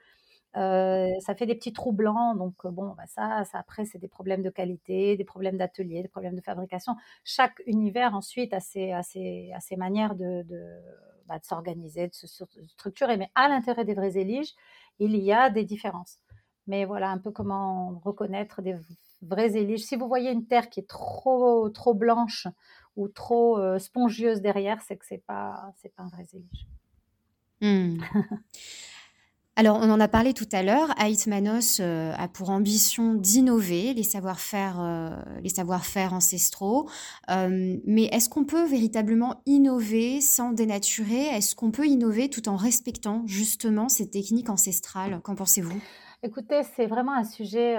Euh, 0.55 1.07
ça 1.19 1.35
fait 1.35 1.45
des 1.45 1.53
petits 1.55 1.73
trous 1.73 1.91
blancs, 1.91 2.37
donc 2.37 2.55
euh, 2.65 2.71
bon, 2.71 2.95
bah, 2.97 3.05
ça, 3.05 3.43
ça 3.45 3.59
après 3.59 3.85
c'est 3.85 3.99
des 3.99 4.07
problèmes 4.07 4.41
de 4.41 4.49
qualité, 4.49 5.15
des 5.15 5.23
problèmes 5.25 5.57
d'atelier, 5.57 6.01
des 6.01 6.07
problèmes 6.07 6.35
de 6.35 6.41
fabrication. 6.41 6.95
Chaque 7.23 7.61
univers 7.67 8.15
ensuite 8.15 8.53
a 8.53 8.59
ses, 8.59 8.91
a 8.91 9.03
ses, 9.03 9.51
a 9.53 9.59
ses 9.59 9.75
manières 9.75 10.15
de, 10.15 10.41
de, 10.43 10.65
bah, 11.27 11.37
de 11.37 11.45
s'organiser, 11.45 12.07
de 12.07 12.13
se 12.13 12.25
structurer. 12.25 13.17
Mais 13.17 13.29
à 13.35 13.49
l'intérêt 13.49 13.85
des 13.85 13.93
vrais 13.93 14.17
éliges, 14.17 14.53
il 14.99 15.15
y 15.17 15.31
a 15.31 15.49
des 15.49 15.63
différences. 15.63 16.19
Mais 16.67 16.85
voilà 16.85 17.09
un 17.09 17.17
peu 17.17 17.31
comment 17.31 17.99
reconnaître 18.03 18.61
des 18.61 18.75
vrais 19.21 19.55
éliges. 19.55 19.83
Si 19.85 19.95
vous 19.95 20.07
voyez 20.07 20.31
une 20.31 20.45
terre 20.45 20.69
qui 20.69 20.81
est 20.81 20.87
trop, 20.87 21.69
trop 21.69 21.93
blanche 21.93 22.47
ou 22.95 23.07
trop 23.07 23.59
euh, 23.59 23.79
spongieuse 23.79 24.41
derrière, 24.41 24.81
c'est 24.81 24.97
que 24.97 25.05
c'est 25.05 25.23
pas, 25.25 25.71
c'est 25.77 25.93
pas 25.95 26.03
un 26.03 26.09
vrai 26.09 26.25
élige. 26.33 26.67
Hmm. 27.61 28.01
Alors, 29.59 29.79
on 29.81 29.89
en 29.89 29.99
a 29.99 30.07
parlé 30.07 30.35
tout 30.35 30.47
à 30.51 30.61
l'heure. 30.61 30.89
Aïtmanos 30.99 31.79
euh, 31.79 32.13
a 32.15 32.27
pour 32.27 32.51
ambition 32.51 33.15
d'innover 33.15 33.95
les 33.95 34.03
savoir-faire, 34.03 34.79
euh, 34.79 35.09
les 35.41 35.49
savoir-faire 35.49 36.13
ancestraux. 36.13 36.87
Euh, 37.31 37.77
mais 37.83 38.03
est-ce 38.03 38.29
qu'on 38.29 38.45
peut 38.45 38.65
véritablement 38.65 39.41
innover 39.47 40.21
sans 40.21 40.51
dénaturer? 40.51 41.25
Est-ce 41.35 41.55
qu'on 41.55 41.71
peut 41.71 41.87
innover 41.87 42.29
tout 42.29 42.47
en 42.49 42.55
respectant 42.55 43.23
justement 43.25 43.89
ces 43.89 44.11
techniques 44.11 44.51
ancestrales 44.51 45.21
Qu'en 45.23 45.33
pensez-vous? 45.33 45.81
Écoutez, 46.21 46.61
c'est 46.75 46.85
vraiment 46.85 47.13
un 47.13 47.23
sujet, 47.23 47.77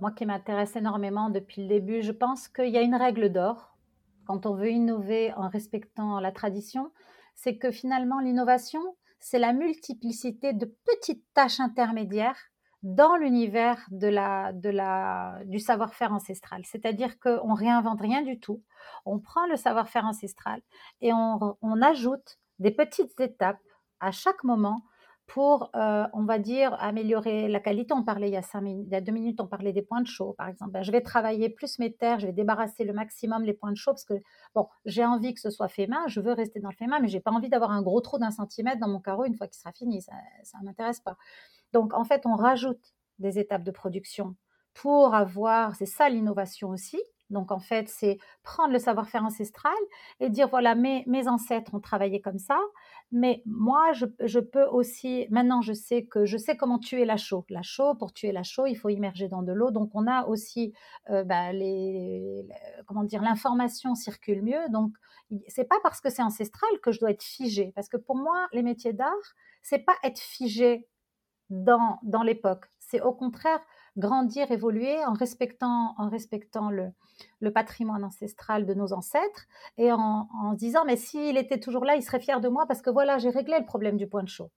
moi, 0.00 0.12
qui 0.16 0.24
m'intéresse 0.24 0.74
énormément 0.74 1.28
depuis 1.28 1.60
le 1.60 1.68
début. 1.68 2.00
Je 2.00 2.12
pense 2.12 2.48
qu'il 2.48 2.70
y 2.70 2.78
a 2.78 2.82
une 2.82 2.94
règle 2.94 3.30
d'or 3.30 3.76
quand 4.24 4.46
on 4.46 4.54
veut 4.54 4.70
innover 4.70 5.34
en 5.34 5.48
respectant 5.50 6.18
la 6.18 6.32
tradition, 6.32 6.92
c'est 7.34 7.56
que 7.56 7.70
finalement 7.70 8.20
l'innovation, 8.20 8.80
c'est 9.20 9.38
la 9.38 9.52
multiplicité 9.52 10.52
de 10.52 10.66
petites 10.84 11.24
tâches 11.34 11.60
intermédiaires 11.60 12.38
dans 12.82 13.16
l'univers 13.16 13.86
du 13.90 15.58
savoir-faire 15.58 16.12
ancestral. 16.12 16.62
C'est-à-dire 16.64 17.18
qu'on 17.20 17.52
réinvente 17.52 18.00
rien 18.00 18.22
du 18.22 18.40
tout. 18.40 18.62
On 19.04 19.18
prend 19.18 19.46
le 19.46 19.56
savoir-faire 19.56 20.06
ancestral 20.06 20.62
et 21.02 21.12
on 21.12 21.82
ajoute 21.82 22.38
des 22.58 22.70
petites 22.70 23.20
étapes 23.20 23.60
à 24.00 24.12
chaque 24.12 24.42
moment 24.44 24.82
pour, 25.32 25.70
euh, 25.76 26.08
on 26.12 26.24
va 26.24 26.40
dire, 26.40 26.74
améliorer 26.80 27.46
la 27.46 27.60
qualité. 27.60 27.94
On 27.94 28.02
parlait 28.02 28.28
il 28.28 28.32
y, 28.32 28.36
a 28.36 28.42
cinq 28.42 28.62
minutes, 28.62 28.86
il 28.88 28.92
y 28.92 28.96
a 28.96 29.00
deux 29.00 29.12
minutes, 29.12 29.40
on 29.40 29.46
parlait 29.46 29.72
des 29.72 29.82
points 29.82 30.00
de 30.00 30.06
chaud, 30.08 30.34
par 30.36 30.48
exemple. 30.48 30.72
Ben, 30.72 30.82
je 30.82 30.90
vais 30.90 31.02
travailler 31.02 31.48
plus 31.48 31.78
mes 31.78 31.92
terres, 31.92 32.18
je 32.18 32.26
vais 32.26 32.32
débarrasser 32.32 32.82
le 32.82 32.92
maximum 32.92 33.44
les 33.44 33.52
points 33.52 33.70
de 33.70 33.76
chaud 33.76 33.92
parce 33.92 34.04
que, 34.04 34.14
bon, 34.56 34.66
j'ai 34.86 35.04
envie 35.04 35.32
que 35.32 35.40
ce 35.40 35.50
soit 35.50 35.68
fait 35.68 35.86
main, 35.86 36.02
je 36.08 36.20
veux 36.20 36.32
rester 36.32 36.58
dans 36.58 36.68
le 36.68 36.74
fait 36.74 36.88
main, 36.88 36.98
mais 36.98 37.06
j'ai 37.06 37.20
pas 37.20 37.30
envie 37.30 37.48
d'avoir 37.48 37.70
un 37.70 37.80
gros 37.80 38.00
trou 38.00 38.18
d'un 38.18 38.32
centimètre 38.32 38.80
dans 38.80 38.88
mon 38.88 38.98
carreau 38.98 39.24
une 39.24 39.36
fois 39.36 39.46
qu'il 39.46 39.58
sera 39.60 39.70
fini. 39.72 40.02
Ça 40.02 40.12
ne 40.60 40.66
m'intéresse 40.66 40.98
pas. 40.98 41.16
Donc, 41.72 41.94
en 41.94 42.02
fait, 42.02 42.26
on 42.26 42.34
rajoute 42.34 42.92
des 43.20 43.38
étapes 43.38 43.62
de 43.62 43.70
production 43.70 44.34
pour 44.74 45.14
avoir, 45.14 45.76
c'est 45.76 45.86
ça 45.86 46.08
l'innovation 46.08 46.70
aussi, 46.70 47.00
donc 47.30 47.52
en 47.52 47.60
fait, 47.60 47.88
c'est 47.88 48.18
prendre 48.42 48.72
le 48.72 48.78
savoir-faire 48.78 49.24
ancestral 49.24 49.72
et 50.18 50.28
dire 50.28 50.48
voilà, 50.48 50.74
mes, 50.74 51.04
ancêtres 51.28 51.74
ont 51.74 51.80
travaillé 51.80 52.20
comme 52.20 52.38
ça, 52.38 52.58
mais 53.12 53.42
moi, 53.46 53.92
je, 53.92 54.38
peux 54.40 54.64
aussi, 54.64 55.26
maintenant 55.30 55.62
je 55.62 55.72
sais 55.72 56.04
que 56.04 56.24
je 56.26 56.36
sais 56.36 56.56
comment 56.56 56.78
tuer 56.78 57.04
la 57.04 57.16
chaux. 57.16 57.44
La 57.48 57.62
chaux, 57.62 57.94
pour 57.94 58.12
tuer 58.12 58.32
la 58.32 58.42
chaux, 58.42 58.66
il 58.66 58.74
faut 58.74 58.88
immerger 58.88 59.28
dans 59.28 59.42
de 59.42 59.52
l'eau. 59.52 59.70
Donc 59.70 59.90
on 59.94 60.06
a 60.06 60.26
aussi, 60.26 60.72
euh, 61.10 61.24
bah, 61.24 61.52
les, 61.52 62.46
comment 62.86 63.04
dire, 63.04 63.22
l'information 63.22 63.94
circule 63.94 64.42
mieux. 64.42 64.68
Donc 64.70 64.92
c'est 65.46 65.68
pas 65.68 65.78
parce 65.82 66.00
que 66.00 66.10
c'est 66.10 66.22
ancestral 66.22 66.70
que 66.82 66.90
je 66.92 67.00
dois 67.00 67.10
être 67.10 67.22
figé, 67.22 67.72
parce 67.74 67.88
que 67.88 67.96
pour 67.96 68.16
moi, 68.16 68.48
les 68.52 68.62
métiers 68.62 68.92
d'art, 68.92 69.34
c'est 69.62 69.78
pas 69.78 69.94
être 70.02 70.18
figé 70.18 70.88
dans, 71.50 71.98
dans 72.02 72.22
l'époque. 72.22 72.66
C'est 72.78 73.00
au 73.00 73.12
contraire 73.12 73.60
grandir, 74.00 74.50
évoluer 74.50 75.04
en 75.04 75.12
respectant, 75.12 75.94
en 75.98 76.08
respectant 76.08 76.70
le, 76.70 76.90
le 77.40 77.52
patrimoine 77.52 78.04
ancestral 78.04 78.66
de 78.66 78.74
nos 78.74 78.92
ancêtres 78.92 79.46
et 79.76 79.92
en, 79.92 80.28
en 80.32 80.52
disant 80.54 80.84
mais 80.84 80.96
s'il 80.96 81.36
était 81.36 81.60
toujours 81.60 81.84
là, 81.84 81.96
il 81.96 82.02
serait 82.02 82.20
fier 82.20 82.40
de 82.40 82.48
moi 82.48 82.66
parce 82.66 82.82
que 82.82 82.90
voilà, 82.90 83.18
j'ai 83.18 83.30
réglé 83.30 83.58
le 83.58 83.66
problème 83.66 83.96
du 83.96 84.08
point 84.08 84.22
de 84.22 84.28
chaud. 84.28 84.50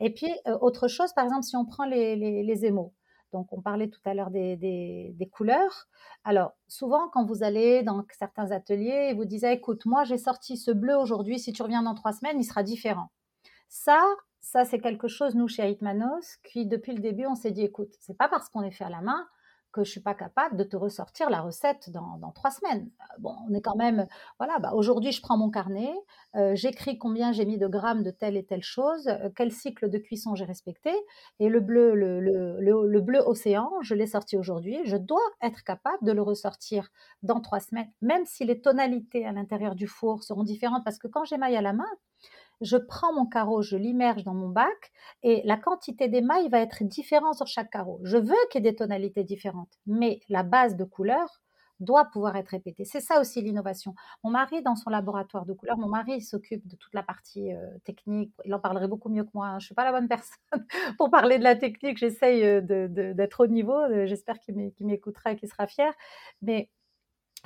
Et 0.00 0.12
puis 0.12 0.30
euh, 0.46 0.58
autre 0.60 0.88
chose, 0.88 1.12
par 1.12 1.24
exemple, 1.24 1.44
si 1.44 1.56
on 1.56 1.64
prend 1.64 1.84
les, 1.84 2.16
les, 2.16 2.64
émaux. 2.64 2.92
Donc, 3.32 3.52
on 3.52 3.62
parlait 3.62 3.88
tout 3.88 4.00
à 4.04 4.12
l'heure 4.12 4.30
des, 4.30 4.56
des, 4.56 5.14
des, 5.14 5.28
couleurs. 5.28 5.86
Alors, 6.22 6.52
souvent, 6.68 7.08
quand 7.08 7.24
vous 7.24 7.42
allez 7.42 7.82
dans 7.82 8.04
certains 8.10 8.50
ateliers, 8.50 9.08
ils 9.10 9.16
vous 9.16 9.24
disent 9.24 9.44
écoute, 9.44 9.86
moi, 9.86 10.04
j'ai 10.04 10.18
sorti 10.18 10.58
ce 10.58 10.70
bleu 10.70 10.96
aujourd'hui. 10.96 11.38
Si 11.38 11.52
tu 11.52 11.62
reviens 11.62 11.82
dans 11.82 11.94
trois 11.94 12.12
semaines, 12.12 12.38
il 12.38 12.44
sera 12.44 12.62
différent. 12.62 13.10
Ça, 13.68 14.02
ça, 14.42 14.64
c'est 14.64 14.80
quelque 14.80 15.08
chose, 15.08 15.34
nous, 15.34 15.48
chez 15.48 15.70
Hitmanos, 15.70 16.36
qui, 16.44 16.66
depuis 16.66 16.92
le 16.92 17.00
début, 17.00 17.26
on 17.26 17.36
s'est 17.36 17.52
dit, 17.52 17.62
écoute, 17.62 17.94
c'est 18.00 18.18
pas 18.18 18.28
parce 18.28 18.48
qu'on 18.48 18.62
est 18.62 18.72
fait 18.72 18.84
à 18.84 18.90
la 18.90 19.00
main 19.00 19.26
que 19.72 19.84
je 19.84 19.90
suis 19.90 20.00
pas 20.00 20.14
capable 20.14 20.56
de 20.56 20.64
te 20.64 20.76
ressortir 20.76 21.30
la 21.30 21.40
recette 21.40 21.90
dans, 21.90 22.30
trois 22.34 22.50
semaines. 22.50 22.90
Euh, 23.00 23.04
bon, 23.20 23.34
on 23.48 23.54
est 23.54 23.62
quand 23.62 23.76
même, 23.76 24.06
voilà, 24.38 24.58
bah 24.58 24.72
aujourd'hui 24.74 25.12
je 25.12 25.22
prends 25.22 25.38
mon 25.38 25.50
carnet, 25.50 25.94
euh, 26.36 26.54
j'écris 26.54 26.98
combien 26.98 27.32
j'ai 27.32 27.46
mis 27.46 27.56
de 27.56 27.66
grammes 27.66 28.02
de 28.02 28.10
telle 28.10 28.36
et 28.36 28.44
telle 28.44 28.62
chose, 28.62 29.08
euh, 29.08 29.30
quel 29.34 29.50
cycle 29.50 29.88
de 29.88 29.96
cuisson 29.96 30.34
j'ai 30.34 30.44
respecté, 30.44 30.92
et 31.40 31.48
le 31.48 31.60
bleu, 31.60 31.94
le, 31.94 32.20
le, 32.20 32.60
le 32.60 33.00
bleu 33.00 33.20
océan, 33.20 33.70
je 33.80 33.94
l'ai 33.94 34.06
sorti 34.06 34.36
aujourd'hui, 34.36 34.78
je 34.84 34.98
dois 34.98 35.24
être 35.40 35.64
capable 35.64 36.04
de 36.04 36.12
le 36.12 36.20
ressortir 36.20 36.90
dans 37.22 37.40
trois 37.40 37.60
semaines, 37.60 37.90
même 38.02 38.26
si 38.26 38.44
les 38.44 38.60
tonalités 38.60 39.24
à 39.24 39.32
l'intérieur 39.32 39.74
du 39.74 39.86
four 39.86 40.22
seront 40.22 40.44
différentes, 40.44 40.84
parce 40.84 40.98
que 40.98 41.08
quand 41.08 41.24
j'émaille 41.24 41.56
à 41.56 41.62
la 41.62 41.72
main, 41.72 41.88
je 42.62 42.76
prends 42.76 43.12
mon 43.12 43.26
carreau, 43.26 43.62
je 43.62 43.76
l'immerge 43.76 44.24
dans 44.24 44.34
mon 44.34 44.48
bac 44.48 44.92
et 45.22 45.42
la 45.44 45.56
quantité 45.56 46.08
d'émail 46.08 46.48
va 46.48 46.60
être 46.60 46.84
différente 46.84 47.34
sur 47.34 47.46
chaque 47.46 47.70
carreau. 47.70 48.00
Je 48.04 48.16
veux 48.16 48.34
qu'il 48.50 48.64
y 48.64 48.68
ait 48.68 48.70
des 48.70 48.76
tonalités 48.76 49.24
différentes, 49.24 49.78
mais 49.86 50.20
la 50.28 50.42
base 50.42 50.76
de 50.76 50.84
couleur 50.84 51.42
doit 51.80 52.04
pouvoir 52.04 52.36
être 52.36 52.48
répétée. 52.48 52.84
C'est 52.84 53.00
ça 53.00 53.20
aussi 53.20 53.42
l'innovation. 53.42 53.94
Mon 54.22 54.30
mari, 54.30 54.62
dans 54.62 54.76
son 54.76 54.88
laboratoire 54.88 55.44
de 55.44 55.52
couleurs, 55.52 55.76
mon 55.76 55.88
mari 55.88 56.20
s'occupe 56.20 56.66
de 56.66 56.76
toute 56.76 56.94
la 56.94 57.02
partie 57.02 57.52
euh, 57.52 57.66
technique. 57.84 58.32
Il 58.44 58.54
en 58.54 58.60
parlerait 58.60 58.88
beaucoup 58.88 59.08
mieux 59.08 59.24
que 59.24 59.30
moi. 59.34 59.48
Hein. 59.48 59.58
Je 59.58 59.64
ne 59.64 59.66
suis 59.66 59.74
pas 59.74 59.84
la 59.84 59.92
bonne 59.92 60.08
personne 60.08 60.36
pour 60.98 61.10
parler 61.10 61.38
de 61.38 61.44
la 61.44 61.56
technique. 61.56 61.98
J'essaye 61.98 62.44
euh, 62.44 62.60
d'être 62.88 63.40
au 63.40 63.46
niveau. 63.48 63.76
Euh, 63.76 64.06
j'espère 64.06 64.38
qu'il 64.38 64.54
m'écoutera 64.80 65.32
et 65.32 65.36
qu'il 65.36 65.48
sera 65.48 65.66
fier. 65.66 65.92
Mais 66.40 66.70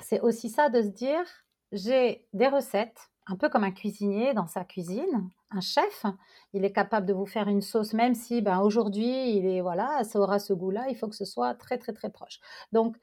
c'est 0.01 0.19
aussi 0.21 0.49
ça 0.49 0.69
de 0.69 0.83
se 0.83 0.89
dire, 0.89 1.25
j'ai 1.71 2.27
des 2.33 2.47
recettes, 2.47 3.09
un 3.27 3.35
peu 3.35 3.49
comme 3.49 3.63
un 3.63 3.71
cuisinier 3.71 4.33
dans 4.33 4.47
sa 4.47 4.63
cuisine, 4.63 5.29
un 5.51 5.61
chef, 5.61 6.05
il 6.53 6.65
est 6.65 6.71
capable 6.71 7.05
de 7.05 7.13
vous 7.13 7.25
faire 7.25 7.47
une 7.47 7.61
sauce, 7.61 7.93
même 7.93 8.15
si 8.15 8.41
ben, 8.41 8.59
aujourd'hui, 8.59 9.35
il 9.37 9.45
est 9.45 9.61
voilà, 9.61 10.03
ça 10.03 10.19
aura 10.19 10.39
ce 10.39 10.53
goût-là, 10.53 10.85
il 10.89 10.95
faut 10.95 11.07
que 11.07 11.15
ce 11.15 11.25
soit 11.25 11.53
très 11.53 11.77
très 11.77 11.93
très 11.93 12.09
proche. 12.09 12.39
Donc, 12.71 12.97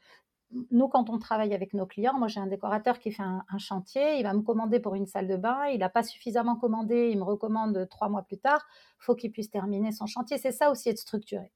nous, 0.71 0.89
quand 0.89 1.11
on 1.11 1.19
travaille 1.19 1.53
avec 1.53 1.75
nos 1.75 1.87
clients, 1.87 2.17
moi 2.19 2.29
j'ai 2.29 2.41
un 2.41 2.47
décorateur 2.47 2.99
qui 2.99 3.11
fait 3.11 3.23
un, 3.23 3.59
chantier, 3.59 4.19
il 4.19 4.23
va 4.23 4.33
me 4.35 4.43
commander 4.43 4.79
pour 4.79 4.95
une 4.95 5.07
salle 5.07 5.27
de 5.27 5.37
bain, 5.37 5.67
il 5.67 5.79
n'a 5.79 5.89
pas 5.89 6.03
suffisamment 6.03 6.57
commandé, 6.57 7.11
il 7.11 7.19
me 7.19 7.25
recommande 7.25 7.89
trois 7.91 8.09
mois 8.09 8.23
plus 8.23 8.39
tard, 8.39 8.65
faut 8.99 9.15
qu'il 9.15 9.33
puisse 9.33 9.51
terminer 9.51 9.91
son 9.91 10.07
chantier. 10.07 10.39
C'est 10.39 10.53
ça 10.53 10.71
aussi 10.71 10.89
être 10.91 10.99
structuré. 10.99 11.51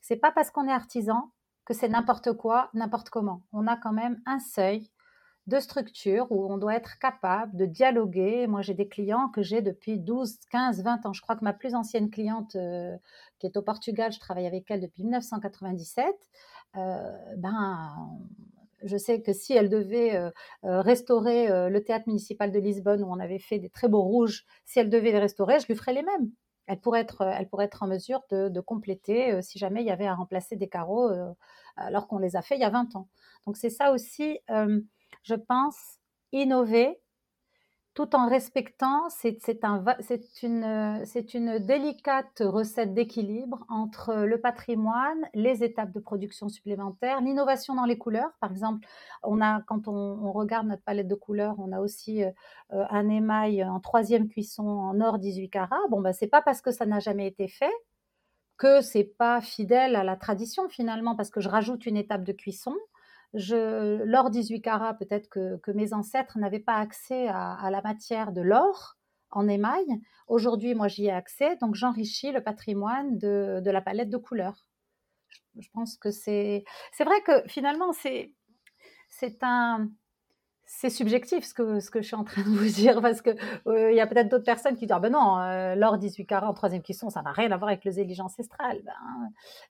C'est 0.00 0.16
pas 0.16 0.32
parce 0.32 0.50
qu'on 0.50 0.68
est 0.68 0.72
artisan 0.72 1.30
que 1.64 1.72
c'est 1.72 1.88
n'importe 1.88 2.32
quoi, 2.32 2.70
n'importe 2.74 3.08
comment. 3.08 3.42
On 3.52 3.66
a 3.66 3.76
quand 3.76 3.92
même 3.92 4.20
un 4.26 4.38
seuil 4.38 4.90
de 5.48 5.58
structure 5.58 6.30
où 6.30 6.50
on 6.52 6.56
doit 6.56 6.76
être 6.76 6.98
capable 6.98 7.56
de 7.56 7.66
dialoguer. 7.66 8.46
Moi, 8.46 8.62
j'ai 8.62 8.74
des 8.74 8.88
clients 8.88 9.28
que 9.28 9.42
j'ai 9.42 9.60
depuis 9.60 9.98
12, 9.98 10.38
15, 10.50 10.82
20 10.82 11.06
ans. 11.06 11.12
Je 11.12 11.20
crois 11.20 11.36
que 11.36 11.44
ma 11.44 11.52
plus 11.52 11.74
ancienne 11.74 12.10
cliente, 12.10 12.54
euh, 12.54 12.96
qui 13.38 13.46
est 13.46 13.56
au 13.56 13.62
Portugal, 13.62 14.12
je 14.12 14.20
travaille 14.20 14.46
avec 14.46 14.70
elle 14.70 14.80
depuis 14.80 15.02
1997. 15.02 16.06
Euh, 16.76 17.12
ben, 17.36 17.92
je 18.84 18.96
sais 18.96 19.20
que 19.20 19.32
si 19.32 19.52
elle 19.52 19.68
devait 19.68 20.14
euh, 20.14 20.30
restaurer 20.62 21.48
le 21.70 21.84
théâtre 21.84 22.06
municipal 22.06 22.52
de 22.52 22.58
Lisbonne, 22.58 23.02
où 23.02 23.12
on 23.12 23.18
avait 23.18 23.38
fait 23.38 23.58
des 23.58 23.68
très 23.68 23.88
beaux 23.88 24.02
rouges, 24.02 24.44
si 24.64 24.78
elle 24.78 24.90
devait 24.90 25.12
les 25.12 25.18
restaurer, 25.18 25.58
je 25.58 25.66
lui 25.66 25.74
ferais 25.74 25.92
les 25.92 26.02
mêmes. 26.02 26.30
Elle 26.66 26.78
pourrait 26.78 27.00
être, 27.00 27.22
elle 27.22 27.48
pourrait 27.48 27.64
être 27.64 27.82
en 27.82 27.88
mesure 27.88 28.22
de, 28.30 28.48
de 28.48 28.60
compléter 28.60 29.42
si 29.42 29.58
jamais 29.58 29.82
il 29.82 29.86
y 29.86 29.90
avait 29.90 30.06
à 30.06 30.14
remplacer 30.14 30.54
des 30.54 30.68
carreaux 30.68 31.10
alors 31.76 32.06
qu'on 32.06 32.18
les 32.18 32.36
a 32.36 32.42
fait 32.42 32.54
il 32.54 32.60
y 32.60 32.64
a 32.64 32.70
20 32.70 32.94
ans. 32.94 33.08
Donc 33.46 33.56
c'est 33.56 33.70
ça 33.70 33.92
aussi 33.92 34.38
je 35.22 35.34
pense, 35.34 35.98
innover 36.32 37.02
tout 37.94 38.16
en 38.16 38.26
respectant, 38.26 39.10
c'est 39.10 39.36
une, 40.42 41.58
délicate 41.58 42.40
recette 42.40 42.94
d'équilibre 42.94 43.66
entre 43.68 44.14
le 44.14 44.40
patrimoine, 44.40 45.28
les 45.34 45.62
étapes 45.62 45.92
de 45.92 46.00
production 46.00 46.48
supplémentaires, 46.48 47.20
l'innovation 47.20 47.74
dans 47.74 47.84
les 47.84 47.98
couleurs. 47.98 48.30
Par 48.40 48.50
exemple, 48.50 48.86
on 49.22 49.42
a, 49.42 49.60
quand 49.62 49.88
on, 49.88 50.32
regarde 50.32 50.68
notre 50.68 50.82
palette 50.82 51.08
de 51.08 51.14
couleurs, 51.14 51.56
on 51.58 51.70
a 51.72 51.80
aussi 51.80 52.24
euh, 52.24 52.30
un 52.70 53.10
émail 53.10 53.62
en 53.62 53.78
troisième 53.78 54.26
cuisson 54.26 54.66
en 54.66 54.98
or 55.02 55.18
18 55.18 55.50
carats. 55.50 55.76
Bon, 55.90 56.00
ben, 56.00 56.14
c'est 56.14 56.28
pas 56.28 56.40
parce 56.40 56.62
que 56.62 56.70
ça 56.70 56.86
n'a 56.86 56.98
jamais 56.98 57.26
été 57.26 57.46
fait 57.46 57.72
que 58.56 58.80
c'est 58.80 59.04
pas 59.04 59.42
fidèle 59.42 59.96
à 59.96 60.04
la 60.04 60.16
tradition 60.16 60.68
finalement, 60.70 61.14
parce 61.14 61.28
que 61.28 61.40
je 61.40 61.48
rajoute 61.50 61.84
une 61.84 61.98
étape 61.98 62.24
de 62.24 62.32
cuisson 62.32 62.74
je, 63.34 64.02
l'or 64.04 64.30
18 64.30 64.60
carats, 64.60 64.94
peut-être 64.94 65.28
que, 65.28 65.70
mes 65.72 65.92
ancêtres 65.92 66.38
n'avaient 66.38 66.60
pas 66.60 66.76
accès 66.76 67.28
à, 67.28 67.68
la 67.70 67.82
matière 67.82 68.32
de 68.32 68.40
l'or 68.40 68.98
en 69.30 69.48
émail. 69.48 69.86
Aujourd'hui, 70.28 70.74
moi, 70.74 70.88
j'y 70.88 71.06
ai 71.06 71.10
accès, 71.10 71.56
donc 71.56 71.74
j'enrichis 71.74 72.32
le 72.32 72.42
patrimoine 72.42 73.18
de, 73.18 73.62
la 73.64 73.80
palette 73.80 74.10
de 74.10 74.18
couleurs. 74.18 74.66
Je, 75.58 75.68
pense 75.72 75.96
que 75.96 76.10
c'est, 76.10 76.64
c'est 76.92 77.04
vrai 77.04 77.20
que 77.22 77.46
finalement, 77.48 77.92
c'est, 77.92 78.34
c'est 79.08 79.42
un, 79.42 79.88
c'est 80.74 80.90
subjectif 80.90 81.44
ce 81.44 81.52
que, 81.52 81.80
ce 81.80 81.90
que 81.90 82.00
je 82.00 82.06
suis 82.06 82.16
en 82.16 82.24
train 82.24 82.42
de 82.42 82.48
vous 82.56 82.64
dire, 82.64 83.00
parce 83.02 83.20
qu'il 83.20 83.36
euh, 83.66 83.92
y 83.92 84.00
a 84.00 84.06
peut-être 84.06 84.28
d'autres 84.28 84.44
personnes 84.44 84.74
qui 84.74 84.86
disent 84.86 84.96
ah 84.96 85.00
ben 85.00 85.12
non, 85.12 85.38
euh, 85.38 85.74
l'or 85.74 85.98
1840, 85.98 86.56
troisième 86.56 86.82
cuisson, 86.82 87.10
ça 87.10 87.22
n'a 87.22 87.32
rien 87.32 87.52
à 87.52 87.56
voir 87.56 87.68
avec 87.68 87.84
le 87.84 87.90
zélige 87.92 88.20
ancestral. 88.20 88.80
Ben, 88.84 88.92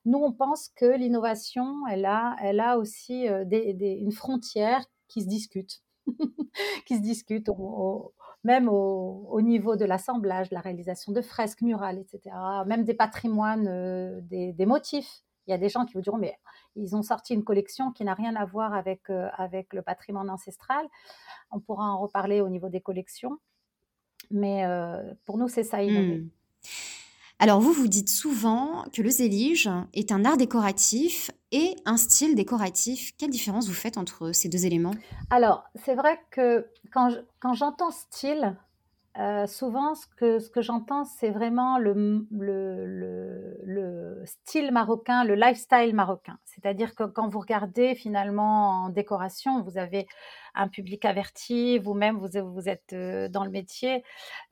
nous, 0.04 0.18
on 0.18 0.32
pense 0.32 0.70
que 0.76 0.96
l'innovation, 0.96 1.86
elle 1.90 2.06
a, 2.06 2.36
elle 2.40 2.60
a 2.60 2.78
aussi 2.78 3.28
euh, 3.28 3.44
une 3.50 4.12
frontière 4.12 4.84
qui 5.08 5.22
se 5.22 5.26
discute, 5.26 5.82
qui 6.86 6.96
se 6.96 7.02
discute 7.02 7.50
même 8.44 8.68
au, 8.68 9.40
niveau 9.40 9.76
de 9.76 9.84
l'assemblage, 9.84 10.50
la 10.50 10.60
réalisation 10.60 11.12
de 11.12 11.20
fresques 11.20 11.62
murales, 11.62 11.98
etc., 11.98 12.34
même 12.66 12.82
des 12.82 12.94
patrimoines, 12.94 14.20
des 14.28 14.66
motifs 14.66 15.22
il 15.46 15.50
y 15.50 15.54
a 15.54 15.58
des 15.58 15.68
gens 15.68 15.84
qui 15.84 15.94
vous 15.94 16.00
diront, 16.00 16.18
mais 16.18 16.36
ils 16.76 16.96
ont 16.96 17.02
sorti 17.02 17.34
une 17.34 17.44
collection 17.44 17.92
qui 17.92 18.04
n'a 18.04 18.14
rien 18.14 18.34
à 18.36 18.44
voir 18.44 18.74
avec, 18.74 19.10
euh, 19.10 19.28
avec 19.36 19.72
le 19.72 19.82
patrimoine 19.82 20.30
ancestral. 20.30 20.86
On 21.50 21.60
pourra 21.60 21.84
en 21.84 21.98
reparler 21.98 22.40
au 22.40 22.48
niveau 22.48 22.68
des 22.68 22.80
collections. 22.80 23.38
Mais 24.30 24.64
euh, 24.64 25.02
pour 25.24 25.38
nous, 25.38 25.48
c'est 25.48 25.64
ça, 25.64 25.82
innover. 25.82 26.18
Hmm. 26.18 26.28
Alors, 27.38 27.60
vous, 27.60 27.72
vous 27.72 27.88
dites 27.88 28.08
souvent 28.08 28.84
que 28.92 29.02
le 29.02 29.10
zélige 29.10 29.68
est 29.94 30.12
un 30.12 30.24
art 30.24 30.36
décoratif 30.36 31.32
et 31.50 31.74
un 31.84 31.96
style 31.96 32.36
décoratif. 32.36 33.12
Quelle 33.18 33.30
différence 33.30 33.66
vous 33.66 33.74
faites 33.74 33.98
entre 33.98 34.30
ces 34.30 34.48
deux 34.48 34.64
éléments? 34.64 34.94
Alors, 35.30 35.64
c'est 35.74 35.96
vrai 35.96 36.20
que 36.30 36.68
quand 36.92 37.52
j'entends 37.52 37.90
style, 37.90 38.56
euh, 39.18 39.46
souvent, 39.46 39.94
ce 39.94 40.06
que, 40.16 40.38
ce 40.38 40.48
que 40.48 40.62
j'entends, 40.62 41.04
c'est 41.04 41.28
vraiment 41.28 41.76
le, 41.76 42.26
le, 42.30 43.58
le, 43.62 44.22
style 44.24 44.72
marocain, 44.72 45.24
le 45.24 45.34
lifestyle 45.34 45.94
marocain. 45.94 46.38
C'est-à-dire 46.46 46.94
que 46.94 47.04
quand 47.04 47.28
vous 47.28 47.40
regardez 47.40 47.94
finalement 47.94 48.84
en 48.84 48.88
décoration, 48.88 49.62
vous 49.62 49.76
avez 49.76 50.06
un 50.54 50.68
public 50.68 51.04
averti, 51.04 51.78
vous-même, 51.78 52.16
vous, 52.16 52.28
vous 52.52 52.68
êtes 52.70 52.94
euh, 52.94 53.28
dans 53.28 53.44
le 53.44 53.50
métier, 53.50 54.02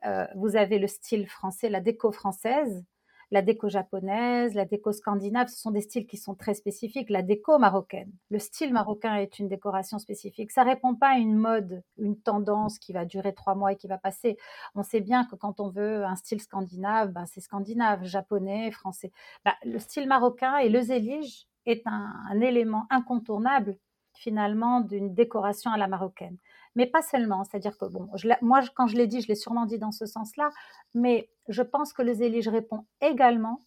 euh, 0.05 0.27
vous 0.35 0.55
avez 0.55 0.77
le 0.77 0.87
style 0.87 1.27
français, 1.27 1.67
la 1.69 1.81
déco 1.81 2.11
française, 2.11 2.83
la 3.31 3.41
déco 3.41 3.69
japonaise, 3.69 4.53
la 4.53 4.65
déco 4.65 4.91
scandinave, 4.91 5.47
ce 5.47 5.57
sont 5.57 5.71
des 5.71 5.81
styles 5.81 6.05
qui 6.05 6.17
sont 6.17 6.35
très 6.35 6.53
spécifiques. 6.53 7.09
La 7.09 7.21
déco 7.21 7.57
marocaine, 7.57 8.11
le 8.29 8.39
style 8.39 8.73
marocain 8.73 9.15
est 9.15 9.39
une 9.39 9.47
décoration 9.47 9.99
spécifique. 9.99 10.51
Ça 10.51 10.63
répond 10.63 10.95
pas 10.95 11.13
à 11.13 11.17
une 11.17 11.35
mode, 11.35 11.81
une 11.97 12.19
tendance 12.19 12.77
qui 12.77 12.91
va 12.91 13.05
durer 13.05 13.33
trois 13.33 13.55
mois 13.55 13.71
et 13.71 13.77
qui 13.77 13.87
va 13.87 13.97
passer. 13.97 14.37
On 14.75 14.83
sait 14.83 14.99
bien 14.99 15.25
que 15.25 15.35
quand 15.35 15.61
on 15.61 15.69
veut 15.69 16.03
un 16.03 16.15
style 16.15 16.41
scandinave, 16.41 17.11
ben 17.11 17.25
c'est 17.25 17.41
scandinave, 17.41 18.03
japonais, 18.03 18.69
français. 18.71 19.13
Ben, 19.45 19.53
le 19.63 19.79
style 19.79 20.07
marocain 20.07 20.57
et 20.57 20.69
le 20.69 20.81
zélige 20.81 21.47
est 21.65 21.83
un 21.85 22.41
élément 22.41 22.85
incontournable 22.89 23.77
finalement 24.13 24.81
d'une 24.81 25.13
décoration 25.13 25.71
à 25.71 25.77
la 25.77 25.87
marocaine 25.87 26.37
mais 26.75 26.85
pas 26.85 27.01
seulement. 27.01 27.43
C'est-à-dire 27.43 27.77
que, 27.77 27.85
bon, 27.85 28.09
moi, 28.41 28.61
quand 28.75 28.87
je 28.87 28.95
l'ai 28.95 29.07
dit, 29.07 29.21
je 29.21 29.27
l'ai 29.27 29.35
sûrement 29.35 29.65
dit 29.65 29.79
dans 29.79 29.91
ce 29.91 30.05
sens-là, 30.05 30.49
mais 30.93 31.29
je 31.47 31.61
pense 31.61 31.93
que 31.93 32.01
le 32.01 32.13
zélige 32.13 32.47
répond 32.47 32.85
également 33.01 33.59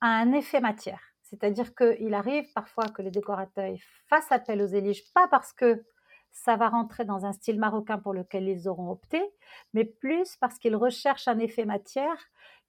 à 0.00 0.08
un 0.08 0.32
effet 0.32 0.60
matière. 0.60 1.00
C'est-à-dire 1.22 1.74
qu'il 1.74 2.14
arrive 2.14 2.50
parfois 2.54 2.84
que 2.86 3.02
les 3.02 3.10
décorateurs 3.10 3.76
fassent 4.08 4.32
appel 4.32 4.62
aux 4.62 4.66
zélige, 4.66 5.12
pas 5.12 5.28
parce 5.28 5.52
que 5.52 5.84
ça 6.32 6.56
va 6.56 6.68
rentrer 6.68 7.04
dans 7.04 7.26
un 7.26 7.32
style 7.32 7.58
marocain 7.58 7.98
pour 7.98 8.14
lequel 8.14 8.48
ils 8.48 8.68
auront 8.68 8.90
opté, 8.90 9.22
mais 9.74 9.84
plus 9.84 10.36
parce 10.36 10.58
qu'ils 10.58 10.76
recherchent 10.76 11.28
un 11.28 11.38
effet 11.38 11.64
matière 11.64 12.16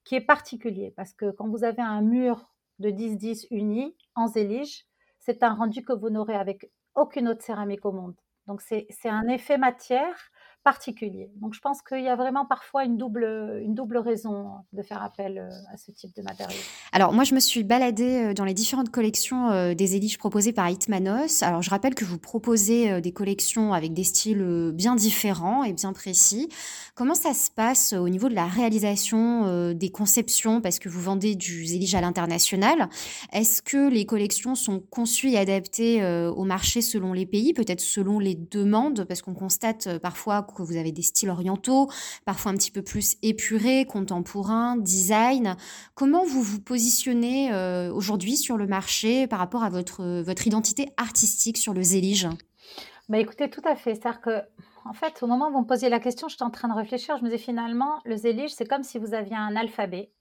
qui 0.04 0.14
est 0.16 0.20
particulier. 0.20 0.92
Parce 0.96 1.12
que 1.12 1.30
quand 1.30 1.48
vous 1.48 1.64
avez 1.64 1.82
un 1.82 2.02
mur 2.02 2.50
de 2.78 2.90
10-10 2.90 3.46
uni 3.50 3.96
en 4.14 4.26
zélige, 4.26 4.86
c'est 5.20 5.42
un 5.42 5.54
rendu 5.54 5.84
que 5.84 5.92
vous 5.92 6.10
n'aurez 6.10 6.34
avec 6.34 6.70
aucune 6.94 7.28
autre 7.28 7.42
céramique 7.42 7.84
au 7.84 7.92
monde. 7.92 8.16
Donc 8.46 8.62
c'est 8.62 8.86
un 9.04 9.28
effet 9.28 9.58
matière 9.58 10.30
particulier. 10.62 11.30
Donc 11.40 11.54
je 11.54 11.60
pense 11.60 11.80
qu'il 11.80 12.02
y 12.02 12.08
a 12.08 12.16
vraiment 12.16 12.44
parfois 12.44 12.84
une 12.84 12.98
double, 12.98 13.60
une 13.62 13.74
double 13.74 13.96
raison 13.96 14.50
de 14.72 14.82
faire 14.82 15.02
appel 15.02 15.38
euh, 15.38 15.72
à 15.72 15.76
ce 15.78 15.90
type 15.90 16.14
de 16.14 16.22
matériaux. 16.22 16.60
Alors 16.92 17.12
moi 17.14 17.24
je 17.24 17.34
me 17.34 17.40
suis 17.40 17.64
baladée 17.64 18.24
euh, 18.24 18.34
dans 18.34 18.44
les 18.44 18.52
différentes 18.52 18.90
collections 18.90 19.50
euh, 19.50 19.74
des 19.74 19.96
éliges 19.96 20.18
proposées 20.18 20.52
par 20.52 20.68
Hitmanos. 20.68 21.42
Alors 21.42 21.62
je 21.62 21.70
rappelle 21.70 21.94
que 21.94 22.04
vous 22.04 22.18
proposez 22.18 23.00
des 23.00 23.12
collections 23.12 23.72
avec 23.72 23.94
des 23.94 24.04
styles 24.04 24.70
bien 24.74 24.96
différents 24.96 25.64
et 25.64 25.72
bien 25.72 25.92
précis. 25.92 26.48
Comment 26.94 27.14
ça 27.14 27.32
se 27.32 27.50
passe 27.50 27.94
au 27.94 28.08
niveau 28.08 28.28
de 28.28 28.34
la 28.34 28.46
réalisation 28.46 29.72
des 29.72 29.90
conceptions? 29.90 30.60
Parce 30.60 30.78
que 30.78 30.88
vous 30.88 31.00
vendez 31.00 31.34
du 31.34 31.64
zélige 31.64 31.94
à 31.94 32.00
l'international 32.00 32.88
Est-ce 33.32 33.62
que 33.62 33.88
les 33.88 34.04
collections 34.04 34.54
sont 34.54 34.80
conçues 34.80 35.30
et 35.30 35.38
adaptées 35.38 36.04
au 36.04 36.44
marché 36.44 36.82
selon 36.82 37.12
les 37.12 37.26
pays, 37.26 37.54
peut-être 37.54 37.80
selon 37.80 38.18
les 38.18 38.34
demandes? 38.34 39.04
Parce 39.04 39.22
qu'on 39.22 39.34
constate 39.34 39.98
parfois 39.98 40.42
que 40.54 40.62
vous 40.62 40.76
avez 40.76 40.92
des 40.92 41.02
styles 41.02 41.30
orientaux, 41.30 41.88
parfois 42.24 42.52
un 42.52 42.56
petit 42.56 42.70
peu 42.70 42.82
plus 42.82 43.16
épurés, 43.22 43.84
contemporains, 43.84 44.76
design. 44.76 45.56
Comment 45.94 46.24
vous 46.24 46.42
vous 46.42 46.60
positionnez 46.60 47.52
euh, 47.52 47.92
aujourd'hui 47.92 48.36
sur 48.36 48.56
le 48.56 48.66
marché 48.66 49.26
par 49.26 49.38
rapport 49.38 49.64
à 49.64 49.70
votre, 49.70 50.22
votre 50.22 50.46
identité 50.46 50.92
artistique 50.96 51.56
sur 51.56 51.74
le 51.74 51.82
zélige? 51.82 52.28
Bah 53.08 53.18
écoutez, 53.18 53.50
tout 53.50 53.62
à 53.64 53.74
fait. 53.74 53.94
C'est-à-dire 53.94 54.20
que, 54.20 54.42
en 54.84 54.92
fait, 54.92 55.22
au 55.22 55.26
moment 55.26 55.48
où 55.48 55.52
vous 55.52 55.60
me 55.62 55.66
posiez 55.66 55.88
la 55.88 55.98
question, 55.98 56.28
j'étais 56.28 56.44
en 56.44 56.50
train 56.50 56.68
de 56.68 56.74
réfléchir. 56.74 57.16
Je 57.16 57.24
me 57.24 57.28
disais 57.28 57.42
finalement, 57.42 58.00
le 58.04 58.16
zélige, 58.16 58.50
c'est 58.50 58.66
comme 58.66 58.84
si 58.84 58.98
vous 58.98 59.14
aviez 59.14 59.34
un 59.34 59.56
alphabet, 59.56 60.12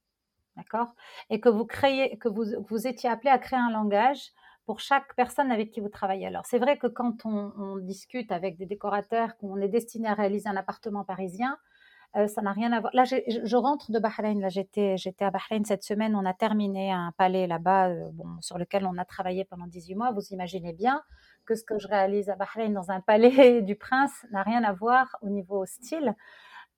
d'accord? 0.57 0.87
Et 1.29 1.39
que 1.39 1.49
vous 1.49 1.65
créez, 1.65 2.17
que 2.17 2.27
vous, 2.27 2.45
vous 2.67 2.87
étiez 2.87 3.09
appelé 3.09 3.29
à 3.29 3.37
créer 3.37 3.59
un 3.59 3.69
langage 3.69 4.31
pour 4.69 4.81
chaque 4.81 5.15
personne 5.15 5.51
avec 5.51 5.71
qui 5.71 5.79
vous 5.79 5.89
travaillez. 5.89 6.27
Alors, 6.27 6.45
c'est 6.45 6.59
vrai 6.59 6.77
que 6.77 6.85
quand 6.85 7.25
on, 7.25 7.77
discute 7.77 8.31
avec 8.31 8.55
des 8.55 8.67
décorateurs, 8.67 9.35
qu'on 9.37 9.57
est 9.57 9.67
destiné 9.67 10.07
à 10.07 10.13
réaliser 10.13 10.47
un 10.47 10.55
appartement 10.55 11.03
parisien, 11.03 11.57
euh, 12.15 12.27
ça 12.27 12.43
n'a 12.43 12.51
rien 12.51 12.71
à 12.71 12.79
voir. 12.79 12.93
Là, 12.93 13.03
je 13.03 13.55
rentre 13.55 13.91
de 13.91 13.97
Bahreïn. 13.97 14.39
Là, 14.39 14.49
j'étais, 14.49 14.95
j'étais 14.95 15.25
à 15.25 15.31
Bahreïn 15.31 15.65
cette 15.65 15.83
semaine. 15.83 16.15
On 16.15 16.23
a 16.23 16.35
terminé 16.35 16.91
un 16.91 17.11
palais 17.17 17.47
là-bas, 17.47 17.89
euh, 17.89 18.09
bon, 18.13 18.27
sur 18.41 18.59
lequel 18.59 18.85
on 18.85 18.95
a 18.99 19.05
travaillé 19.05 19.43
pendant 19.43 19.65
18 19.65 19.95
mois. 19.95 20.11
Vous 20.11 20.27
imaginez 20.29 20.73
bien 20.73 21.01
que 21.47 21.55
ce 21.55 21.63
que 21.63 21.79
je 21.79 21.87
réalise 21.87 22.29
à 22.29 22.35
Bahreïn 22.35 22.71
dans 22.71 22.91
un 22.91 23.01
palais 23.01 23.63
du 23.63 23.75
prince 23.75 24.23
n'a 24.29 24.43
rien 24.43 24.63
à 24.63 24.71
voir 24.71 25.15
au 25.23 25.29
niveau 25.29 25.65
style. 25.65 26.13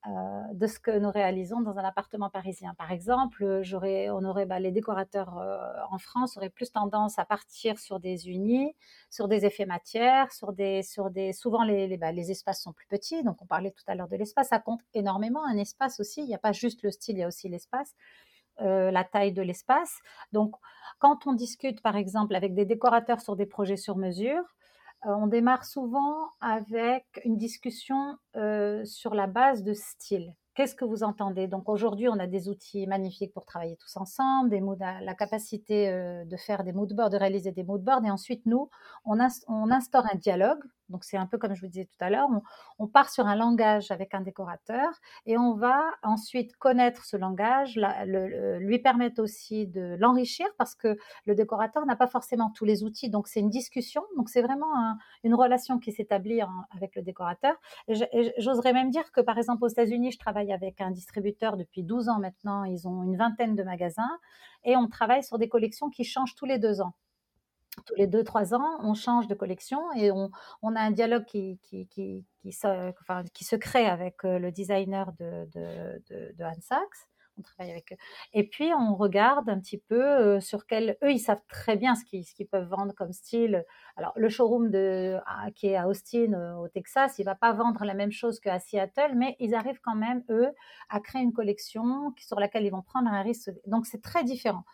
Euh, 0.07 0.41
de 0.53 0.65
ce 0.65 0.79
que 0.79 0.97
nous 0.97 1.11
réalisons 1.11 1.61
dans 1.61 1.77
un 1.77 1.83
appartement 1.83 2.31
parisien. 2.31 2.73
Par 2.73 2.91
exemple, 2.91 3.43
on 3.43 4.25
aurait, 4.25 4.47
bah, 4.47 4.59
les 4.59 4.71
décorateurs 4.71 5.37
euh, 5.37 5.59
en 5.91 5.99
France 5.99 6.37
auraient 6.37 6.49
plus 6.49 6.71
tendance 6.71 7.19
à 7.19 7.25
partir 7.25 7.77
sur 7.77 7.99
des 7.99 8.27
unis, 8.27 8.73
sur 9.11 9.27
des 9.27 9.45
effets 9.45 9.67
matières, 9.67 10.31
sur 10.31 10.53
des, 10.53 10.81
sur 10.81 11.11
des, 11.11 11.33
souvent 11.33 11.63
les, 11.63 11.85
les, 11.85 11.97
bah, 11.97 12.11
les 12.11 12.31
espaces 12.31 12.63
sont 12.63 12.73
plus 12.73 12.87
petits. 12.87 13.23
Donc 13.23 13.43
on 13.43 13.45
parlait 13.45 13.69
tout 13.69 13.83
à 13.85 13.93
l'heure 13.93 14.07
de 14.07 14.15
l'espace, 14.15 14.47
ça 14.49 14.57
compte 14.57 14.81
énormément. 14.95 15.45
Un 15.45 15.57
espace 15.57 15.99
aussi, 15.99 16.21
il 16.21 16.27
n'y 16.27 16.35
a 16.35 16.39
pas 16.39 16.51
juste 16.51 16.81
le 16.81 16.89
style, 16.89 17.17
il 17.17 17.19
y 17.19 17.23
a 17.23 17.27
aussi 17.27 17.47
l'espace. 17.47 17.93
Euh, 18.59 18.91
la 18.91 19.03
taille 19.03 19.33
de 19.33 19.41
l'espace. 19.41 19.99
Donc, 20.33 20.55
quand 20.99 21.25
on 21.25 21.33
discute, 21.33 21.81
par 21.81 21.95
exemple, 21.95 22.35
avec 22.35 22.53
des 22.53 22.65
décorateurs 22.65 23.21
sur 23.21 23.35
des 23.35 23.45
projets 23.45 23.77
sur 23.77 23.97
mesure, 23.97 24.43
on 25.03 25.27
démarre 25.27 25.65
souvent 25.65 26.29
avec 26.39 27.05
une 27.25 27.37
discussion 27.37 28.17
sur 28.85 29.13
la 29.13 29.27
base 29.27 29.63
de 29.63 29.73
style. 29.73 30.33
Qu'est-ce 30.53 30.75
que 30.75 30.83
vous 30.83 31.03
entendez? 31.03 31.47
Donc 31.47 31.69
aujourd'hui, 31.69 32.09
on 32.09 32.19
a 32.19 32.27
des 32.27 32.49
outils 32.49 32.85
magnifiques 32.85 33.33
pour 33.33 33.45
travailler 33.45 33.77
tous 33.77 33.95
ensemble, 33.95 34.49
des 34.49 34.61
la 34.79 35.15
capacité 35.15 35.89
de 36.25 36.37
faire 36.37 36.65
des 36.65 36.73
moodboards, 36.73 37.09
de 37.09 37.17
réaliser 37.17 37.51
des 37.51 37.63
moodboards. 37.63 38.03
Et 38.05 38.11
ensuite, 38.11 38.45
nous, 38.45 38.69
on 39.05 39.19
instaure 39.19 40.05
un 40.11 40.17
dialogue 40.17 40.61
donc 40.91 41.03
c'est 41.03 41.17
un 41.17 41.25
peu 41.25 41.37
comme 41.37 41.55
je 41.55 41.61
vous 41.61 41.67
disais 41.67 41.85
tout 41.85 42.03
à 42.03 42.09
l'heure, 42.09 42.27
on, 42.77 42.87
part 42.87 43.09
sur 43.09 43.25
un 43.25 43.35
langage 43.35 43.89
avec 43.89 44.13
un 44.13 44.21
décorateur 44.21 44.89
et 45.25 45.37
on 45.37 45.55
va 45.55 45.81
ensuite 46.03 46.55
connaître 46.57 47.05
ce 47.05 47.17
langage, 47.17 47.79
lui 48.59 48.79
permettre 48.79 49.21
aussi 49.21 49.67
de 49.67 49.95
l'enrichir 49.99 50.45
parce 50.57 50.75
que 50.75 50.97
le 51.25 51.35
décorateur 51.35 51.85
n'a 51.85 51.95
pas 51.95 52.07
forcément 52.07 52.51
tous 52.51 52.65
les 52.65 52.83
outils. 52.83 53.09
Donc 53.09 53.27
c'est 53.27 53.39
une 53.39 53.49
discussion, 53.49 54.03
donc 54.17 54.29
c'est 54.29 54.41
vraiment 54.41 54.97
une 55.23 55.33
relation 55.33 55.79
qui 55.79 55.91
s'établit 55.91 56.41
avec 56.75 56.95
le 56.95 57.01
décorateur. 57.01 57.55
J'oserais 58.37 58.73
même 58.73 58.89
dire 58.89 59.11
que 59.11 59.21
par 59.21 59.37
exemple 59.37 59.63
aux 59.63 59.69
États-Unis, 59.69 60.11
je 60.11 60.19
travaille 60.19 60.51
avec 60.51 60.81
un 60.81 60.91
distributeur 60.91 61.57
depuis 61.57 61.83
12 61.83 62.09
ans 62.09 62.19
maintenant, 62.19 62.65
ils 62.65 62.87
ont 62.87 63.03
une 63.03 63.15
vingtaine 63.15 63.55
de 63.55 63.63
magasins 63.63 64.19
et 64.63 64.75
on 64.75 64.87
travaille 64.87 65.23
sur 65.23 65.37
des 65.37 65.49
collections 65.49 65.89
qui 65.89 66.03
changent 66.03 66.35
tous 66.35 66.45
les 66.45 66.59
deux 66.59 66.81
ans 66.81 66.93
tous 67.86 67.95
les 67.95 68.07
deux, 68.07 68.24
trois 68.24 68.53
ans, 68.53 68.78
on 68.82 68.93
change 68.93 69.28
de 69.28 69.36
collection 69.36 69.80
et 69.93 70.11
on, 70.11 70.30
on 70.61 70.76
a 70.76 70.82
un 70.82 70.91
dialogue 70.91 71.26
qui, 71.26 71.59
qui, 71.63 71.88
qui, 71.88 72.26
qui, 72.41 72.51
se, 72.51 72.89
enfin, 73.01 73.24
qui 73.34 73.43
se 73.43 73.55
crée 73.55 73.88
avec 73.88 74.26
euh, 74.26 74.39
le 74.39 74.51
designer 74.51 75.11
de, 75.13 75.45
de, 75.53 76.03
de, 76.09 76.36
de 76.36 76.43
Hans 76.43 76.61
Sachs. 76.61 77.07
On 77.38 77.43
travaille 77.43 77.72
avec 77.72 77.93
eux. 77.93 77.95
Et 78.34 78.47
puis, 78.47 78.72
on 78.78 78.93
regarde 78.93 79.49
un 79.49 79.57
petit 79.57 79.78
peu 79.78 80.03
euh, 80.03 80.39
sur 80.41 80.67
quel. 80.67 80.97
Eux, 81.01 81.13
ils 81.13 81.19
savent 81.19 81.41
très 81.47 81.78
bien 81.78 81.95
ce 81.95 82.03
qu'ils, 82.03 82.47
peuvent 82.47 82.67
vendre 82.67 82.93
comme 82.93 83.13
style. 83.13 83.65
Alors, 83.95 84.11
le 84.17 84.28
showroom 84.28 84.69
de, 84.69 85.17
qui 85.55 85.67
est 85.67 85.78
à 85.78 85.88
Austin, 85.88 86.34
euh, 86.34 86.55
au 86.55 86.67
Texas, 86.67 87.15
il 87.19 87.24
va 87.24 87.36
pas 87.36 87.53
vendre 87.53 87.86
la 87.86 87.93
même 87.93 88.11
chose 88.11 88.41
qu'à 88.41 88.59
Seattle, 88.59 89.13
mais 89.15 89.38
ils 89.39 89.55
arrivent 89.55 89.80
quand 89.82 89.95
même, 89.95 90.24
eux, 90.30 90.49
à 90.89 90.99
créer 90.99 91.22
une 91.22 91.32
collection 91.32 92.13
sur 92.17 92.38
laquelle 92.38 92.65
ils 92.65 92.72
vont 92.72 92.82
prendre 92.82 93.09
un 93.09 93.22
risque. 93.22 93.49
Donc, 93.65 93.86
c'est 93.86 94.01
très 94.01 94.26
différent. 94.26 94.65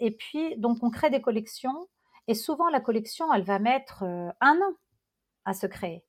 Et 0.00 0.10
puis, 0.10 0.56
donc, 0.58 0.78
on 0.82 0.90
crée 0.90 1.10
des 1.10 1.22
collections 1.22 1.86
et 2.28 2.34
souvent, 2.34 2.68
la 2.68 2.80
collection, 2.80 3.32
elle 3.32 3.44
va 3.44 3.58
mettre 3.58 4.04
euh, 4.04 4.30
un 4.40 4.56
an 4.56 4.74
à 5.44 5.54
se 5.54 5.66
créer. 5.66 6.04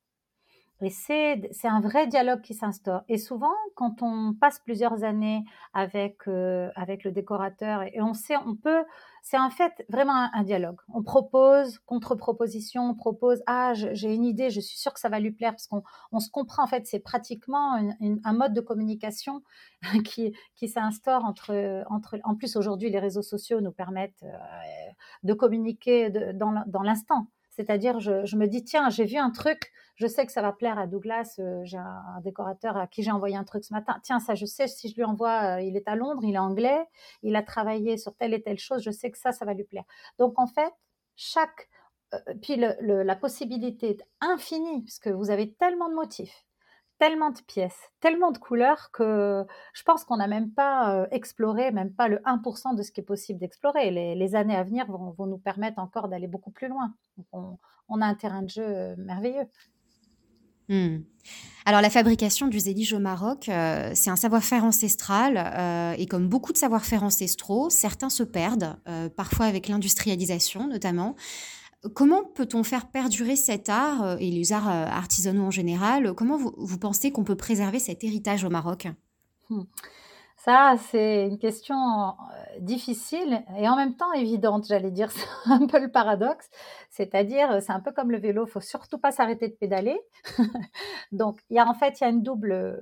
Et 0.82 0.90
c'est, 0.90 1.40
un 1.64 1.80
vrai 1.80 2.06
dialogue 2.06 2.42
qui 2.42 2.52
s'instaure. 2.52 3.02
Et 3.08 3.16
souvent, 3.16 3.54
quand 3.76 4.02
on 4.02 4.34
passe 4.34 4.58
plusieurs 4.58 5.04
années 5.04 5.42
avec, 5.72 6.28
euh, 6.28 6.68
avec 6.76 7.02
le 7.02 7.12
décorateur, 7.12 7.82
et 7.82 8.02
on 8.02 8.12
sait, 8.12 8.36
on 8.46 8.54
peut, 8.54 8.84
c'est 9.22 9.38
en 9.38 9.48
fait 9.48 9.86
vraiment 9.88 10.28
un, 10.34 10.42
dialogue. 10.42 10.76
On 10.92 11.02
propose, 11.02 11.78
contre-proposition, 11.86 12.90
on 12.90 12.94
propose, 12.94 13.42
ah, 13.46 13.72
j'ai 13.72 14.14
une 14.14 14.24
idée, 14.24 14.50
je 14.50 14.60
suis 14.60 14.76
sûre 14.78 14.92
que 14.92 15.00
ça 15.00 15.08
va 15.08 15.18
lui 15.18 15.32
plaire, 15.32 15.52
parce 15.52 15.66
qu'on 15.66 15.82
on 16.12 16.20
se 16.20 16.30
comprend, 16.30 16.64
en 16.64 16.66
fait, 16.66 16.86
c'est 16.86 17.00
pratiquement 17.00 17.80
un 18.24 18.32
mode 18.34 18.52
de 18.52 18.60
communication 18.60 19.42
qui, 20.04 20.34
qui 20.56 20.68
s'instaure 20.68 21.24
entre, 21.24 21.84
entre, 21.88 22.18
en 22.24 22.34
plus 22.34 22.54
aujourd'hui, 22.54 22.90
les 22.90 22.98
réseaux 22.98 23.22
sociaux 23.22 23.62
nous 23.62 23.72
permettent 23.72 24.24
euh, 24.24 24.36
de 25.22 25.32
communiquer 25.32 26.10
dans, 26.10 26.62
dans 26.66 26.82
l'instant. 26.82 27.28
C'est-à-dire, 27.56 28.00
je, 28.00 28.36
me 28.36 28.46
dis, 28.46 28.64
tiens, 28.64 28.90
j'ai 28.90 29.06
vu 29.06 29.16
un 29.16 29.30
truc, 29.30 29.72
je 29.94 30.06
sais 30.06 30.26
que 30.26 30.32
ça 30.32 30.42
va 30.42 30.52
plaire 30.52 30.78
à 30.78 30.86
Douglas. 30.86 31.36
Euh, 31.38 31.62
j'ai 31.64 31.78
un, 31.78 32.20
décorateur 32.22 32.76
à 32.76 32.86
qui 32.86 33.02
j'ai 33.02 33.10
envoyé 33.10 33.34
un 33.34 33.44
truc 33.44 33.64
ce 33.64 33.72
matin. 33.72 33.98
Tiens, 34.02 34.20
ça, 34.20 34.34
je 34.34 34.44
sais, 34.44 34.68
si 34.68 34.90
je 34.90 34.94
lui 34.94 35.04
envoie, 35.04 35.56
euh, 35.56 35.62
il 35.62 35.74
est 35.74 35.88
à 35.88 35.96
Londres, 35.96 36.22
il 36.22 36.34
est 36.34 36.38
anglais, 36.38 36.84
il 37.22 37.34
a 37.34 37.42
travaillé 37.42 37.96
sur 37.96 38.14
telle 38.14 38.34
et 38.34 38.42
telle 38.42 38.58
chose, 38.58 38.82
je 38.82 38.90
sais 38.90 39.10
que 39.10 39.16
ça, 39.16 39.32
ça 39.32 39.46
va 39.46 39.54
lui 39.54 39.64
plaire. 39.64 39.84
Donc, 40.18 40.38
en 40.38 40.46
fait, 40.46 40.72
chaque. 41.16 41.70
Euh, 42.14 42.18
puis 42.42 42.56
la 42.56 43.16
possibilité 43.16 43.96
infinie, 44.20 44.82
puisque 44.82 45.08
vous 45.08 45.30
avez 45.30 45.52
tellement 45.54 45.88
de 45.88 45.94
motifs, 45.94 46.45
tellement 46.98 47.30
de 47.30 47.40
pièces, 47.40 47.90
tellement 48.00 48.30
de 48.30 48.38
couleurs 48.38 48.90
que 48.92 49.44
je 49.74 49.82
pense 49.82 50.04
qu'on 50.04 50.16
n'a 50.16 50.26
même 50.26 50.50
pas 50.50 50.94
euh, 50.94 51.06
exploré, 51.10 51.70
même 51.70 51.92
pas 51.92 52.08
le 52.08 52.18
1% 52.18 52.76
de 52.76 52.82
ce 52.82 52.90
qui 52.90 53.00
est 53.00 53.04
possible 53.04 53.38
d'explorer. 53.38 53.90
Les, 53.90 54.34
années 54.34 54.56
à 54.56 54.64
venir 54.64 54.86
vont, 54.86 55.26
nous 55.26 55.38
permettre 55.38 55.78
encore 55.78 56.08
d'aller 56.08 56.26
beaucoup 56.26 56.50
plus 56.50 56.68
loin. 56.68 56.94
on, 57.32 58.00
a 58.00 58.06
un 58.06 58.14
terrain 58.14 58.42
de 58.42 58.48
jeu 58.48 58.64
euh, 58.64 58.94
merveilleux. 58.98 59.46
Hmm. 60.68 60.98
Alors 61.64 61.80
la 61.80 61.90
fabrication 61.90 62.48
du 62.48 62.58
zélige 62.58 62.92
au 62.92 62.98
Maroc, 62.98 63.48
euh, 63.48 63.92
c'est 63.94 64.10
un 64.10 64.16
savoir-faire 64.16 64.64
ancestral 64.64 65.94
et 65.96 66.06
comme 66.06 66.28
beaucoup 66.28 66.52
de 66.52 66.58
savoir-faire 66.58 67.04
ancestraux, 67.04 67.70
certains 67.70 68.10
se 68.10 68.24
perdent, 68.24 68.76
parfois 69.16 69.46
avec 69.46 69.68
l'industrialisation 69.68 70.66
notamment. 70.66 71.14
Comment 71.94 72.24
peut-on 72.24 72.62
faire 72.62 72.90
perdurer 72.90 73.36
cet 73.36 73.68
art 73.68 74.02
euh, 74.02 74.16
et 74.18 74.30
les 74.30 74.52
arts 74.52 74.68
euh, 74.68 74.86
artisanaux 74.86 75.44
en 75.44 75.50
général 75.50 76.14
Comment 76.14 76.36
vous, 76.36 76.78
pensez 76.78 77.12
qu'on 77.12 77.24
peut 77.24 77.36
préserver 77.36 77.78
cet 77.78 78.02
héritage 78.02 78.44
au 78.44 78.50
Maroc? 78.50 78.88
Hmm. 79.50 79.62
Ça, 80.36 80.76
c'est 80.90 81.26
une 81.26 81.38
question 81.38 81.76
euh, 81.76 82.12
difficile 82.60 83.44
et 83.58 83.68
en 83.68 83.76
même 83.76 83.94
temps 83.96 84.12
évidente, 84.12 84.66
j'allais 84.68 84.90
dire. 84.90 85.10
C'est 85.44 85.50
un 85.50 85.66
peu 85.66 85.80
le 85.80 85.90
paradoxe. 85.90 86.48
C'est-à-dire, 86.90 87.62
c'est 87.62 87.72
un 87.72 87.80
peu 87.80 87.92
comme 87.92 88.10
le 88.10 88.18
vélo, 88.18 88.46
il 88.46 88.50
faut 88.50 88.60
surtout 88.60 88.98
pas 88.98 89.12
s'arrêter 89.12 89.48
de 89.48 89.54
pédaler. 89.54 90.00
Donc, 91.12 91.40
il 91.50 91.56
y 91.56 91.58
a 91.58 91.68
en 91.68 91.74
fait, 91.74 92.00
il 92.00 92.04
y 92.04 92.06
a 92.06 92.10
une 92.10 92.22
double, 92.22 92.80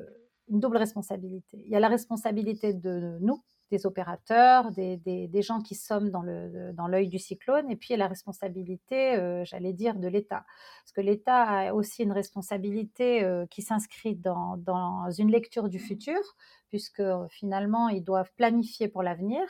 une 0.48 0.60
double 0.60 0.76
responsabilité. 0.76 1.58
Il 1.64 1.70
y 1.70 1.76
a 1.76 1.80
la 1.80 1.88
responsabilité 1.88 2.72
de 2.72 3.18
nous, 3.20 3.42
des 3.70 3.86
opérateurs, 3.86 4.70
des, 4.70 5.42
gens 5.42 5.60
qui 5.60 5.74
somment 5.74 6.10
dans 6.10 6.22
l'œil 6.22 7.06
dans 7.06 7.10
du 7.10 7.18
cyclone, 7.18 7.70
et 7.70 7.76
puis 7.76 7.96
la 7.96 8.06
responsabilité, 8.06 9.16
euh, 9.16 9.44
j'allais 9.44 9.72
dire, 9.72 9.96
de 9.96 10.08
l'État. 10.08 10.44
Parce 10.82 10.92
que 10.92 11.00
l'État 11.00 11.42
a 11.42 11.72
aussi 11.72 12.02
une 12.02 12.12
responsabilité 12.12 13.24
euh, 13.24 13.46
qui 13.46 13.62
s'inscrit 13.62 14.14
dans, 14.16 14.56
dans, 14.58 15.10
une 15.10 15.30
lecture 15.30 15.68
du 15.68 15.78
futur, 15.78 16.20
puisque 16.68 17.02
finalement, 17.30 17.88
ils 17.88 18.04
doivent 18.04 18.32
planifier 18.36 18.88
pour 18.88 19.02
l'avenir 19.02 19.42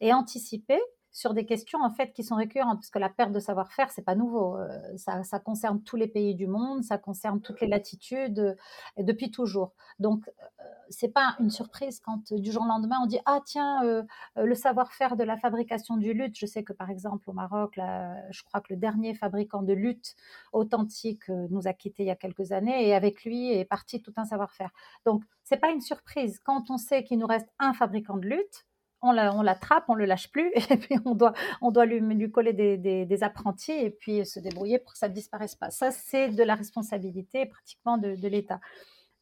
et 0.00 0.12
anticiper 0.12 0.80
sur 1.12 1.34
des 1.34 1.44
questions 1.44 1.80
en 1.82 1.90
fait 1.90 2.12
qui 2.12 2.22
sont 2.22 2.36
récurrentes 2.36 2.78
parce 2.78 2.90
que 2.90 2.98
la 2.98 3.08
perte 3.08 3.32
de 3.32 3.40
savoir-faire 3.40 3.90
c'est 3.90 4.02
pas 4.02 4.14
nouveau 4.14 4.56
euh, 4.56 4.68
ça, 4.96 5.22
ça, 5.24 5.40
concerne 5.40 5.82
tous 5.82 5.96
les 5.96 6.06
pays 6.06 6.34
du 6.34 6.46
monde 6.46 6.84
ça 6.84 6.98
concerne 6.98 7.40
toutes 7.40 7.60
les 7.60 7.66
latitudes 7.66 8.38
euh, 8.38 8.54
et 8.96 9.02
depuis 9.02 9.30
toujours. 9.30 9.72
Donc 9.98 10.28
euh, 10.28 10.64
c'est 10.88 11.08
pas 11.08 11.36
une 11.40 11.50
surprise 11.50 12.00
quand 12.00 12.32
du 12.32 12.52
jour 12.52 12.62
au 12.62 12.66
lendemain 12.66 12.96
on 13.02 13.06
dit 13.06 13.18
ah 13.26 13.40
tiens 13.44 14.04
le 14.36 14.54
savoir-faire 14.54 15.16
de 15.16 15.22
la 15.22 15.36
fabrication 15.36 15.96
du 15.96 16.12
luth. 16.12 16.36
Je 16.36 16.46
sais 16.46 16.64
que 16.64 16.72
par 16.72 16.90
exemple 16.90 17.30
au 17.30 17.32
Maroc 17.32 17.76
là, 17.76 18.16
je 18.32 18.42
crois 18.42 18.60
que 18.60 18.72
le 18.72 18.76
dernier 18.76 19.14
fabricant 19.14 19.62
de 19.62 19.72
luth 19.72 20.16
authentique 20.52 21.28
nous 21.28 21.68
a 21.68 21.72
quitté 21.72 22.02
il 22.02 22.06
y 22.06 22.10
a 22.10 22.16
quelques 22.16 22.50
années 22.50 22.88
et 22.88 22.94
avec 22.94 23.24
lui 23.24 23.52
est 23.52 23.64
parti 23.64 24.02
tout 24.02 24.12
un 24.16 24.24
savoir-faire. 24.24 24.70
Donc 25.06 25.22
c'est 25.44 25.58
pas 25.58 25.70
une 25.70 25.80
surprise. 25.80 26.40
Quand 26.40 26.70
on 26.70 26.76
sait 26.76 27.04
qu'il 27.04 27.18
nous 27.18 27.26
reste 27.26 27.48
un 27.60 27.72
fabricant 27.72 28.16
de 28.16 28.26
luth 28.26 28.66
on 29.02 29.42
l'attrape, 29.42 29.84
on 29.88 29.94
le 29.94 30.04
lâche 30.04 30.30
plus, 30.30 30.50
et 30.70 30.76
puis 30.76 30.96
on 31.04 31.14
doit, 31.14 31.32
on 31.60 31.70
doit 31.70 31.86
lui, 31.86 32.30
coller 32.30 32.52
des, 32.52 33.22
apprentis 33.22 33.72
et 33.72 33.90
puis 33.90 34.24
se 34.24 34.40
débrouiller 34.40 34.78
pour 34.78 34.92
que 34.92 34.98
ça 34.98 35.08
ne 35.08 35.14
disparaisse 35.14 35.54
pas. 35.54 35.70
Ça, 35.70 35.90
c'est 35.90 36.28
de 36.28 36.42
la 36.42 36.54
responsabilité 36.54 37.46
pratiquement 37.46 37.98
de, 37.98 38.28
l'État. 38.28 38.60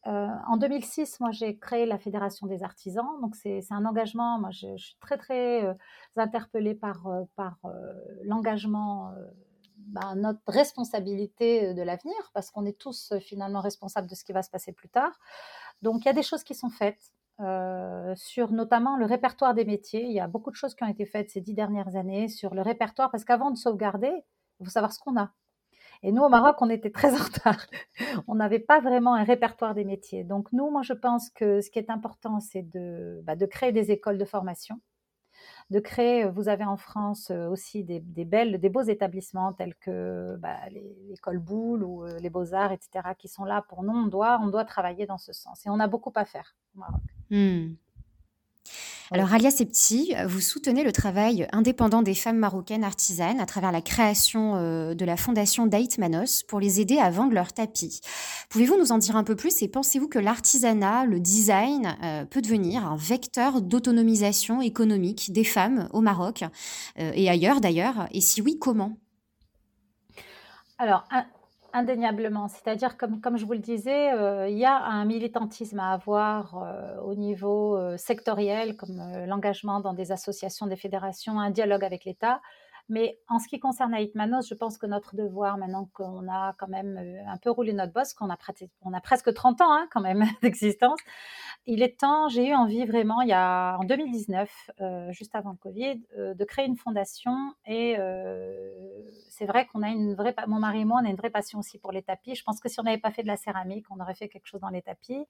Euh, 0.07 0.27
en 0.47 0.57
2006, 0.57 1.19
moi, 1.19 1.31
j'ai 1.31 1.57
créé 1.57 1.85
la 1.85 1.97
Fédération 1.97 2.47
des 2.47 2.63
artisans. 2.63 3.19
Donc, 3.21 3.35
c'est 3.35 3.61
un 3.69 3.85
engagement. 3.85 4.39
Moi, 4.39 4.51
je, 4.51 4.77
suis 4.77 4.95
très, 5.01 5.17
très 5.17 5.65
euh, 5.65 5.73
interpellée 6.15 6.75
par, 6.75 7.07
euh, 7.07 7.23
par 7.35 7.57
l'engagement, 8.23 9.11
bah, 9.77 10.15
notre 10.15 10.39
responsabilité 10.47 11.73
de 11.73 11.81
l'avenir, 11.81 12.15
parce 12.33 12.51
qu'on 12.51 12.65
est 12.65 12.77
tous 12.77 13.13
finalement 13.19 13.59
responsables 13.59 14.07
de 14.07 14.15
ce 14.15 14.23
qui 14.23 14.31
va 14.31 14.41
se 14.41 14.49
passer 14.49 14.71
plus 14.71 14.89
tard. 14.89 15.19
Donc, 15.81 16.01
il 16.01 16.05
y 16.05 16.09
a 16.09 16.13
des 16.13 16.23
choses 16.23 16.43
qui 16.43 16.55
sont 16.55 16.69
faites. 16.69 17.11
Euh, 17.41 18.13
sur 18.17 18.51
notamment 18.51 18.97
le 18.97 19.05
répertoire 19.05 19.53
des 19.53 19.63
métiers. 19.63 20.03
Il 20.03 20.11
y 20.11 20.19
a 20.19 20.27
beaucoup 20.27 20.51
de 20.51 20.57
choses 20.57 20.75
qui 20.75 20.83
ont 20.83 20.89
été 20.89 21.05
faites 21.05 21.29
ces 21.29 21.39
dix 21.39 21.53
dernières 21.53 21.95
années 21.95 22.27
sur 22.27 22.53
le 22.53 22.61
répertoire, 22.61 23.09
parce 23.11 23.23
qu'avant 23.23 23.51
de 23.51 23.57
sauvegarder, 23.57 24.11
il 24.59 24.65
faut 24.65 24.71
savoir 24.71 24.91
ce 24.91 24.99
qu'on 24.99 25.17
a. 25.17 25.31
Et 26.03 26.11
nous, 26.11 26.21
au 26.21 26.29
Maroc, 26.29 26.57
on 26.61 26.69
était 26.69 26.91
très 26.91 27.13
en 27.13 27.23
retard. 27.23 27.65
on 28.27 28.35
n'avait 28.35 28.59
pas 28.59 28.81
vraiment 28.81 29.15
un 29.15 29.23
répertoire 29.23 29.73
des 29.73 29.85
métiers. 29.85 30.25
Donc 30.25 30.51
nous, 30.51 30.69
moi, 30.69 30.81
je 30.81 30.93
pense 30.93 31.29
que 31.29 31.61
ce 31.61 31.69
qui 31.69 31.79
est 31.79 31.89
important, 31.89 32.41
c'est 32.41 32.63
de, 32.63 33.21
bah, 33.23 33.35
créer 33.49 33.71
des 33.71 33.91
écoles 33.91 34.17
de 34.17 34.25
formation 34.25 34.79
de 35.69 35.79
créer, 35.79 36.25
vous 36.25 36.49
avez 36.49 36.65
en 36.65 36.77
France 36.77 37.31
euh, 37.31 37.47
aussi 37.47 37.83
des, 37.83 38.01
belles, 38.25 38.59
des 38.59 38.69
beaux 38.69 38.81
établissements 38.81 39.53
tels 39.53 39.75
que 39.75 40.35
bah, 40.37 40.57
l'école 40.69 41.39
Boulle 41.39 41.83
ou 41.83 42.03
euh, 42.03 42.17
les 42.19 42.29
Beaux-Arts, 42.29 42.71
etc., 42.71 42.89
qui 43.17 43.27
sont 43.27 43.45
là 43.45 43.63
pour 43.69 43.83
nous. 43.83 43.93
On 43.93 44.07
doit, 44.07 44.39
on 44.41 44.47
doit 44.47 44.65
travailler 44.65 45.05
dans 45.05 45.17
ce 45.17 45.31
sens. 45.31 45.65
Et 45.65 45.69
on 45.69 45.79
a 45.79 45.87
beaucoup 45.87 46.11
à 46.15 46.25
faire 46.25 46.55
au 46.75 46.79
Maroc. 46.79 47.01
Hmm. 47.29 47.73
Alors, 49.11 49.33
Alia 49.33 49.49
Septi, 49.49 50.13
vous 50.27 50.39
soutenez 50.39 50.83
le 50.83 50.91
travail 50.91 51.47
indépendant 51.51 52.03
des 52.03 52.13
femmes 52.13 52.37
marocaines 52.37 52.83
artisanes 52.83 53.39
à 53.39 53.47
travers 53.47 53.71
la 53.71 53.81
création 53.81 54.55
euh, 54.55 54.93
de 54.93 55.03
la 55.03 55.17
fondation 55.17 55.65
Dait 55.65 55.87
Manos 55.97 56.43
pour 56.43 56.59
les 56.59 56.79
aider 56.79 56.99
à 56.99 57.09
vendre 57.09 57.33
leurs 57.33 57.51
tapis. 57.51 58.01
Pouvez-vous 58.49 58.77
nous 58.77 58.91
en 58.91 58.99
dire 58.99 59.15
un 59.15 59.23
peu 59.23 59.35
plus 59.35 59.63
et 59.63 59.67
pensez-vous 59.67 60.09
que 60.09 60.19
l'artisanat, 60.19 61.05
le 61.05 61.19
design 61.19 61.97
euh, 62.03 62.25
peut 62.25 62.41
devenir 62.41 62.85
un 62.85 62.97
vecteur 62.97 63.61
d'autonomisation 63.61 64.61
économique 64.61 65.33
des 65.33 65.43
femmes 65.43 65.89
au 65.91 66.01
Maroc 66.01 66.43
euh, 66.99 67.11
et 67.15 67.29
ailleurs 67.31 67.61
d'ailleurs? 67.61 68.07
Et 68.11 68.21
si 68.21 68.43
oui, 68.43 68.59
comment? 68.59 68.95
Alors, 70.77 71.03
Indéniablement, 71.71 72.47
c'est-à-dire 72.47 72.97
comme, 72.97 73.37
je 73.37 73.45
vous 73.45 73.53
le 73.53 73.59
disais, 73.59 74.11
euh, 74.13 74.49
il 74.49 74.57
y 74.57 74.65
a 74.65 74.75
un 74.75 75.05
militantisme 75.05 75.79
à 75.79 75.91
avoir 75.91 76.63
euh, 76.63 76.99
au 77.01 77.13
niveau 77.13 77.77
euh, 77.77 77.95
sectoriel, 77.95 78.75
comme 78.75 78.99
l'engagement 79.27 79.79
dans 79.79 79.93
des 79.93 80.11
associations, 80.11 80.65
des 80.65 80.75
fédérations, 80.75 81.39
un 81.39 81.51
dialogue 81.51 81.83
avec 81.83 82.05
l'État. 82.05 82.41
Mais 82.89 83.19
en 83.27 83.39
ce 83.39 83.47
qui 83.47 83.59
concerne 83.59 83.93
Aït 83.93 84.13
Manos, 84.15 84.47
je 84.47 84.55
pense 84.55 84.77
que 84.77 84.85
notre 84.85 85.15
devoir, 85.15 85.57
maintenant 85.57 85.89
qu'on 85.93 86.27
a 86.27 86.53
quand 86.57 86.67
même 86.67 86.97
un 87.27 87.37
peu 87.37 87.51
roulé 87.51 87.73
notre 87.73 87.93
bosse, 87.93 88.13
qu'on 88.13 88.29
a, 88.29 88.37
on 88.81 88.93
a 88.93 89.01
presque 89.01 89.33
30 89.33 89.61
ans 89.61 89.71
hein, 89.71 89.87
quand 89.91 90.01
même 90.01 90.23
d'existence, 90.41 90.99
il 91.65 91.83
est 91.83 91.99
temps, 91.99 92.29
j'ai 92.29 92.47
eu 92.47 92.55
envie 92.55 92.85
vraiment, 92.85 93.21
il 93.21 93.29
y 93.29 93.33
a 93.33 93.77
en 93.77 93.83
2019, 93.83 94.71
euh, 94.81 95.11
juste 95.11 95.35
avant 95.35 95.51
le 95.51 95.57
Covid, 95.57 96.01
euh, 96.17 96.33
de 96.33 96.43
créer 96.43 96.65
une 96.65 96.77
fondation. 96.77 97.53
Et 97.65 97.95
euh, 97.99 98.71
c'est 99.29 99.45
vrai 99.45 99.67
qu'on 99.67 99.83
a 99.83 99.89
une 99.89 100.15
vraie, 100.15 100.33
mon 100.47 100.59
mari 100.59 100.81
et 100.81 100.85
moi, 100.85 100.99
on 101.01 101.05
a 101.05 101.09
une 101.09 101.15
vraie 101.15 101.29
passion 101.29 101.59
aussi 101.59 101.77
pour 101.77 101.91
les 101.91 102.01
tapis. 102.01 102.35
Je 102.35 102.43
pense 102.43 102.59
que 102.59 102.69
si 102.69 102.79
on 102.79 102.83
n'avait 102.83 102.97
pas 102.97 103.11
fait 103.11 103.23
de 103.23 103.27
la 103.27 103.37
céramique, 103.37 103.85
on 103.91 103.99
aurait 103.99 104.15
fait 104.15 104.29
quelque 104.29 104.47
chose 104.47 104.61
dans 104.61 104.69
les 104.69 104.81
tapis. 104.81 105.25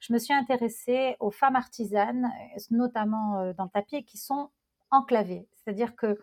Je 0.00 0.12
me 0.12 0.18
suis 0.18 0.34
intéressée 0.34 1.16
aux 1.20 1.30
femmes 1.30 1.56
artisanes, 1.56 2.30
notamment 2.70 3.52
dans 3.52 3.64
le 3.64 3.70
tapis, 3.70 4.04
qui 4.04 4.18
sont 4.18 4.50
enclavées. 4.90 5.46
C'est-à-dire 5.54 5.94
que, 5.96 6.18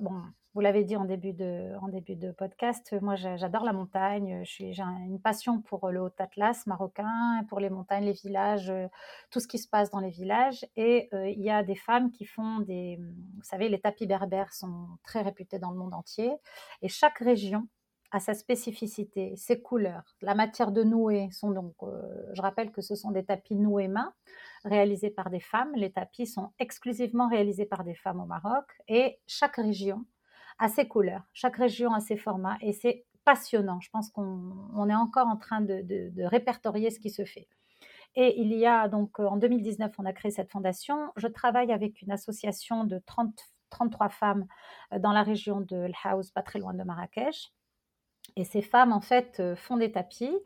bon, 0.00 0.22
vous 0.54 0.60
l'avez 0.60 0.82
dit 0.82 0.96
en 0.96 1.04
début 1.04 1.32
de, 1.32 1.74
en 1.80 1.88
début 1.88 2.16
de 2.16 2.32
podcast, 2.32 2.92
moi 3.00 3.14
j'adore 3.14 3.64
la 3.64 3.72
montagne, 3.72 4.40
j'ai 4.42 4.72
une 4.80 5.20
passion 5.20 5.60
pour 5.60 5.90
le 5.90 6.00
Haut-Atlas 6.00 6.66
marocain, 6.66 7.44
pour 7.48 7.60
les 7.60 7.70
montagnes, 7.70 8.04
les 8.04 8.12
villages, 8.12 8.72
tout 9.30 9.38
ce 9.38 9.46
qui 9.46 9.58
se 9.58 9.68
passe 9.68 9.90
dans 9.90 10.00
les 10.00 10.10
villages. 10.10 10.66
Et 10.76 11.08
euh, 11.14 11.28
il 11.28 11.40
y 11.40 11.50
a 11.50 11.62
des 11.62 11.76
femmes 11.76 12.10
qui 12.10 12.24
font 12.24 12.60
des... 12.60 12.98
Vous 12.98 13.44
savez, 13.44 13.68
les 13.68 13.80
tapis 13.80 14.06
berbères 14.06 14.52
sont 14.52 14.88
très 15.04 15.22
réputés 15.22 15.60
dans 15.60 15.70
le 15.70 15.78
monde 15.78 15.94
entier. 15.94 16.32
Et 16.82 16.88
chaque 16.88 17.18
région 17.18 17.68
a 18.10 18.18
sa 18.18 18.34
spécificité, 18.34 19.34
ses 19.36 19.62
couleurs. 19.62 20.16
La 20.20 20.34
matière 20.34 20.72
de 20.72 20.82
nouée 20.82 21.28
sont 21.30 21.52
donc, 21.52 21.74
euh, 21.82 22.02
je 22.34 22.42
rappelle 22.42 22.72
que 22.72 22.82
ce 22.82 22.96
sont 22.96 23.12
des 23.12 23.24
tapis 23.24 23.54
noués 23.54 23.86
main 23.86 24.12
réalisés 24.64 25.10
par 25.10 25.30
des 25.30 25.40
femmes. 25.40 25.72
Les 25.74 25.90
tapis 25.90 26.26
sont 26.26 26.52
exclusivement 26.58 27.28
réalisés 27.28 27.66
par 27.66 27.84
des 27.84 27.94
femmes 27.94 28.20
au 28.20 28.26
Maroc 28.26 28.64
et 28.88 29.18
chaque 29.26 29.56
région 29.56 30.04
à 30.58 30.68
ses 30.68 30.86
couleurs, 30.86 31.22
chaque 31.32 31.56
région 31.56 31.94
a 31.94 32.00
ses 32.00 32.16
formats 32.16 32.58
et 32.60 32.72
c'est 32.72 33.06
passionnant. 33.24 33.80
Je 33.80 33.90
pense 33.90 34.10
qu'on 34.10 34.88
est 34.88 34.94
encore 34.94 35.26
en 35.26 35.36
train 35.36 35.60
de, 35.60 36.24
répertorier 36.24 36.90
ce 36.90 37.00
qui 37.00 37.10
se 37.10 37.24
fait. 37.24 37.48
Et 38.16 38.40
il 38.40 38.52
y 38.52 38.66
a 38.66 38.88
donc 38.88 39.20
en 39.20 39.36
2019, 39.36 39.92
on 39.98 40.04
a 40.04 40.12
créé 40.12 40.30
cette 40.30 40.50
fondation. 40.50 41.12
Je 41.16 41.28
travaille 41.28 41.72
avec 41.72 42.02
une 42.02 42.10
association 42.10 42.84
de 42.84 42.98
30, 43.06 43.32
33 43.70 44.08
femmes 44.08 44.46
euh, 44.92 44.98
dans 44.98 45.12
la 45.12 45.22
région 45.22 45.60
de 45.60 45.76
El 45.76 45.94
pas 46.34 46.42
très 46.42 46.58
loin 46.58 46.74
de 46.74 46.82
Marrakech. 46.82 47.52
Et 48.36 48.44
ces 48.44 48.62
femmes, 48.62 48.92
en 48.92 49.00
fait, 49.00 49.38
euh, 49.40 49.56
font 49.56 49.76
des 49.76 49.92
tapis. 49.92 50.36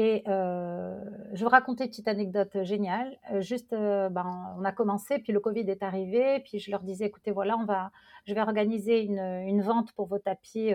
Et 0.00 0.22
euh, 0.28 0.94
je 1.32 1.40
vais 1.40 1.44
vous 1.44 1.48
raconter 1.48 1.82
une 1.82 1.90
petite 1.90 2.06
anecdote 2.06 2.62
géniale. 2.62 3.18
Euh, 3.32 3.40
juste, 3.40 3.72
ben, 3.72 4.54
on 4.56 4.64
a 4.64 4.70
commencé, 4.70 5.18
puis 5.18 5.32
le 5.32 5.40
Covid 5.40 5.68
est 5.68 5.82
arrivé, 5.82 6.38
puis 6.44 6.60
je 6.60 6.70
leur 6.70 6.84
disais, 6.84 7.06
écoutez, 7.06 7.32
voilà, 7.32 7.56
on 7.58 7.64
va, 7.64 7.90
je 8.24 8.32
vais 8.32 8.40
organiser 8.40 9.00
une, 9.00 9.18
une 9.18 9.60
vente 9.60 9.90
pour 9.94 10.06
vos 10.06 10.20
tapis 10.20 10.70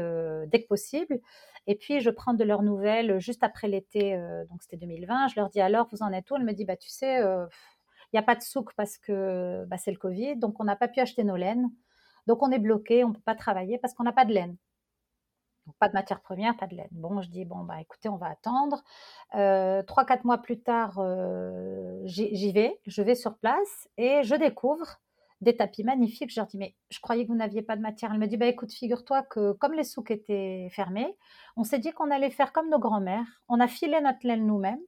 dès 0.47 0.61
que 0.61 0.67
possible. 0.67 1.21
Et 1.67 1.75
puis, 1.75 2.01
je 2.01 2.09
prends 2.09 2.33
de 2.33 2.43
leurs 2.43 2.63
nouvelles 2.63 3.19
juste 3.19 3.43
après 3.45 3.69
l'été, 3.69 4.17
donc 4.49 4.61
c'était 4.61 4.75
2020. 4.75 5.29
Je 5.29 5.39
leur 5.39 5.49
dis, 5.49 5.61
alors, 5.61 5.87
vous 5.93 6.03
en 6.03 6.11
êtes 6.11 6.29
où? 6.29 6.35
Elle 6.35 6.43
me 6.43 6.51
dit, 6.51 6.65
bah, 6.65 6.75
tu 6.75 6.89
sais, 6.89 7.19
il 7.21 8.13
n'y 8.13 8.19
a 8.19 8.23
pas 8.23 8.35
de 8.35 8.41
souk 8.41 8.73
parce 8.75 8.97
que 8.97 9.63
bah, 9.67 9.77
c'est 9.77 9.91
le 9.91 9.97
Covid, 9.97 10.35
donc 10.35 10.59
on 10.59 10.65
n'a 10.65 10.75
pas 10.75 10.89
pu 10.89 10.99
acheter 10.99 11.23
nos 11.23 11.37
laines. 11.37 11.71
Donc, 12.27 12.43
on 12.43 12.51
est 12.51 12.59
bloqué, 12.59 13.05
on 13.05 13.09
ne 13.09 13.13
peut 13.13 13.21
pas 13.23 13.35
travailler 13.35 13.77
parce 13.77 13.93
qu'on 13.93 14.03
n'a 14.03 14.11
pas 14.11 14.25
de 14.25 14.33
laine 14.33 14.57
pas 15.79 15.87
de 15.87 15.93
matière 15.93 16.21
première, 16.21 16.55
pas 16.57 16.67
de 16.67 16.75
laine. 16.75 16.89
Bon, 16.91 17.21
je 17.21 17.29
dis, 17.29 17.45
bon, 17.45 17.63
bah 17.63 17.79
écoutez, 17.81 18.09
on 18.09 18.17
va 18.17 18.27
attendre. 18.27 18.83
Euh, 19.35 19.81
trois, 19.83 20.05
quatre 20.05 20.25
mois 20.25 20.39
plus 20.39 20.61
tard, 20.61 20.99
euh, 20.99 22.01
j'y 22.05 22.51
vais, 22.51 22.79
je 22.85 23.01
vais 23.01 23.15
sur 23.15 23.37
place 23.37 23.89
et 23.97 24.23
je 24.23 24.35
découvre 24.35 24.99
des 25.41 25.55
tapis 25.55 25.83
magnifiques. 25.83 26.31
Je 26.31 26.39
leur 26.39 26.47
dis, 26.47 26.57
mais 26.57 26.75
je 26.89 26.99
croyais 26.99 27.23
que 27.23 27.29
vous 27.29 27.37
n'aviez 27.37 27.61
pas 27.61 27.75
de 27.75 27.81
matière. 27.81 28.11
Elle 28.11 28.19
me 28.19 28.27
dit, 28.27 28.37
bah 28.37 28.47
écoute, 28.47 28.71
figure-toi 28.71 29.23
que 29.23 29.53
comme 29.53 29.73
les 29.73 29.83
souks 29.83 30.11
étaient 30.11 30.69
fermés, 30.71 31.17
on 31.55 31.63
s'est 31.63 31.79
dit 31.79 31.91
qu'on 31.91 32.11
allait 32.11 32.31
faire 32.31 32.51
comme 32.51 32.69
nos 32.69 32.79
grands-mères. 32.79 33.41
On 33.47 33.59
a 33.59 33.67
filé 33.67 33.99
notre 34.01 34.25
laine 34.25 34.45
nous-mêmes. 34.45 34.81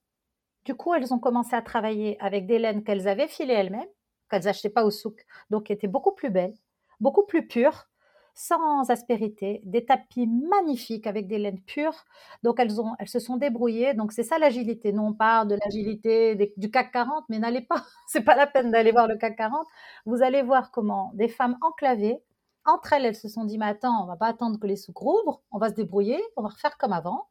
Du 0.65 0.75
coup, 0.75 0.93
elles 0.93 1.13
ont 1.13 1.19
commencé 1.19 1.55
à 1.55 1.61
travailler 1.61 2.17
avec 2.19 2.47
des 2.47 2.57
laines 2.57 2.83
qu'elles 2.83 3.07
avaient 3.07 3.27
filées 3.27 3.53
elles-mêmes, 3.53 3.87
qu'elles 4.29 4.45
n'achetaient 4.45 4.69
pas 4.69 4.83
au 4.83 4.91
souk, 4.91 5.23
donc 5.51 5.65
qui 5.65 5.73
étaient 5.73 5.87
beaucoup 5.87 6.13
plus 6.13 6.31
belles, 6.31 6.55
beaucoup 6.99 7.23
plus 7.23 7.47
pures 7.47 7.87
sans 8.35 8.89
aspérité, 8.89 9.61
des 9.63 9.85
tapis 9.85 10.27
magnifiques 10.27 11.07
avec 11.07 11.27
des 11.27 11.39
laines 11.39 11.61
pures. 11.61 12.05
Donc 12.43 12.59
elles, 12.59 12.81
ont, 12.81 12.93
elles 12.99 13.07
se 13.07 13.19
sont 13.19 13.37
débrouillées. 13.37 13.93
Donc 13.93 14.11
c'est 14.11 14.23
ça 14.23 14.37
l'agilité. 14.37 14.91
Non, 14.91 15.07
on 15.07 15.13
parle 15.13 15.47
de 15.47 15.55
l'agilité 15.55 16.53
du 16.57 16.69
CAC 16.69 16.91
40, 16.91 17.23
mais 17.29 17.39
n'allez 17.39 17.61
pas, 17.61 17.83
c'est 18.07 18.23
pas 18.23 18.35
la 18.35 18.45
peine 18.45 18.71
d'aller 18.71 18.91
voir 18.91 19.07
le 19.07 19.17
CAC 19.17 19.37
40. 19.37 19.65
Vous 20.05 20.21
allez 20.21 20.43
voir 20.43 20.71
comment 20.71 21.11
des 21.15 21.29
femmes 21.29 21.57
enclavées, 21.61 22.19
entre 22.65 22.93
elles, 22.93 23.05
elles 23.05 23.15
se 23.15 23.29
sont 23.29 23.45
dit, 23.45 23.57
mais 23.57 23.67
attends, 23.67 24.03
on 24.03 24.07
va 24.07 24.17
pas 24.17 24.27
attendre 24.27 24.59
que 24.59 24.67
les 24.67 24.75
souks 24.75 24.97
rouvrent, 24.97 25.41
on 25.51 25.59
va 25.59 25.69
se 25.69 25.75
débrouiller, 25.75 26.21
on 26.35 26.41
va 26.41 26.49
refaire 26.49 26.77
comme 26.77 26.93
avant. 26.93 27.27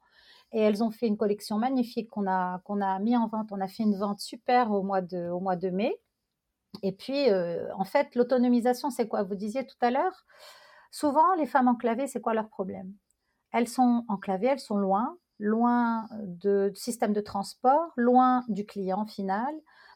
Et 0.53 0.61
elles 0.61 0.85
ont 0.85 0.91
fait 0.91 1.09
une 1.09 1.17
collection 1.17 1.59
magnifique 1.59 2.09
qu'on 2.11 2.29
a, 2.29 2.61
qu'on 2.65 2.81
a 2.81 2.99
mis 3.01 3.17
en 3.17 3.27
vente. 3.27 3.49
On 3.51 3.61
a 3.61 3.67
fait 3.67 3.83
une 3.83 3.97
vente 3.97 4.21
super 4.21 4.71
au 4.71 4.83
mois 4.83 5.01
de, 5.01 5.29
au 5.29 5.41
mois 5.41 5.57
de 5.57 5.69
mai. 5.69 6.01
Et 6.83 6.93
puis, 6.93 7.29
euh, 7.31 7.67
en 7.77 7.85
fait, 7.85 8.15
l'autonomisation, 8.15 8.91
c'est 8.91 9.09
quoi? 9.09 9.23
Vous 9.25 9.35
disiez 9.35 9.67
tout 9.67 9.77
à 9.81 9.91
l'heure, 9.91 10.25
Souvent, 10.95 11.35
les 11.35 11.47
femmes 11.47 11.67
enclavées, 11.67 12.07
c'est 12.07 12.21
quoi 12.21 12.35
leur 12.35 12.49
problème? 12.49 12.95
Elles 13.51 13.67
sont 13.67 14.05
enclavées, 14.07 14.47
elles 14.47 14.61
sont 14.61 14.77
loin, 14.77 15.19
loin 15.41 16.07
de, 16.23 16.71
du 16.73 16.81
système 16.81 17.13
de 17.13 17.21
transport, 17.21 17.91
loin 17.97 18.45
du 18.47 18.65
client 18.65 19.05
final. 19.05 19.53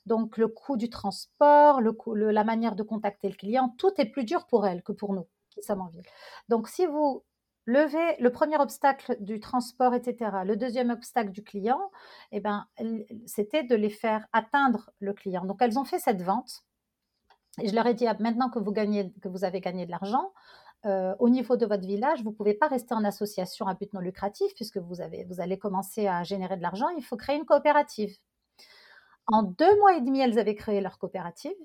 Donc, 0.06 0.36
le 0.36 0.48
coût 0.48 0.76
du 0.76 0.90
transport, 0.90 1.80
la 2.16 2.42
manière 2.42 2.74
de 2.74 2.82
contacter 2.82 3.28
le 3.28 3.36
client, 3.36 3.72
tout 3.78 3.92
est 3.98 4.06
plus 4.06 4.24
dur 4.24 4.44
pour 4.48 4.66
elles 4.66 4.82
que 4.82 4.90
pour 4.90 5.14
nous 5.14 5.28
qui 5.50 5.62
sommes 5.62 5.82
en 5.82 5.86
ville. 5.86 6.02
Donc, 6.48 6.66
si 6.66 6.84
vous 6.84 7.22
levez 7.64 8.16
le 8.18 8.32
premier 8.32 8.56
obstacle 8.56 9.16
du 9.20 9.38
transport, 9.38 9.94
etc., 9.94 10.38
le 10.44 10.56
deuxième 10.56 10.90
obstacle 10.90 11.30
du 11.30 11.44
client, 11.44 11.92
eh 12.32 12.40
ben, 12.40 12.66
c'était 13.24 13.62
de 13.62 13.76
les 13.76 13.90
faire 13.90 14.26
atteindre 14.32 14.90
le 14.98 15.12
client. 15.12 15.44
Donc, 15.44 15.58
elles 15.62 15.78
ont 15.78 15.84
fait 15.84 16.00
cette 16.00 16.22
vente. 16.22 16.64
Et 17.60 17.68
je 17.68 17.74
leur 17.74 17.86
ai 17.86 17.94
dit, 17.94 18.06
ah, 18.06 18.16
maintenant 18.18 18.50
que 18.50 18.58
vous 18.58 19.44
avez 19.44 19.60
gagné 19.60 19.86
de 19.86 19.90
l'argent, 19.90 20.32
euh, 20.86 21.14
au 21.18 21.28
niveau 21.28 21.56
de 21.56 21.66
votre 21.66 21.86
village, 21.86 22.22
vous 22.22 22.30
ne 22.30 22.34
pouvez 22.34 22.54
pas 22.54 22.68
rester 22.68 22.94
en 22.94 23.04
association 23.04 23.66
à 23.66 23.74
but 23.74 23.92
non 23.92 24.00
lucratif 24.00 24.54
puisque 24.54 24.78
vous, 24.78 25.00
avez, 25.00 25.24
vous 25.24 25.40
allez 25.40 25.58
commencer 25.58 26.06
à 26.06 26.22
générer 26.22 26.56
de 26.56 26.62
l'argent. 26.62 26.88
Il 26.96 27.04
faut 27.04 27.16
créer 27.16 27.36
une 27.36 27.44
coopérative. 27.44 28.16
En 29.26 29.42
deux 29.42 29.78
mois 29.80 29.96
et 29.96 30.00
demi, 30.00 30.20
elles 30.20 30.38
avaient 30.38 30.54
créé 30.54 30.80
leur 30.80 30.98
coopérative. 30.98 31.56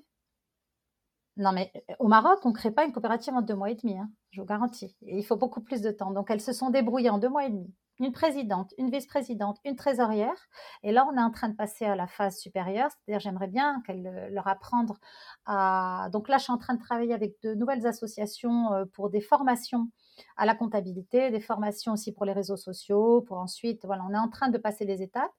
Non, 1.36 1.52
mais 1.52 1.72
euh, 1.90 1.94
au 1.98 2.08
Maroc, 2.08 2.40
on 2.44 2.50
ne 2.50 2.54
crée 2.54 2.70
pas 2.70 2.84
une 2.84 2.92
coopérative 2.92 3.34
en 3.34 3.42
deux 3.42 3.54
mois 3.54 3.70
et 3.70 3.74
demi, 3.74 3.98
hein, 3.98 4.10
je 4.30 4.40
vous 4.40 4.46
garantis. 4.46 4.96
il 5.02 5.24
faut 5.24 5.36
beaucoup 5.36 5.60
plus 5.60 5.80
de 5.80 5.90
temps. 5.90 6.10
Donc, 6.10 6.30
elles 6.30 6.40
se 6.40 6.52
sont 6.52 6.70
débrouillées 6.70 7.10
en 7.10 7.18
deux 7.18 7.28
mois 7.28 7.46
et 7.46 7.50
demi 7.50 7.72
une 8.00 8.12
présidente, 8.12 8.74
une 8.78 8.90
vice-présidente, 8.90 9.58
une 9.64 9.76
trésorière. 9.76 10.48
Et 10.82 10.92
là, 10.92 11.06
on 11.10 11.16
est 11.16 11.22
en 11.22 11.30
train 11.30 11.48
de 11.48 11.54
passer 11.54 11.84
à 11.84 11.94
la 11.94 12.06
phase 12.06 12.38
supérieure, 12.38 12.90
c'est-à-dire 12.90 13.20
j'aimerais 13.20 13.46
bien 13.46 13.82
qu'elle 13.86 14.06
euh, 14.06 14.28
leur 14.30 14.48
apprendre 14.48 14.98
à... 15.46 16.08
Donc 16.12 16.28
là, 16.28 16.38
je 16.38 16.44
suis 16.44 16.52
en 16.52 16.58
train 16.58 16.74
de 16.74 16.80
travailler 16.80 17.14
avec 17.14 17.40
de 17.42 17.54
nouvelles 17.54 17.86
associations 17.86 18.72
euh, 18.72 18.84
pour 18.92 19.10
des 19.10 19.20
formations 19.20 19.88
à 20.36 20.46
la 20.46 20.54
comptabilité, 20.54 21.30
des 21.30 21.40
formations 21.40 21.92
aussi 21.92 22.12
pour 22.12 22.24
les 22.24 22.32
réseaux 22.32 22.56
sociaux, 22.56 23.22
pour 23.22 23.38
ensuite, 23.38 23.84
voilà, 23.84 24.04
on 24.08 24.12
est 24.12 24.18
en 24.18 24.28
train 24.28 24.48
de 24.48 24.58
passer 24.58 24.84
des 24.84 25.02
étapes 25.02 25.32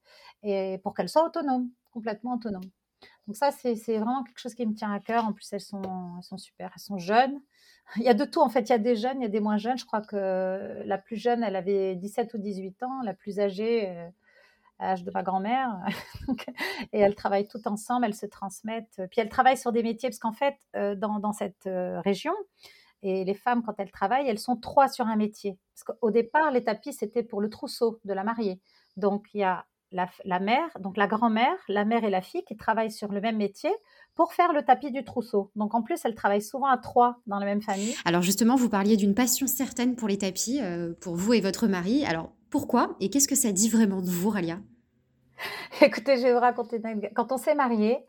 et 0.43 0.79
pour 0.83 0.93
qu'elles 0.93 1.09
soient 1.09 1.25
autonomes, 1.25 1.69
complètement 1.91 2.35
autonomes. 2.35 2.69
Donc 3.27 3.35
ça, 3.35 3.51
c'est 3.51 3.73
vraiment 3.73 4.23
quelque 4.23 4.39
chose 4.39 4.53
qui 4.53 4.65
me 4.65 4.73
tient 4.73 4.91
à 4.91 4.99
cœur. 4.99 5.25
En 5.25 5.33
plus, 5.33 5.51
elles 5.51 5.59
sont 5.59 6.21
super, 6.37 6.71
elles 6.75 6.81
sont 6.81 6.97
jeunes. 6.97 7.39
Il 7.97 8.03
y 8.03 8.09
a 8.09 8.13
de 8.13 8.25
tout, 8.25 8.41
en 8.41 8.49
fait. 8.49 8.61
Il 8.61 8.69
y 8.69 8.73
a 8.73 8.77
des 8.77 8.95
jeunes, 8.95 9.19
il 9.19 9.23
y 9.23 9.25
a 9.25 9.29
des 9.29 9.39
moins 9.39 9.57
jeunes. 9.57 9.77
Je 9.77 9.85
crois 9.85 10.01
que 10.01 10.81
la 10.85 10.97
plus 10.97 11.17
jeune, 11.17 11.43
elle 11.43 11.55
avait 11.55 11.95
17 11.95 12.33
ou 12.33 12.37
18 12.37 12.83
ans. 12.83 13.01
La 13.03 13.13
plus 13.13 13.39
âgée, 13.39 13.89
euh, 13.89 14.09
à 14.79 14.87
l'âge 14.87 15.03
de 15.03 15.11
ma 15.11 15.23
grand-mère. 15.23 15.79
et 16.93 16.99
elles 16.99 17.15
travaillent 17.15 17.47
toutes 17.47 17.67
ensemble, 17.67 18.05
elles 18.05 18.15
se 18.15 18.25
transmettent. 18.25 19.01
Puis 19.11 19.21
elles 19.21 19.29
travaillent 19.29 19.57
sur 19.57 19.71
des 19.71 19.83
métiers, 19.83 20.09
parce 20.09 20.19
qu'en 20.19 20.33
fait, 20.33 20.55
euh, 20.75 20.95
dans, 20.95 21.19
dans, 21.19 21.33
cette 21.33 21.67
euh, 21.67 22.01
région, 22.01 22.33
et 23.01 23.23
les 23.23 23.33
femmes, 23.35 23.63
quand 23.63 23.75
elles 23.77 23.91
travaillent, 23.91 24.27
elles 24.27 24.39
sont 24.39 24.57
trois 24.57 24.87
sur 24.87 25.07
un 25.07 25.15
métier. 25.15 25.59
Parce 25.73 25.83
qu'au 25.83 26.11
départ, 26.11 26.51
les 26.51 26.63
tapis, 26.63 26.93
c'était 26.93 27.23
pour 27.23 27.41
le 27.41 27.49
trousseau 27.49 27.99
de 28.03 28.13
la 28.13 28.23
mariée. 28.23 28.59
Donc, 28.97 29.27
il 29.33 29.41
y 29.41 29.43
a 29.43 29.65
la, 29.91 30.39
mère, 30.39 30.69
donc 30.79 30.97
la 30.97 31.07
grand-mère, 31.07 31.55
la 31.67 31.85
mère 31.85 32.03
et 32.03 32.09
la 32.09 32.21
fille 32.21 32.43
qui 32.43 32.57
travaillent 32.57 32.91
sur 32.91 33.11
le 33.11 33.21
même 33.21 33.37
métier 33.37 33.71
pour 34.15 34.33
faire 34.33 34.53
le 34.53 34.63
tapis 34.63 34.91
du 34.91 35.03
trousseau. 35.03 35.51
Donc 35.55 35.75
en 35.75 35.81
plus, 35.81 36.03
elles 36.05 36.15
travaillent 36.15 36.41
souvent 36.41 36.67
à 36.67 36.77
trois 36.77 37.19
dans 37.27 37.37
la 37.37 37.45
même 37.45 37.61
famille. 37.61 37.95
Alors 38.05 38.21
justement, 38.21 38.55
vous 38.55 38.69
parliez 38.69 38.97
d'une 38.97 39.13
passion 39.13 39.45
certaine 39.45 39.95
pour 39.95 40.07
les 40.07 40.17
tapis, 40.17 40.59
euh, 40.61 40.93
pour 41.01 41.15
vous 41.15 41.33
et 41.33 41.41
votre 41.41 41.67
mari. 41.67 42.05
Alors 42.05 42.31
pourquoi 42.49 42.95
et 42.99 43.09
qu'est-ce 43.09 43.27
que 43.27 43.35
ça 43.35 43.51
dit 43.51 43.69
vraiment 43.69 44.01
de 44.01 44.09
vous, 44.09 44.29
Ralia? 44.29 44.59
Écoutez, 45.81 46.17
je 46.17 46.23
vais 46.23 46.33
vous 46.33 46.39
raconter 46.39 46.81
Quand 47.13 47.33
on 47.33 47.37
s'est 47.37 47.55
marié, 47.55 48.05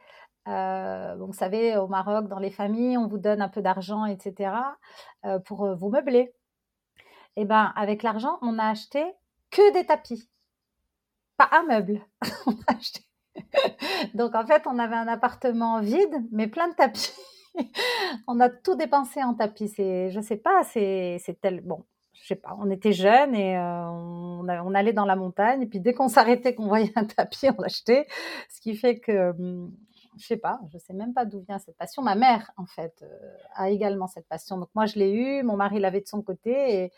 euh, 0.46 1.16
vous 1.18 1.32
savez, 1.32 1.76
au 1.76 1.88
Maroc, 1.88 2.28
dans 2.28 2.38
les 2.38 2.52
familles, 2.52 2.96
on 2.96 3.08
vous 3.08 3.18
donne 3.18 3.42
un 3.42 3.48
peu 3.48 3.60
d'argent, 3.60 4.04
etc., 4.04 4.52
euh, 5.24 5.40
pour 5.40 5.74
vous 5.74 5.90
meubler. 5.90 6.32
Et 7.34 7.44
ben, 7.44 7.72
avec 7.74 8.04
l'argent, 8.04 8.38
on 8.42 8.58
a 8.58 8.68
acheté 8.68 9.04
que 9.50 9.72
des 9.72 9.84
tapis, 9.84 10.30
pas 11.36 11.48
un 11.52 11.64
meuble. 11.64 12.00
on 12.46 12.52
a 12.52 12.76
acheté. 12.76 13.05
Donc 14.14 14.34
en 14.34 14.46
fait, 14.46 14.62
on 14.66 14.78
avait 14.78 14.96
un 14.96 15.08
appartement 15.08 15.80
vide, 15.80 16.26
mais 16.30 16.46
plein 16.46 16.68
de 16.68 16.74
tapis. 16.74 17.12
on 18.26 18.40
a 18.40 18.48
tout 18.48 18.74
dépensé 18.74 19.22
en 19.22 19.34
tapis. 19.34 19.68
C'est, 19.68 20.10
je 20.10 20.20
sais 20.20 20.36
pas, 20.36 20.62
c'est, 20.64 21.18
c'est 21.24 21.40
tel. 21.40 21.60
Bon, 21.60 21.84
je 22.12 22.26
sais 22.26 22.36
pas. 22.36 22.56
On 22.58 22.70
était 22.70 22.92
jeunes 22.92 23.34
et 23.34 23.56
euh, 23.56 23.86
on, 23.88 24.74
allait 24.74 24.92
dans 24.92 25.04
la 25.04 25.16
montagne. 25.16 25.62
Et 25.62 25.66
puis 25.66 25.80
dès 25.80 25.94
qu'on 25.94 26.08
s'arrêtait, 26.08 26.54
qu'on 26.54 26.68
voyait 26.68 26.92
un 26.96 27.04
tapis, 27.04 27.48
on 27.56 27.60
l'achetait. 27.60 28.06
Ce 28.50 28.60
qui 28.60 28.76
fait 28.76 28.98
que 28.98 29.30
hum, 29.30 29.72
je 30.18 30.26
sais 30.26 30.36
pas, 30.36 30.60
je 30.72 30.78
sais 30.78 30.94
même 30.94 31.12
pas 31.12 31.24
d'où 31.24 31.40
vient 31.40 31.58
cette 31.58 31.76
passion. 31.76 32.02
Ma 32.02 32.14
mère, 32.14 32.50
en 32.56 32.66
fait, 32.66 32.94
euh, 33.02 33.36
a 33.54 33.70
également 33.70 34.06
cette 34.06 34.26
passion. 34.26 34.58
Donc 34.58 34.68
moi, 34.74 34.86
je 34.86 34.98
l'ai 34.98 35.12
eu, 35.12 35.42
mon 35.42 35.56
mari 35.56 35.78
l'avait 35.78 36.00
de 36.00 36.08
son 36.08 36.22
côté, 36.22 36.84
et, 36.84 36.92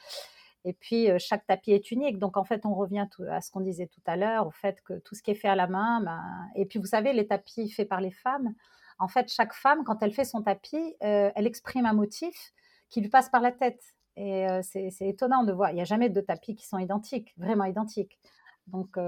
et 0.65 0.73
puis 0.73 1.11
euh, 1.11 1.17
chaque 1.19 1.47
tapis 1.47 1.73
est 1.73 1.91
unique. 1.91 2.19
Donc 2.19 2.37
en 2.37 2.45
fait, 2.45 2.67
on 2.67 2.75
revient 2.75 3.07
à 3.31 3.41
ce 3.41 3.51
qu'on 3.51 3.61
disait 3.61 3.87
tout 3.87 4.01
à 4.07 4.17
l'heure, 4.17 4.47
au 4.47 4.51
fait 4.51 4.81
que 4.83 4.99
tout 5.01 5.15
ce 5.15 5.23
qui 5.23 5.31
est 5.31 5.35
fait 5.35 5.49
à 5.49 5.57
la 5.57 5.67
main, 5.67 6.01
ben, 6.03 6.23
et 6.55 6.67
puis 6.67 6.79
vous 6.79 6.87
savez, 6.87 7.13
les 7.13 7.27
tapis 7.27 7.71
faits 7.71 7.89
par 7.89 8.01
les 8.01 8.11
femmes, 8.11 8.55
en 8.99 9.09
fait, 9.09 9.31
chaque 9.31 9.55
femme, 9.55 9.85
quand 9.85 10.03
elle 10.03 10.13
fait 10.13 10.25
son 10.25 10.43
tapis, 10.43 10.97
euh, 11.05 11.31
elle 11.35 11.47
exprime 11.47 11.87
un 11.87 11.93
motif 11.93 12.53
qui 12.89 13.01
lui 13.01 13.09
passe 13.09 13.29
par 13.29 13.41
la 13.41 13.53
tête. 13.53 13.83
Et 14.21 14.49
c'est 14.63 14.91
étonnant 15.03 15.45
de 15.45 15.53
voir. 15.53 15.71
Il 15.71 15.75
n'y 15.75 15.81
a 15.81 15.85
jamais 15.85 16.09
deux 16.09 16.23
tapis 16.23 16.57
qui 16.57 16.67
sont 16.67 16.79
identiques, 16.79 17.33
vraiment 17.37 17.63
identiques. 17.63 18.19
Donc 18.67 18.99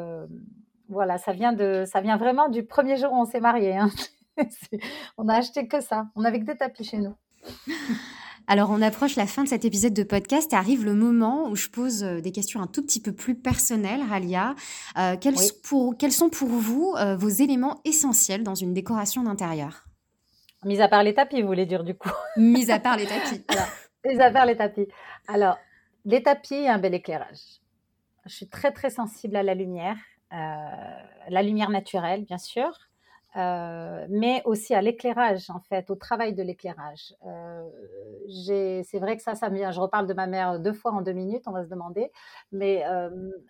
voilà, 0.88 1.18
ça 1.18 1.32
vient, 1.32 1.52
de, 1.52 1.84
ça 1.84 2.00
vient 2.00 2.16
vraiment 2.16 2.48
du 2.48 2.64
premier 2.64 2.96
jour 2.96 3.12
où 3.12 3.16
on 3.16 3.24
s'est 3.24 3.40
mariés. 3.40 3.76
Hein. 3.76 3.90
on 5.18 5.28
a 5.28 5.34
acheté 5.34 5.66
que 5.66 5.80
ça. 5.80 6.06
On 6.14 6.22
n'avait 6.22 6.40
que 6.40 6.44
des 6.44 6.56
tapis 6.56 6.84
chez 6.84 6.98
nous. 6.98 7.14
Alors, 8.50 8.70
on 8.70 8.82
approche 8.82 9.14
la 9.14 9.28
fin 9.28 9.44
de 9.44 9.48
cet 9.48 9.64
épisode 9.64 9.94
de 9.94 10.02
podcast 10.02 10.52
et 10.52 10.56
arrive 10.56 10.84
le 10.84 10.92
moment 10.92 11.48
où 11.48 11.54
je 11.54 11.68
pose 11.68 12.02
euh, 12.02 12.20
des 12.20 12.32
questions 12.32 12.60
un 12.60 12.66
tout 12.66 12.82
petit 12.82 13.00
peu 13.00 13.12
plus 13.12 13.36
personnelles, 13.36 14.00
Ralia. 14.02 14.56
Euh, 14.98 15.16
quels, 15.16 15.38
sont 15.38 15.54
pour, 15.62 15.96
quels, 15.96 16.10
sont 16.10 16.30
pour, 16.30 16.48
vous 16.48 16.92
euh, 16.98 17.14
vos 17.14 17.28
éléments 17.28 17.80
essentiels 17.84 18.42
dans 18.42 18.56
une 18.56 18.74
décoration 18.74 19.22
d'intérieur? 19.22 19.84
Mis 20.64 20.80
à 20.80 20.88
part 20.88 21.04
les 21.04 21.14
tapis, 21.14 21.42
vous 21.42 21.46
voulez 21.46 21.64
dire 21.64 21.84
du 21.84 21.94
coup 21.94 22.10
Mis 22.36 22.72
à 22.72 22.80
part 22.80 22.96
les 22.96 23.06
tapis. 23.06 23.44
Alors, 23.52 23.68
mis 24.04 24.20
à 24.20 24.30
part 24.32 24.46
les 24.46 24.56
tapis. 24.56 24.88
Alors, 25.28 25.56
les 26.04 26.20
tapis, 26.20 26.66
un 26.66 26.78
bel 26.78 26.94
éclairage. 26.94 27.60
Je 28.26 28.34
suis 28.34 28.48
très 28.48 28.72
très 28.72 28.90
sensible 28.90 29.36
à 29.36 29.44
la 29.44 29.54
lumière. 29.54 29.96
Euh, 30.32 30.36
la 31.28 31.42
lumière 31.44 31.70
naturelle, 31.70 32.24
bien 32.24 32.38
sûr, 32.38 32.76
euh, 33.36 34.06
mais 34.08 34.42
aussi 34.44 34.74
à 34.74 34.82
l'éclairage, 34.82 35.50
en 35.50 35.60
fait, 35.60 35.90
au 35.90 35.94
travail 35.94 36.34
de 36.34 36.42
l'éclairage. 36.42 37.14
Euh, 37.26 38.82
c'est 38.82 38.98
vrai 38.98 39.16
que 39.16 39.22
ça, 39.22 39.34
ça 39.34 39.50
me 39.50 39.56
vient. 39.56 39.70
Je 39.70 39.80
reparle 39.80 40.06
de 40.06 40.14
ma 40.14 40.26
mère 40.26 40.58
deux 40.58 40.72
fois 40.72 40.92
en 40.92 41.02
deux 41.02 41.12
minutes, 41.12 41.44
on 41.46 41.52
va 41.52 41.64
se 41.64 41.68
demander, 41.68 42.10
mais 42.52 42.84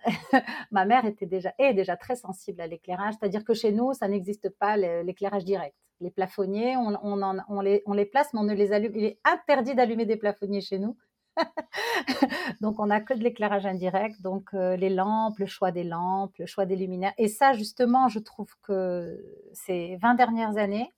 ma 0.70 0.84
mère 0.84 1.04
était 1.04 1.26
déjà 1.26 1.52
est 1.58 1.74
déjà 1.74 1.96
très 1.96 2.16
sensible 2.16 2.60
à 2.60 2.66
l'éclairage, 2.66 3.14
c'est-à-dire 3.18 3.44
que 3.44 3.54
chez 3.54 3.72
nous, 3.72 3.92
ça 3.94 4.08
n'existe 4.08 4.50
pas 4.50 4.76
l'éclairage 4.76 5.44
direct. 5.44 5.76
Les 6.00 6.10
plafonniers, 6.10 6.76
on, 6.78 6.96
on, 7.02 7.60
les, 7.60 7.82
on 7.84 7.92
les 7.92 8.06
place, 8.06 8.32
mais 8.32 8.40
on 8.40 8.44
ne 8.44 8.54
les 8.54 8.72
allume. 8.72 8.92
Il 8.94 9.04
est 9.04 9.18
interdit 9.24 9.74
d'allumer 9.74 10.06
des 10.06 10.16
plafonniers 10.16 10.62
chez 10.62 10.78
nous. 10.78 10.96
donc, 12.60 12.78
on 12.80 12.86
n'a 12.86 13.00
que 13.00 13.14
de 13.14 13.22
l'éclairage 13.22 13.66
indirect, 13.66 14.20
donc 14.22 14.50
euh, 14.54 14.76
les 14.76 14.90
lampes, 14.90 15.38
le 15.38 15.46
choix 15.46 15.70
des 15.70 15.84
lampes, 15.84 16.36
le 16.38 16.46
choix 16.46 16.66
des 16.66 16.76
luminaires. 16.76 17.14
Et 17.18 17.28
ça, 17.28 17.52
justement, 17.52 18.08
je 18.08 18.18
trouve 18.18 18.52
que 18.62 19.24
ces 19.52 19.96
20 19.96 20.14
dernières 20.14 20.56
années, 20.56 20.92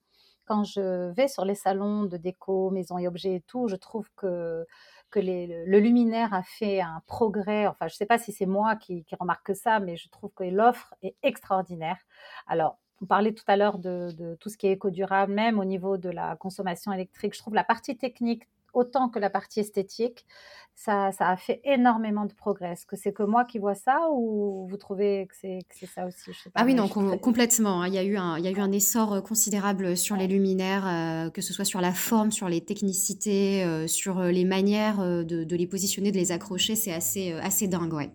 quand 0.45 0.64
je 0.64 1.11
vais 1.12 1.28
sur 1.28 1.45
les 1.45 1.55
salons 1.55 2.05
de 2.05 2.16
déco, 2.16 2.70
maison 2.70 2.99
et 2.99 3.07
objets 3.07 3.37
et 3.37 3.41
tout, 3.41 3.68
je 3.68 3.76
trouve 3.76 4.09
que, 4.16 4.66
que 5.11 5.20
le 5.20 5.78
luminaire 5.78 6.35
a 6.35 6.43
fait 6.43 6.80
un 6.80 7.03
progrès. 7.07 7.66
Enfin, 7.66 7.89
je 7.89 7.95
ne 7.95 7.97
sais 7.97 8.07
pas 8.07 8.18
si 8.18 8.33
c'est 8.33 8.47
moi 8.47 8.76
qui, 8.76 9.05
remarque 9.20 9.55
ça, 9.55 9.80
mais 9.80 9.97
je 9.97 10.09
trouve 10.09 10.30
que 10.35 10.45
l'offre 10.45 10.95
est 11.03 11.14
extraordinaire. 11.22 11.99
Alors, 12.47 12.78
on 13.01 13.07
parlait 13.07 13.33
tout 13.33 13.45
à 13.49 13.57
l'heure 13.57 13.78
de, 13.78 14.11
de, 14.16 14.37
tout 14.37 14.49
ce 14.49 14.57
qui 14.57 14.66
est 14.68 14.72
éco-durable, 14.72 15.33
même 15.33 15.59
au 15.59 15.64
niveau 15.64 15.97
de 15.97 16.09
la 16.09 16.37
consommation 16.37 16.93
électrique. 16.93 17.35
Je 17.35 17.41
trouve 17.41 17.55
la 17.55 17.64
partie 17.64 17.97
technique 17.97 18.45
autant 18.73 19.09
que 19.09 19.18
la 19.18 19.31
partie 19.31 19.61
esthétique, 19.61 20.27
ça, 20.75 21.11
a 21.18 21.37
fait 21.37 21.61
énormément 21.64 22.25
de 22.25 22.33
progrès. 22.33 22.73
Est-ce 22.73 22.87
que 22.87 22.97
c'est 22.97 23.12
que 23.12 23.23
moi 23.23 23.45
qui 23.45 23.59
vois 23.59 23.75
ça 23.75 24.09
ou 24.11 24.66
vous 24.68 24.77
trouvez 24.77 25.27
que 25.29 25.35
c'est, 25.37 25.87
ça 25.87 26.07
aussi? 26.07 26.31
Ah 26.55 26.64
oui, 26.64 26.75
non, 26.75 26.89
complètement. 26.89 27.83
Hein. 27.83 27.89
Il 27.89 27.95
y, 27.95 27.99
a 27.99 28.05
eu 28.05 28.16
un, 28.16 28.39
il 28.39 28.45
y 28.45 28.49
a 28.49 28.51
eu 28.51 28.59
un 28.59 28.73
essor 28.73 29.12
euh, 29.12 29.20
considérable 29.20 29.97
sur 29.97 30.16
les 30.16 30.27
luminaires, 30.27 30.87
euh, 30.87 31.31
que 31.31 31.41
ce 31.41 31.53
soit 31.53 31.64
sur 31.64 31.81
la 31.81 31.93
forme, 31.93 32.33
sur 32.33 32.49
les 32.49 32.64
technicités, 32.64 33.64
euh, 33.64 33.87
sur 33.87 34.23
les 34.23 34.45
manières 34.45 34.99
de, 34.99 35.57
les 35.57 35.66
positionner, 35.66 36.11
de 36.11 36.16
les 36.16 36.33
accrocher. 36.33 36.75
C'est 36.75 36.93
assez, 36.93 37.33
assez 37.33 37.68
dingue, 37.68 37.93
ouais. 37.93 38.11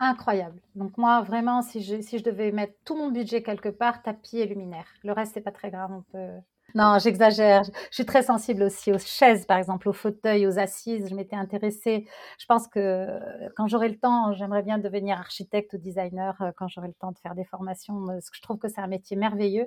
Incroyable. 0.00 0.60
Donc 0.76 0.96
moi, 0.96 1.22
vraiment, 1.22 1.60
si 1.60 1.82
je, 1.82 2.00
si 2.00 2.18
je 2.18 2.24
devais 2.24 2.52
mettre 2.52 2.74
tout 2.84 2.96
mon 2.96 3.10
budget 3.10 3.42
quelque 3.42 3.68
part, 3.68 4.02
tapis 4.02 4.38
et 4.38 4.46
luminaire. 4.46 4.86
Le 5.02 5.12
reste, 5.12 5.32
c'est 5.34 5.40
pas 5.40 5.50
très 5.50 5.70
grave. 5.70 5.90
On 5.92 6.02
peut, 6.12 6.38
non, 6.74 6.98
j'exagère. 6.98 7.62
Je 7.64 7.94
suis 7.94 8.04
très 8.04 8.22
sensible 8.22 8.62
aussi 8.62 8.92
aux 8.92 8.98
chaises, 8.98 9.46
par 9.46 9.56
exemple, 9.56 9.88
aux 9.88 9.94
fauteuils, 9.94 10.46
aux 10.46 10.58
assises. 10.58 11.08
Je 11.08 11.14
m'étais 11.14 11.36
intéressée. 11.36 12.06
Je 12.38 12.44
pense 12.44 12.68
que 12.68 12.78
euh, 12.78 13.48
quand 13.56 13.66
j'aurai 13.68 13.88
le 13.88 13.98
temps, 13.98 14.32
j'aimerais 14.34 14.62
bien 14.62 14.78
devenir 14.78 15.18
architecte 15.18 15.72
ou 15.72 15.78
designer 15.78 16.40
euh, 16.42 16.52
quand 16.56 16.68
j'aurai 16.68 16.88
le 16.88 16.94
temps 16.94 17.10
de 17.10 17.18
faire 17.18 17.34
des 17.34 17.44
formations. 17.44 18.04
Parce 18.06 18.28
que 18.28 18.36
je 18.36 18.42
trouve 18.42 18.58
que 18.58 18.68
c'est 18.68 18.82
un 18.82 18.86
métier 18.86 19.16
merveilleux. 19.16 19.64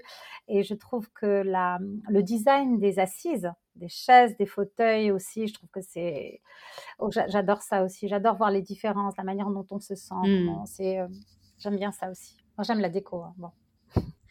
Et 0.47 0.62
je 0.62 0.76
trouve 0.76 1.10
que 1.12 1.41
la, 1.43 1.80
le 2.08 2.22
design 2.22 2.80
des 2.80 2.99
assises, 2.99 3.52
des 3.76 3.89
chaises, 3.89 4.38
des 4.38 4.45
fauteuils 4.45 5.12
aussi, 5.12 5.47
je 5.47 5.56
trouve 5.56 5.70
que 5.70 5.82
c'est. 5.82 6.41
Oh, 6.99 7.10
j'adore 7.12 7.64
ça 7.64 7.84
aussi. 7.84 8.10
J'adore 8.10 8.36
voir 8.36 8.52
les 8.52 8.62
différences, 8.62 9.18
la 9.18 9.24
manière 9.24 9.49
dont 9.49 9.66
on 9.72 9.80
se 9.80 9.95
sent. 9.95 10.14
Mmh. 10.24 10.66
C'est. 10.68 10.99
Euh, 10.99 11.08
j'aime 11.58 11.78
bien 11.78 11.91
ça 11.91 12.12
aussi. 12.12 12.38
Moi, 12.58 12.64
j'aime 12.64 12.80
la 12.80 12.89
déco. 12.89 13.24
Hein, 13.24 13.34
bon. 13.38 13.49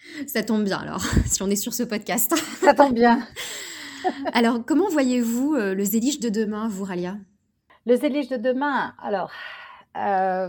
Ça 0.26 0.42
tombe 0.42 0.64
bien 0.64 0.78
alors, 0.78 1.02
si 1.26 1.42
on 1.42 1.48
est 1.48 1.56
sur 1.56 1.74
ce 1.74 1.82
podcast. 1.82 2.34
Ça 2.60 2.74
tombe 2.74 2.94
bien. 2.94 3.26
alors, 4.32 4.64
comment 4.64 4.88
voyez-vous 4.88 5.54
euh, 5.54 5.74
le 5.74 5.84
zélige 5.84 6.20
de 6.20 6.28
demain, 6.28 6.68
vous, 6.68 6.84
Ralia? 6.84 7.16
Le 7.86 7.96
zélige 7.96 8.28
de 8.28 8.36
demain, 8.36 8.94
alors. 9.02 9.30
Euh, 9.96 10.48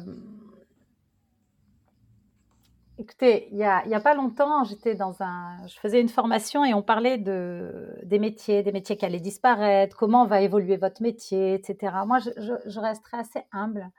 écoutez, 3.00 3.48
il 3.52 3.58
n'y 3.58 3.64
a, 3.64 3.80
a, 3.80 4.00
pas 4.00 4.14
longtemps, 4.14 4.64
j'étais 4.64 4.94
dans 4.94 5.22
un, 5.22 5.58
je 5.68 5.80
faisais 5.80 6.00
une 6.00 6.10
formation 6.10 6.64
et 6.64 6.74
on 6.74 6.84
parlait 6.84 7.18
de, 7.18 7.90
des 8.04 8.20
métiers, 8.20 8.62
des 8.62 8.72
métiers 8.72 8.98
qui 8.98 9.06
allaient 9.06 9.20
disparaître, 9.20 9.98
comment 9.98 10.26
va 10.28 10.42
évoluer 10.42 10.78
votre 10.78 11.02
métier, 11.02 11.56
etc. 11.56 11.94
Moi, 12.06 12.20
je, 12.20 12.30
je, 12.38 12.54
je 12.70 12.80
resterai 12.80 13.18
assez 13.18 13.42
humble 13.52 13.90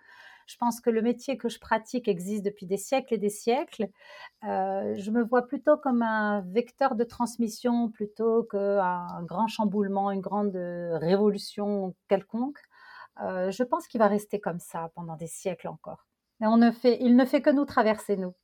je 0.46 0.56
pense 0.56 0.80
que 0.80 0.90
le 0.90 1.02
métier 1.02 1.36
que 1.36 1.48
je 1.48 1.58
pratique 1.58 2.08
existe 2.08 2.44
depuis 2.44 2.66
des 2.66 2.76
siècles 2.76 3.14
et 3.14 3.18
des 3.18 3.30
siècles. 3.30 3.88
Euh, 4.44 4.94
je 4.96 5.10
me 5.10 5.22
vois 5.22 5.46
plutôt 5.46 5.76
comme 5.76 6.02
un 6.02 6.40
vecteur 6.42 6.94
de 6.94 7.04
transmission 7.04 7.88
plutôt 7.88 8.44
qu'un 8.44 9.22
grand 9.22 9.48
chamboulement, 9.48 10.10
une 10.10 10.20
grande 10.20 10.56
révolution 10.56 11.94
quelconque. 12.08 12.58
Euh, 13.22 13.50
je 13.50 13.62
pense 13.62 13.86
qu'il 13.86 13.98
va 13.98 14.08
rester 14.08 14.40
comme 14.40 14.60
ça 14.60 14.90
pendant 14.94 15.16
des 15.16 15.26
siècles 15.26 15.68
encore. 15.68 16.06
Et 16.40 16.46
on 16.46 16.56
ne 16.56 16.70
fait, 16.70 16.98
il 17.00 17.16
ne 17.16 17.24
fait 17.24 17.42
que 17.42 17.50
nous 17.50 17.64
traverser, 17.64 18.16
nous. 18.16 18.34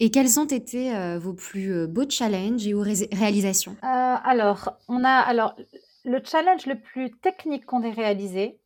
Et 0.00 0.10
quels 0.10 0.38
ont 0.38 0.46
été 0.46 0.94
euh, 0.94 1.18
vos 1.18 1.34
plus 1.34 1.86
beaux 1.88 2.08
challenges 2.08 2.66
et 2.66 2.72
vos 2.72 2.82
réalisations? 2.82 3.76
Alors, 3.82 4.78
on 4.88 5.02
a 5.04 5.10
alors 5.10 5.56
le 6.04 6.20
challenge 6.24 6.66
le 6.66 6.80
plus 6.80 7.10
technique 7.10 7.66
qu'on 7.66 7.82
ait 7.82 7.90
réalisé, 7.90 8.60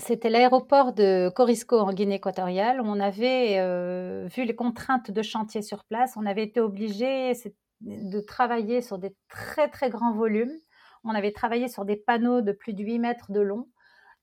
c'était 0.00 0.30
l'aéroport 0.30 0.92
de 0.92 1.30
Corisco 1.34 1.78
en 1.78 1.92
Guinée 1.92 2.16
équatoriale. 2.16 2.80
On 2.82 3.00
avait 3.00 3.58
euh, 3.58 4.26
vu 4.34 4.44
les 4.44 4.54
contraintes 4.54 5.10
de 5.10 5.22
chantier 5.22 5.62
sur 5.62 5.84
place. 5.84 6.14
On 6.16 6.26
avait 6.26 6.42
été 6.42 6.60
obligé 6.60 7.32
de 7.80 8.20
travailler 8.20 8.82
sur 8.82 8.98
des 8.98 9.14
très 9.28 9.68
très 9.68 9.90
grands 9.90 10.12
volumes. 10.12 10.56
On 11.04 11.10
avait 11.10 11.32
travaillé 11.32 11.68
sur 11.68 11.84
des 11.84 11.96
panneaux 11.96 12.40
de 12.40 12.52
plus 12.52 12.74
de 12.74 12.82
8 12.82 12.98
mètres 12.98 13.32
de 13.32 13.40
long 13.40 13.68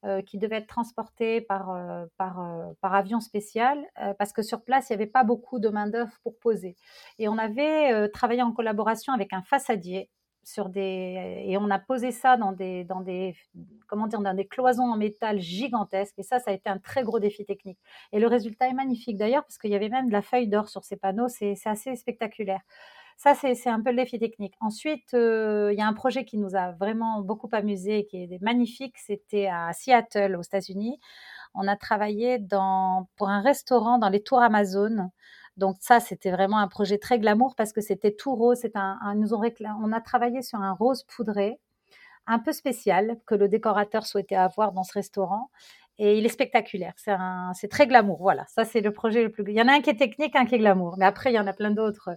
euh, 0.05 0.21
qui 0.21 0.37
devaient 0.37 0.57
être 0.57 0.67
transportés 0.67 1.41
par, 1.41 1.71
euh, 1.71 2.05
par, 2.17 2.39
par 2.81 2.93
avion 2.93 3.19
spécial 3.19 3.85
parce 4.19 4.33
que 4.33 4.41
sur 4.41 4.63
place, 4.63 4.89
il 4.89 4.93
n'y 4.93 5.01
avait 5.01 5.11
pas 5.11 5.23
beaucoup 5.23 5.59
de 5.59 5.69
main-d'œuvre 5.69 6.17
pour 6.23 6.37
poser. 6.39 6.75
Et 7.19 7.27
on 7.27 7.37
avait 7.37 8.09
travaillé 8.09 8.41
en 8.41 8.51
collaboration 8.51 9.13
avec 9.13 9.33
un 9.33 9.43
façadier 9.43 10.09
sur 10.47 10.69
des 10.69 11.43
et 11.45 11.57
on 11.57 11.69
a 11.69 11.77
posé 11.77 12.11
ça 12.11 12.37
dans 12.37 12.53
des 12.53 12.85
dans 12.85 13.01
des 13.01 13.35
comment 13.87 14.07
dire 14.07 14.21
dans 14.21 14.33
des 14.33 14.47
cloisons 14.47 14.89
en 14.89 14.95
métal 14.95 15.39
gigantesques. 15.39 16.17
Et 16.19 16.23
ça 16.23 16.39
ça 16.39 16.51
a 16.51 16.53
été 16.53 16.69
un 16.69 16.77
très 16.77 17.03
gros 17.03 17.19
défi 17.19 17.43
technique. 17.45 17.79
Et 18.13 18.19
le 18.19 18.27
résultat 18.27 18.69
est 18.69 18.73
magnifique 18.73 19.17
d'ailleurs 19.17 19.43
parce 19.43 19.57
qu'il 19.57 19.71
y 19.71 19.75
avait 19.75 19.89
même 19.89 20.07
de 20.07 20.13
la 20.13 20.21
feuille 20.21 20.47
d'or 20.47 20.69
sur 20.69 20.85
ces 20.85 20.95
panneaux. 20.95 21.27
C'est 21.27 21.55
assez 21.65 21.95
spectaculaire. 21.97 22.61
Ça 23.17 23.35
c'est 23.35 23.67
un 23.67 23.81
peu 23.81 23.89
le 23.91 23.97
défi 23.97 24.19
technique. 24.19 24.53
Ensuite 24.61 25.13
euh, 25.13 25.73
il 25.73 25.79
y 25.79 25.81
a 25.81 25.87
un 25.87 25.93
projet 25.93 26.23
qui 26.23 26.37
nous 26.37 26.55
a 26.55 26.71
vraiment 26.71 27.21
beaucoup 27.21 27.49
amusé 27.51 28.05
qui 28.05 28.23
est 28.23 28.41
magnifique. 28.41 28.97
C'était 28.99 29.47
à 29.47 29.73
Seattle 29.73 30.37
aux 30.37 30.43
États-Unis. 30.43 30.97
On 31.55 31.67
a 31.67 31.75
travaillé 31.75 32.39
dans 32.39 33.09
pour 33.17 33.27
un 33.29 33.41
restaurant 33.41 33.97
dans 33.97 34.09
les 34.09 34.23
tours 34.23 34.41
Amazon 34.41 35.11
donc 35.57 35.77
ça, 35.81 35.99
c'était 35.99 36.31
vraiment 36.31 36.59
un 36.59 36.67
projet 36.67 36.97
très 36.99 37.19
glamour 37.19 37.55
parce 37.55 37.73
que 37.73 37.81
c'était 37.81 38.11
tout 38.11 38.35
rose. 38.35 38.59
C'est 38.61 38.75
un, 38.75 38.99
on, 39.03 39.25
on 39.83 39.91
a 39.91 40.01
travaillé 40.01 40.41
sur 40.43 40.59
un 40.59 40.73
rose 40.73 41.03
poudré 41.03 41.59
un 42.27 42.39
peu 42.39 42.51
spécial 42.53 43.17
que 43.25 43.35
le 43.35 43.47
décorateur 43.49 44.05
souhaitait 44.05 44.35
avoir 44.35 44.73
dans 44.73 44.83
ce 44.83 44.93
restaurant. 44.93 45.49
et 45.99 46.17
il 46.17 46.25
est 46.25 46.29
spectaculaire. 46.29 46.93
C'est 46.97 47.69
très 47.69 47.87
glamour. 47.87 48.19
Voilà, 48.21 48.45
ça 48.47 48.65
c'est 48.65 48.81
le 48.81 48.91
projet 48.93 49.23
le 49.23 49.31
plus. 49.31 49.43
Il 49.47 49.55
y 49.55 49.61
en 49.61 49.67
a 49.67 49.73
un 49.73 49.81
qui 49.81 49.89
est 49.89 49.95
technique, 49.97 50.35
un 50.35 50.45
qui 50.45 50.55
est 50.55 50.59
glamour, 50.59 50.95
mais 50.99 51.05
après 51.05 51.31
il 51.31 51.35
y 51.35 51.39
en 51.39 51.47
a 51.47 51.53
plein 51.53 51.71
d'autres. 51.71 52.09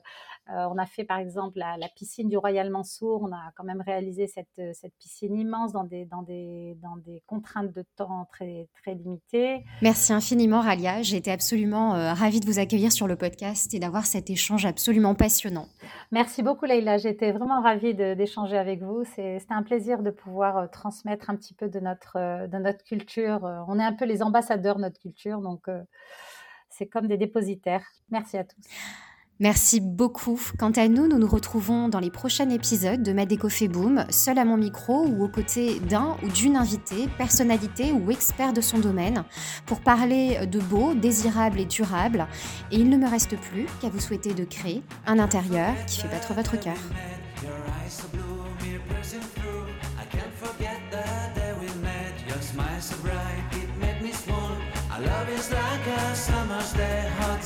Euh, 0.49 0.66
on 0.72 0.78
a 0.78 0.86
fait 0.86 1.05
par 1.05 1.18
exemple 1.18 1.59
la, 1.59 1.88
piscine 1.95 2.28
du 2.28 2.36
Royal 2.36 2.70
Mansour. 2.70 3.22
On 3.22 3.32
a 3.32 3.53
quand 3.57 3.64
même 3.64 3.82
réalisé 3.82 4.26
cette, 4.26 4.61
cette 4.74 4.95
piscine 4.99 5.36
immense 5.36 5.72
dans 5.72 5.84
des, 5.84 6.07
dans, 6.07 6.22
des, 6.22 6.76
dans 6.82 6.97
des 6.97 7.22
contraintes 7.26 7.72
de 7.72 7.84
temps 7.97 8.26
très, 8.32 8.68
très 8.82 8.95
limitées. 8.95 9.64
Merci 9.82 10.12
infiniment 10.12 10.61
Ralia. 10.61 11.03
J'ai 11.03 11.18
été 11.18 11.30
absolument 11.30 11.95
euh, 11.95 12.12
ravie 12.12 12.41
de 12.41 12.47
vous 12.47 12.59
accueillir 12.59 12.91
sur 12.91 13.07
le 13.07 13.16
podcast 13.16 13.72
et 13.74 13.78
d'avoir 13.78 14.07
cet 14.07 14.30
échange 14.30 14.66
absolument 14.66 15.14
passionnant. 15.14 15.66
Merci 16.11 16.43
beaucoup 16.43 16.64
Leïla. 16.64 16.99
J'étais 16.99 17.30
vraiment 17.30 17.62
ravie 17.62 17.95
d'échanger 17.95 18.57
avec 18.57 18.82
vous. 18.82 19.05
C'était 19.05 19.45
un 19.51 19.62
plaisir 19.62 20.03
de 20.03 20.11
pouvoir 20.11 20.57
euh, 20.57 20.66
transmettre 20.66 21.30
un 21.30 21.36
petit 21.36 21.55
peu 21.55 21.68
de 21.68 21.78
notre, 21.78 22.47
de 22.49 22.59
notre 22.59 22.82
culture. 22.82 23.41
On 23.68 23.78
est 23.78 23.84
un 23.84 23.93
peu 23.93 24.05
les 24.05 24.22
ambassadeurs 24.22 24.76
de 24.76 24.82
notre 24.82 24.99
culture, 24.99 25.41
donc 25.41 25.66
c'est 26.68 26.86
comme 26.86 27.07
des 27.07 27.18
dépositaires. 27.18 27.84
Merci 28.11 28.36
à 28.38 28.45
tous. 28.45 28.61
Merci 29.41 29.80
beaucoup. 29.80 30.38
Quant 30.59 30.70
à 30.72 30.86
nous, 30.86 31.09
nous 31.09 31.18
nous 31.18 31.26
retrouvons 31.26 31.88
dans 31.88 31.99
les 31.99 32.11
prochains 32.11 32.51
épisodes 32.51 33.03
de 33.03 33.12
Madeco 33.14 33.49
fait 33.49 33.68
boom, 33.68 34.05
seul 34.11 34.38
à 34.38 34.45
mon 34.45 34.59
micro 34.59 35.07
ou 35.07 35.24
aux 35.24 35.28
côtés 35.28 35.80
d'un 35.80 36.18
ou 36.22 36.28
d'une 36.28 36.57
invitée, 36.57 37.09
personnalité 37.16 37.91
ou 37.91 38.11
expert 38.11 38.53
de 38.53 38.61
son 38.61 38.78
domaine, 38.78 39.24
pour 39.64 39.80
parler 39.80 40.47
de 40.47 40.59
beau, 40.59 40.93
désirable 40.93 41.59
et 41.59 41.64
durable. 41.64 42.26
Et 42.70 42.76
il 42.76 42.91
ne 42.91 42.99
me 42.99 43.09
reste 43.09 43.34
plus 43.38 43.64
qu'à 43.80 43.88
vous 43.88 44.01
souhaiter 44.01 44.34
de 44.34 44.45
créer 44.45 44.82
un 45.07 45.18
intérieur 45.18 45.72
qui 45.86 46.03
fait 46.03 46.09
battre 46.09 46.34
votre 46.34 46.61
cœur. 46.61 46.76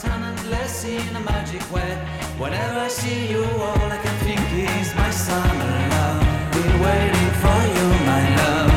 Endless 0.03 0.85
in 0.85 1.15
a 1.15 1.21
magic 1.21 1.63
way. 1.73 1.93
Whenever 2.39 2.81
I 2.81 2.89
see 2.89 3.31
you, 3.31 3.45
all 3.45 3.89
I 3.97 3.99
can 4.03 4.17
think 4.27 4.41
is 4.53 4.95
my 4.95 5.11
summer 5.11 5.73
love. 5.95 6.21
Been 6.53 6.75
waiting 6.83 7.31
for 7.43 7.61
you, 7.77 7.87
my 8.11 8.23
love. 8.41 8.73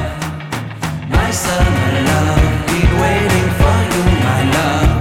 My 1.09 1.32
summer 1.32 1.91
love. 2.09 2.41
Been 2.70 2.93
waiting 3.01 3.49
for 3.59 3.78
you, 3.93 4.03
my 4.28 4.41
love. 4.57 4.91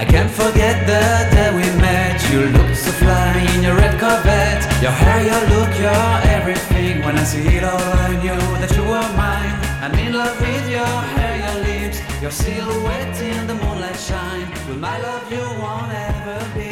I 0.00 0.04
can't 0.08 0.30
forget 0.30 0.76
the 0.86 1.04
day 1.34 1.50
we 1.54 1.66
met. 1.80 2.16
You 2.30 2.46
looked 2.56 2.76
so 2.76 2.90
fly 2.92 3.36
in 3.54 3.62
your 3.62 3.76
red 3.76 4.00
Corvette. 4.00 4.64
Your 4.80 4.92
hair, 4.92 5.20
your 5.30 5.42
look, 5.52 5.72
your 5.84 6.06
everything. 6.36 7.04
When 7.04 7.18
I 7.18 7.24
see 7.24 7.46
it 7.58 7.64
all, 7.64 7.92
I 8.08 8.10
knew 8.22 8.40
that 8.62 8.72
you 8.76 8.84
Your 12.20 12.30
silhouette 12.30 13.18
in 13.22 13.46
the 13.46 13.54
moonlight 13.54 13.96
shine. 13.96 14.50
With 14.68 14.78
my 14.78 15.00
love, 15.00 15.32
you 15.32 15.40
won't 15.58 15.90
ever 15.90 16.54
be. 16.54 16.69